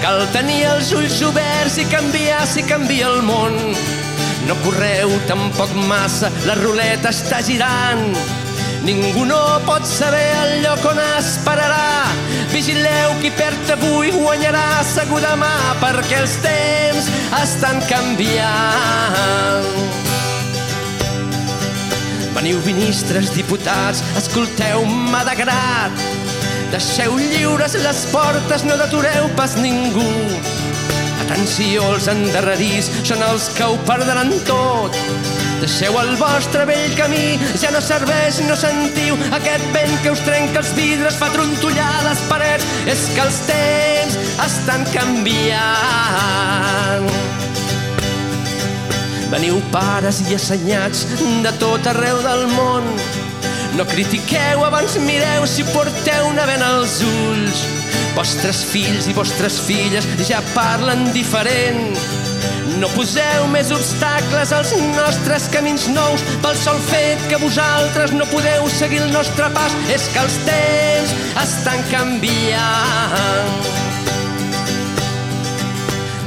Cal 0.00 0.24
tenir 0.32 0.62
els 0.72 0.96
ulls 0.96 1.20
oberts 1.28 1.76
i 1.76 1.84
canviar 1.92 2.46
si 2.48 2.64
canvia 2.64 3.12
el 3.12 3.20
món. 3.28 3.58
No 4.48 4.56
correu 4.64 5.12
tampoc 5.28 5.76
massa, 5.92 6.32
la 6.48 6.56
ruleta 6.56 7.12
està 7.12 7.44
girant. 7.44 8.16
Ningú 8.82 9.22
no 9.28 9.38
pot 9.62 9.84
saber 9.86 10.24
el 10.40 10.62
lloc 10.64 10.82
on 10.90 10.98
esperarà. 10.98 12.10
Vigileu 12.50 13.12
qui 13.20 13.30
perd 13.38 13.70
avui 13.76 14.10
guanyarà 14.10 14.82
segur 14.82 15.20
demà 15.22 15.52
perquè 15.78 16.18
els 16.18 16.34
temps 16.42 17.06
estan 17.38 17.78
canviant. 17.86 19.68
Veniu 22.34 22.58
ministres, 22.66 23.30
diputats, 23.36 24.02
escolteu-me 24.18 25.22
de 25.30 25.36
grat. 25.38 26.02
Deixeu 26.74 27.14
lliures 27.20 27.78
les 27.84 28.02
portes, 28.10 28.66
no 28.66 28.80
detureu 28.80 29.30
pas 29.38 29.54
ningú. 29.62 30.08
Atenció, 31.22 31.86
els 31.94 32.10
endarrerits 32.10 32.90
són 33.06 33.22
els 33.30 33.46
que 33.54 33.70
ho 33.70 33.78
perdran 33.86 34.34
tot. 34.48 34.98
Deixeu 35.62 35.94
el 35.94 36.16
vostre 36.18 36.64
vell 36.66 36.94
camí, 36.98 37.38
ja 37.54 37.68
no 37.70 37.78
serveix, 37.78 38.40
no 38.48 38.56
sentiu 38.58 39.14
aquest 39.36 39.62
vent 39.70 39.92
que 40.02 40.10
us 40.10 40.18
trenca 40.26 40.58
els 40.58 40.72
vidres, 40.74 41.14
fa 41.20 41.28
trontollar 41.30 42.02
les 42.02 42.18
parets. 42.26 42.66
És 42.90 43.04
que 43.14 43.22
els 43.22 43.38
temps 43.46 44.16
estan 44.42 44.82
canviant. 44.90 45.62
Veniu 49.30 49.62
pares 49.70 50.18
i 50.26 50.34
assenyats 50.34 51.06
de 51.46 51.52
tot 51.62 51.86
arreu 51.92 52.18
del 52.26 52.42
món. 52.56 52.82
No 53.78 53.86
critiqueu, 53.86 54.64
abans 54.66 54.98
mireu 55.06 55.46
si 55.46 55.62
porteu 55.70 56.26
una 56.32 56.42
vena 56.50 56.74
als 56.80 56.98
ulls. 57.06 57.62
Vostres 58.18 58.66
fills 58.66 59.06
i 59.06 59.14
vostres 59.14 59.62
filles 59.62 60.10
ja 60.26 60.42
parlen 60.56 61.06
diferent. 61.14 62.21
No 62.80 62.88
poseu 62.94 63.46
més 63.52 63.70
obstacles 63.74 64.52
als 64.56 64.72
nostres 64.96 65.48
camins 65.52 65.84
nous 65.92 66.22
pel 66.44 66.56
sol 66.56 66.78
fet 66.88 67.20
que 67.28 67.40
vosaltres 67.42 68.14
no 68.16 68.28
podeu 68.30 68.68
seguir 68.72 69.02
el 69.04 69.12
nostre 69.12 69.50
pas. 69.56 69.74
És 69.92 70.06
que 70.14 70.22
els 70.22 70.38
temps 70.46 71.14
estan 71.42 71.84
canviant. 71.90 73.56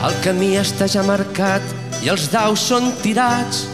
El 0.06 0.18
camí 0.22 0.54
està 0.62 0.86
ja 0.91 1.02
marcat 1.06 1.64
i 2.06 2.12
els 2.14 2.28
daus 2.34 2.68
són 2.70 2.91
tirats. 3.02 3.66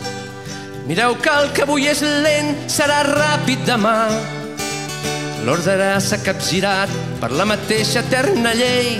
Mireu 0.87 1.17
que 1.21 1.33
el 1.41 1.51
que 1.55 1.65
avui 1.67 1.89
és 1.91 2.01
lent 2.23 2.55
serà 2.71 3.01
ràpid 3.07 3.65
demà. 3.67 3.97
L'ordre 5.45 5.95
s'ha 5.99 6.21
capgirat 6.23 6.91
per 7.19 7.33
la 7.35 7.47
mateixa 7.49 8.05
eterna 8.05 8.53
llei 8.55 8.95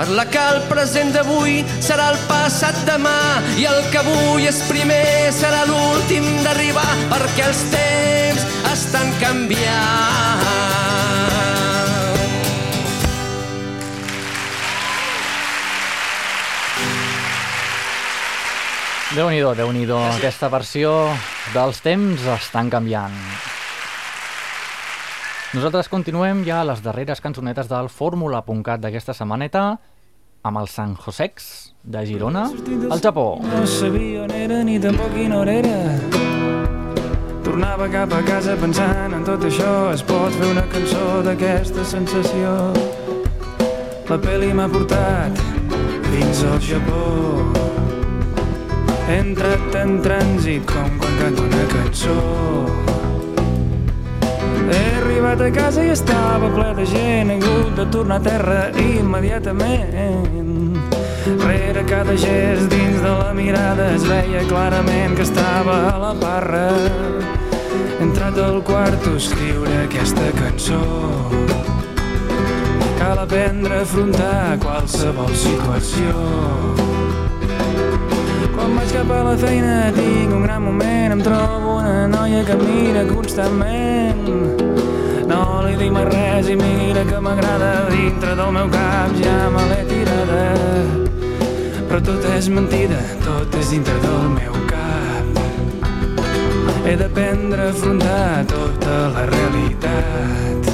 per 0.00 0.08
la 0.16 0.22
que 0.32 0.40
el 0.40 0.62
present 0.64 1.10
d'avui 1.12 1.58
serà 1.84 2.06
el 2.14 2.16
passat 2.24 2.78
demà 2.88 3.18
i 3.60 3.66
el 3.68 3.82
que 3.92 3.98
avui 4.00 4.46
és 4.48 4.62
primer 4.64 5.28
serà 5.36 5.66
l'últim 5.68 6.24
d'arribar 6.40 6.86
perquè 7.10 7.44
els 7.44 7.60
temps 7.68 8.46
estan 8.70 9.12
canviant. 9.20 10.40
Déu-n'hi-do, 19.12 19.52
déu 19.58 19.68
nhi 19.76 19.84
déu 19.84 20.00
aquesta 20.06 20.48
versió 20.48 20.96
dels 21.52 21.84
temps 21.84 22.24
estan 22.38 22.72
canviant. 22.72 23.20
Nosaltres 25.50 25.92
continuem 25.92 26.44
ja 26.46 26.62
a 26.62 26.66
les 26.72 26.80
darreres 26.80 27.20
cançonetes 27.20 27.68
del 27.68 27.92
Fórmula.cat 27.92 28.80
d'aquesta 28.80 29.12
setmaneta 29.18 29.64
amb 30.42 30.58
el 30.58 30.68
San 30.68 30.96
Josex 30.96 31.72
de 31.82 32.04
Girona, 32.06 32.50
al 32.90 33.00
Japó. 33.00 33.40
No 33.42 33.66
sabia 33.66 34.24
on 34.24 34.30
era 34.32 34.62
ni 34.64 34.78
tampoc 34.80 35.12
quina 35.14 35.40
hora 35.40 35.52
era. 35.60 35.76
Tornava 37.44 37.88
cap 37.92 38.12
a 38.12 38.20
casa 38.24 38.56
pensant 38.60 39.16
en 39.16 39.24
tot 39.24 39.44
això. 39.48 39.72
Es 39.94 40.04
pot 40.06 40.32
fer 40.36 40.50
una 40.52 40.64
cançó 40.72 41.20
d'aquesta 41.26 41.84
sensació. 41.84 42.52
La 44.10 44.18
pel·li 44.20 44.52
m'ha 44.54 44.68
portat 44.70 45.40
fins 46.10 46.44
al 46.44 46.60
Japó. 46.68 47.02
He 49.08 49.18
entrat 49.24 49.76
en 49.82 49.98
trànsit 50.04 50.64
com 50.70 50.96
quan 51.02 51.20
canto 51.24 51.48
una 51.48 51.66
cançó. 51.74 52.89
He 54.70 54.82
arribat 55.00 55.40
a 55.42 55.50
casa 55.50 55.82
i 55.82 55.90
estava 55.90 56.48
ple 56.54 56.68
de 56.78 56.84
gent. 56.86 57.32
He 57.34 57.38
hagut 57.40 57.74
de 57.76 57.86
tornar 57.90 58.20
a 58.20 58.24
terra 58.24 58.60
immediatament. 58.78 60.78
Rere 61.42 61.82
cada 61.88 62.14
gest 62.16 62.70
dins 62.72 63.00
de 63.02 63.10
la 63.10 63.32
mirada 63.34 63.90
es 63.94 64.06
veia 64.08 64.44
clarament 64.48 65.16
que 65.16 65.26
estava 65.26 65.76
a 65.90 65.98
la 65.98 66.12
barra. 66.14 66.68
He 67.98 68.04
entrat 68.06 68.38
al 68.38 68.62
quarto 68.64 69.14
a 69.14 69.20
escriure 69.20 69.82
aquesta 69.84 70.30
cançó. 70.38 70.80
Cal 73.00 73.18
aprendre 73.26 73.80
a 73.80 73.82
afrontar 73.82 74.58
qualsevol 74.62 75.34
situació. 75.34 76.89
Quan 78.70 78.78
vaig 78.78 78.92
cap 78.94 79.08
a 79.10 79.22
la 79.26 79.32
feina 79.34 79.76
tinc 79.96 80.30
un 80.30 80.44
gran 80.44 80.62
moment, 80.62 81.12
em 81.16 81.22
trobo 81.26 81.72
una 81.80 82.06
noia 82.06 82.44
que 82.46 82.54
mira 82.60 83.00
constantment. 83.08 84.28
No 85.26 85.40
li 85.64 85.72
dic 85.80 85.90
mai 85.90 86.06
res 86.06 86.50
i 86.52 86.54
mira 86.60 87.02
que 87.08 87.18
m'agrada 87.18 87.70
dintre 87.90 88.36
del 88.38 88.52
meu 88.54 88.70
cap, 88.70 89.16
ja 89.18 89.50
me 89.50 89.64
l'he 89.72 89.80
tirada. 89.90 90.44
Però 91.88 91.98
tot 92.12 92.30
és 92.30 92.46
mentida, 92.54 93.00
tot 93.26 93.58
és 93.58 93.74
dintre 93.74 93.98
del 94.06 94.30
meu 94.36 94.54
cap. 94.70 95.26
He 96.86 96.94
d'aprendre 97.02 97.66
a 97.66 97.74
afrontar 97.74 98.46
tota 98.54 99.00
la 99.16 99.26
realitat. 99.34 100.70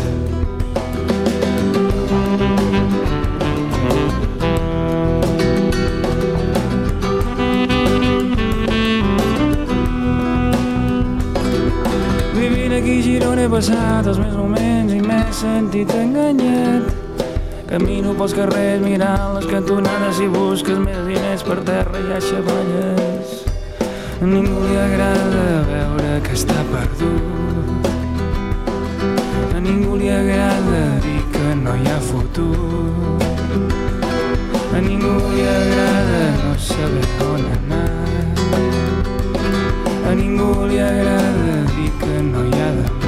Girona 13.16 13.46
he 13.46 13.48
passat 13.48 14.04
els 14.10 14.18
meus 14.20 14.34
moments 14.36 14.92
i 14.92 14.98
m'he 15.00 15.18
sentit 15.32 15.88
enganyat. 15.96 16.90
Camino 17.70 18.10
pels 18.18 18.34
carrers 18.36 18.82
mirant 18.82 19.30
les 19.38 19.46
cantonades 19.48 20.18
i 20.20 20.26
busques 20.34 20.76
més 20.82 20.98
diners 21.06 21.44
per 21.46 21.56
terra 21.64 22.02
i 22.02 22.12
a 22.12 22.18
xavalles. 22.20 23.32
A 24.20 24.28
ningú 24.28 24.60
li 24.66 24.76
agrada 24.82 25.46
veure 25.70 26.10
que 26.26 26.36
està 26.36 26.58
perdut. 26.74 27.88
A 29.56 29.64
ningú 29.64 29.96
li 29.96 30.12
agrada 30.12 30.82
dir 31.06 31.24
que 31.32 31.56
no 31.62 31.72
hi 31.72 31.88
ha 31.94 31.96
futur. 32.10 32.68
A 34.76 34.84
ningú 34.90 35.14
li 35.32 35.48
agrada 35.54 36.22
no 36.42 36.52
saber 36.68 37.08
on 37.30 37.48
anar. 37.56 37.90
A 40.04 40.14
ningú 40.20 40.52
li 40.68 40.84
agrada 40.92 41.58
dir 41.72 41.90
que 42.04 42.22
no 42.28 42.44
hi 42.44 42.60
ha 42.60 42.70
demà. 42.82 43.05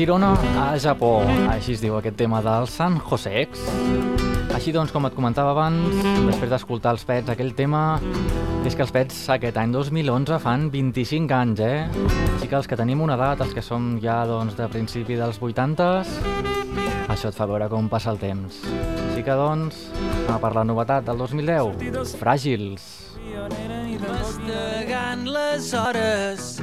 Girona 0.00 0.30
a 0.56 0.78
Japó, 0.80 1.18
així 1.52 1.74
es 1.76 1.82
diu 1.84 1.92
aquest 1.98 2.14
tema 2.16 2.38
del 2.40 2.64
San 2.72 2.94
Josex. 3.04 3.66
Així 4.56 4.72
doncs, 4.72 4.94
com 4.94 5.04
et 5.04 5.12
comentava 5.12 5.52
abans, 5.52 5.98
després 6.24 6.48
d'escoltar 6.54 6.94
els 6.96 7.04
Pets, 7.04 7.28
aquell 7.28 7.52
tema 7.58 7.82
és 8.66 8.76
que 8.76 8.84
els 8.84 8.92
Pets 8.92 9.18
aquest 9.32 9.56
any 9.60 9.72
2011 9.72 10.38
fan 10.42 10.68
25 10.72 11.34
anys, 11.34 11.60
eh? 11.64 11.86
Així 12.34 12.48
que 12.48 12.58
els 12.58 12.68
que 12.68 12.78
tenim 12.78 13.00
una 13.00 13.16
edat, 13.16 13.40
els 13.44 13.54
que 13.56 13.64
som 13.64 13.94
ja 14.02 14.20
doncs, 14.28 14.56
de 14.58 14.68
principi 14.72 15.16
dels 15.18 15.40
80s, 15.40 16.10
això 17.10 17.30
et 17.30 17.38
fa 17.38 17.48
veure 17.50 17.70
com 17.72 17.88
passa 17.90 18.12
el 18.12 18.20
temps. 18.20 18.60
Així 19.08 19.24
que 19.26 19.36
doncs, 19.36 19.86
a 20.30 20.38
per 20.42 20.52
la 20.56 20.64
novetat 20.68 21.08
del 21.08 21.24
2010, 21.24 22.16
Fràgils. 22.20 22.88
Mastegant 24.00 25.26
les 25.28 25.72
hores 25.76 26.60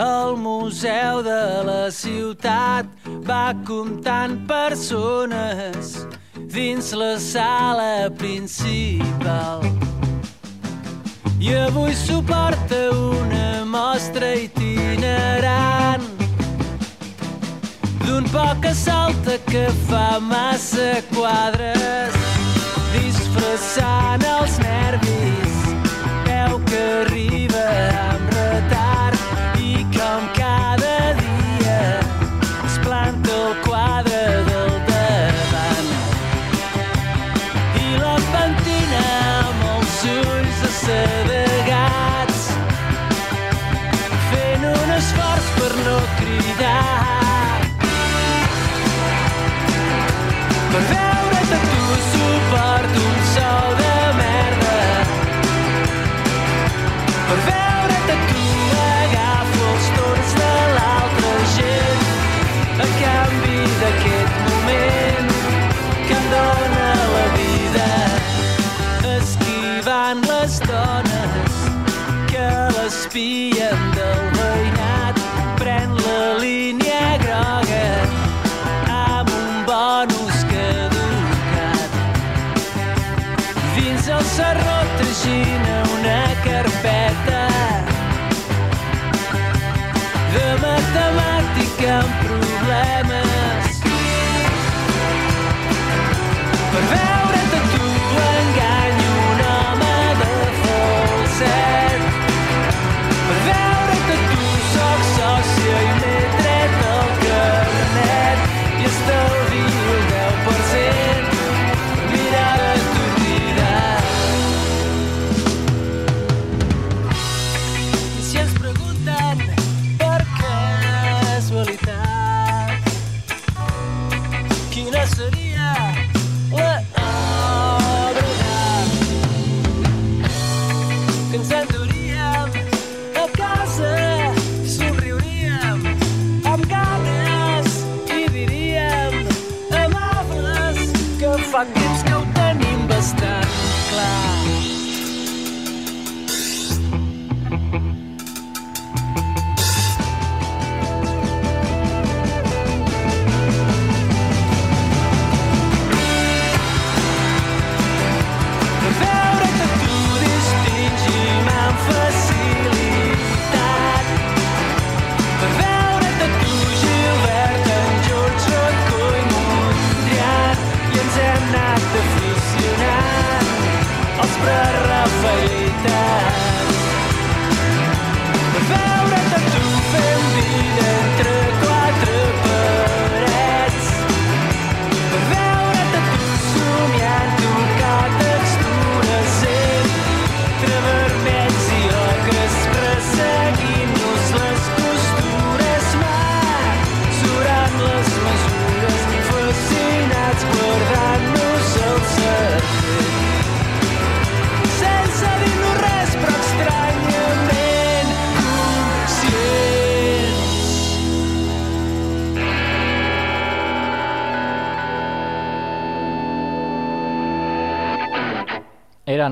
el 0.00 0.36
museu 0.36 1.22
de 1.22 1.42
la 1.66 1.90
ciutat 1.90 2.86
va 3.28 3.52
comptant 3.66 4.38
persones 4.48 6.06
dins 6.54 6.92
la 6.94 7.18
sala 7.18 8.08
principal. 8.16 9.89
I 11.40 11.54
avui 11.54 11.94
suporta 11.94 12.90
una 12.92 13.64
mostra 13.64 14.34
itinerant 14.34 16.04
d'un 18.04 18.28
poc 18.28 18.60
que 18.60 18.74
salta 18.74 19.38
que 19.48 19.64
fa 19.88 20.20
massa 20.20 21.00
quadres. 21.14 22.18
Disfressant 22.92 24.26
els 24.36 24.58
nervis 24.60 25.56
veu 26.28 26.60
que 26.68 26.84
arriba 27.06 27.64
amb 28.04 28.29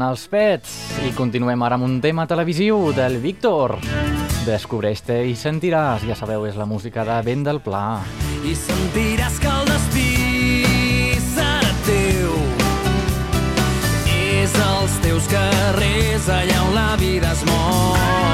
els 0.09 0.25
Pets 0.31 0.75
i 1.07 1.13
continuem 1.17 1.63
ara 1.67 1.77
amb 1.79 1.87
un 1.87 1.99
tema 2.01 2.27
televisiu 2.29 2.91
del 2.97 3.19
Víctor. 3.23 3.77
Descobreix-te 4.47 5.19
i 5.29 5.35
sentiràs, 5.37 6.07
ja 6.09 6.17
sabeu, 6.17 6.47
és 6.49 6.57
la 6.57 6.67
música 6.69 7.05
de 7.05 7.19
Vent 7.27 7.45
del 7.49 7.61
Pla. 7.65 8.01
i 8.45 8.55
sentiràs 8.57 9.41
que 9.43 9.51
el 9.51 9.67
destí 9.69 10.09
serà 11.35 11.75
teu. 11.89 12.33
És 14.15 14.57
als 14.71 14.97
teus 15.05 15.29
carrers 15.29 16.33
allà 16.33 16.65
on 16.69 16.75
la 16.75 16.91
vida 16.97 17.33
es 17.33 17.45
mou. 17.51 18.28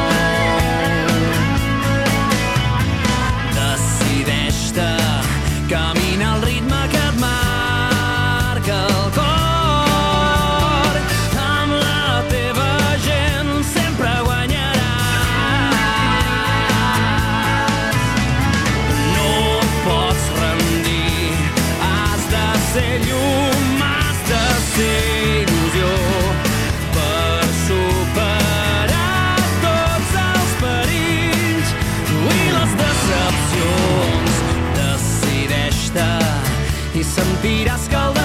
Sentiràs 37.15 37.87
que 37.91 38.01
el 38.01 38.17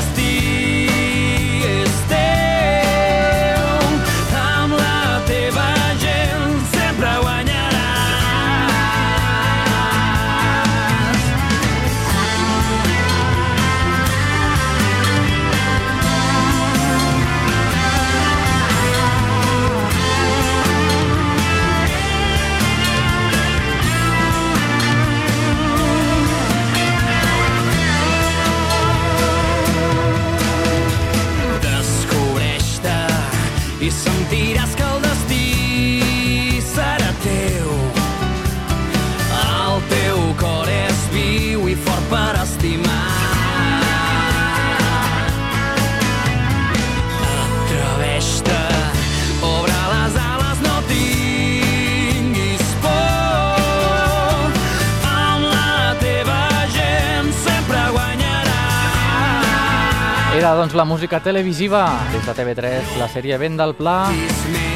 la 60.80 60.86
música 60.86 61.20
televisiva 61.20 62.08
des 62.10 62.26
de 62.26 62.32
TV3, 62.32 62.94
la 63.02 63.10
sèrie 63.12 63.36
Vent 63.36 63.58
del 63.60 63.74
Pla. 63.76 64.14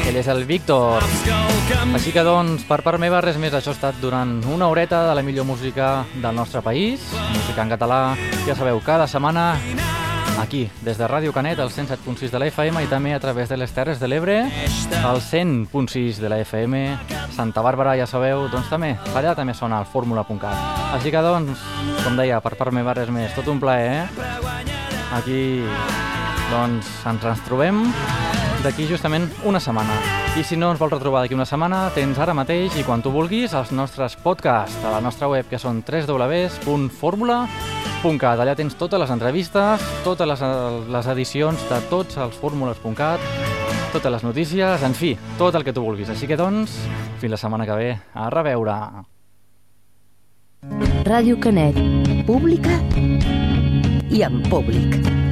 Ell 0.04 0.18
és 0.20 0.26
el 0.28 0.42
Víctor. 0.44 1.00
Així 1.96 2.12
que, 2.12 2.20
doncs, 2.20 2.66
per 2.68 2.82
part 2.84 3.00
meva, 3.00 3.22
res 3.24 3.38
més. 3.40 3.56
Això 3.56 3.72
ha 3.72 3.78
estat 3.78 4.02
durant 4.02 4.34
una 4.52 4.68
horeta 4.68 5.00
de 5.08 5.14
la 5.16 5.22
millor 5.24 5.48
música 5.48 6.04
del 6.12 6.36
nostre 6.36 6.60
país. 6.60 7.06
Música 7.32 7.64
en 7.64 7.72
català, 7.72 8.00
ja 8.44 8.52
sabeu, 8.52 8.82
cada 8.84 9.06
setmana 9.08 9.54
aquí, 10.42 10.66
des 10.84 11.00
de 11.00 11.08
Ràdio 11.08 11.32
Canet, 11.32 11.62
al 11.64 11.72
107.6 11.72 12.28
de 12.28 12.42
la 12.42 12.50
FM 12.52 12.84
i 12.84 12.92
també 12.92 13.16
a 13.16 13.22
través 13.24 13.48
de 13.48 13.56
les 13.56 13.72
Terres 13.72 13.96
de 13.96 14.12
l'Ebre, 14.12 14.42
al 15.00 15.24
100.6 15.24 16.20
de 16.20 16.28
la 16.28 16.42
FM, 16.44 16.84
Santa 17.32 17.64
Bàrbara, 17.64 17.96
ja 17.96 18.04
sabeu, 18.04 18.44
doncs 18.52 18.68
també, 18.68 18.92
allà 19.16 19.32
també 19.32 19.56
sona 19.56 19.80
el 19.80 19.88
fórmula.cat. 19.88 20.92
Així 20.98 21.08
que, 21.08 21.24
doncs, 21.24 21.64
com 22.04 22.20
deia, 22.20 22.44
per 22.44 22.58
part 22.60 22.76
meva 22.76 22.92
res 22.92 23.08
més, 23.08 23.32
tot 23.32 23.48
un 23.48 23.62
plaer, 23.62 24.04
eh? 24.04 24.73
Aquí, 25.14 25.62
doncs, 26.50 26.88
ens, 27.06 27.22
ens 27.22 27.38
trobem 27.46 27.76
d'aquí 28.64 28.82
justament 28.88 29.28
una 29.46 29.60
setmana. 29.62 29.94
I 30.34 30.42
si 30.42 30.56
no 30.58 30.72
ens 30.72 30.80
vols 30.80 30.90
retrobar 30.96 31.20
d'aquí 31.22 31.36
una 31.36 31.46
setmana, 31.46 31.92
tens 31.94 32.18
ara 32.18 32.34
mateix 32.34 32.74
i 32.80 32.82
quan 32.82 33.02
tu 33.04 33.12
vulguis 33.14 33.54
els 33.54 33.70
nostres 33.76 34.16
podcasts 34.24 34.82
a 34.82 34.90
la 34.90 35.00
nostra 35.04 35.28
web, 35.30 35.46
que 35.46 35.58
són 35.60 35.84
www.formula.cat. 35.86 38.42
Allà 38.42 38.54
tens 38.58 38.74
totes 38.80 39.00
les 39.00 39.10
entrevistes, 39.14 39.80
totes 40.02 40.26
les, 40.26 40.42
les 40.96 41.06
edicions 41.14 41.58
de 41.70 41.78
tots 41.92 42.18
els 42.18 42.34
fórmules.cat, 42.40 43.20
totes 43.94 44.10
les 44.16 44.24
notícies, 44.26 44.82
en 44.82 44.94
fi, 44.98 45.14
tot 45.38 45.54
el 45.54 45.62
que 45.62 45.76
tu 45.76 45.86
vulguis. 45.86 46.10
Així 46.10 46.26
que, 46.26 46.40
doncs, 46.40 46.74
fins 47.22 47.32
la 47.36 47.38
setmana 47.38 47.66
que 47.68 47.78
ve. 47.78 47.94
A 48.18 48.26
reveure! 48.34 48.74
Ràdio 51.04 51.36
Canet, 51.38 51.76
pública 52.26 52.80
i 54.14 54.22
en 54.22 54.42
públic. 54.48 55.23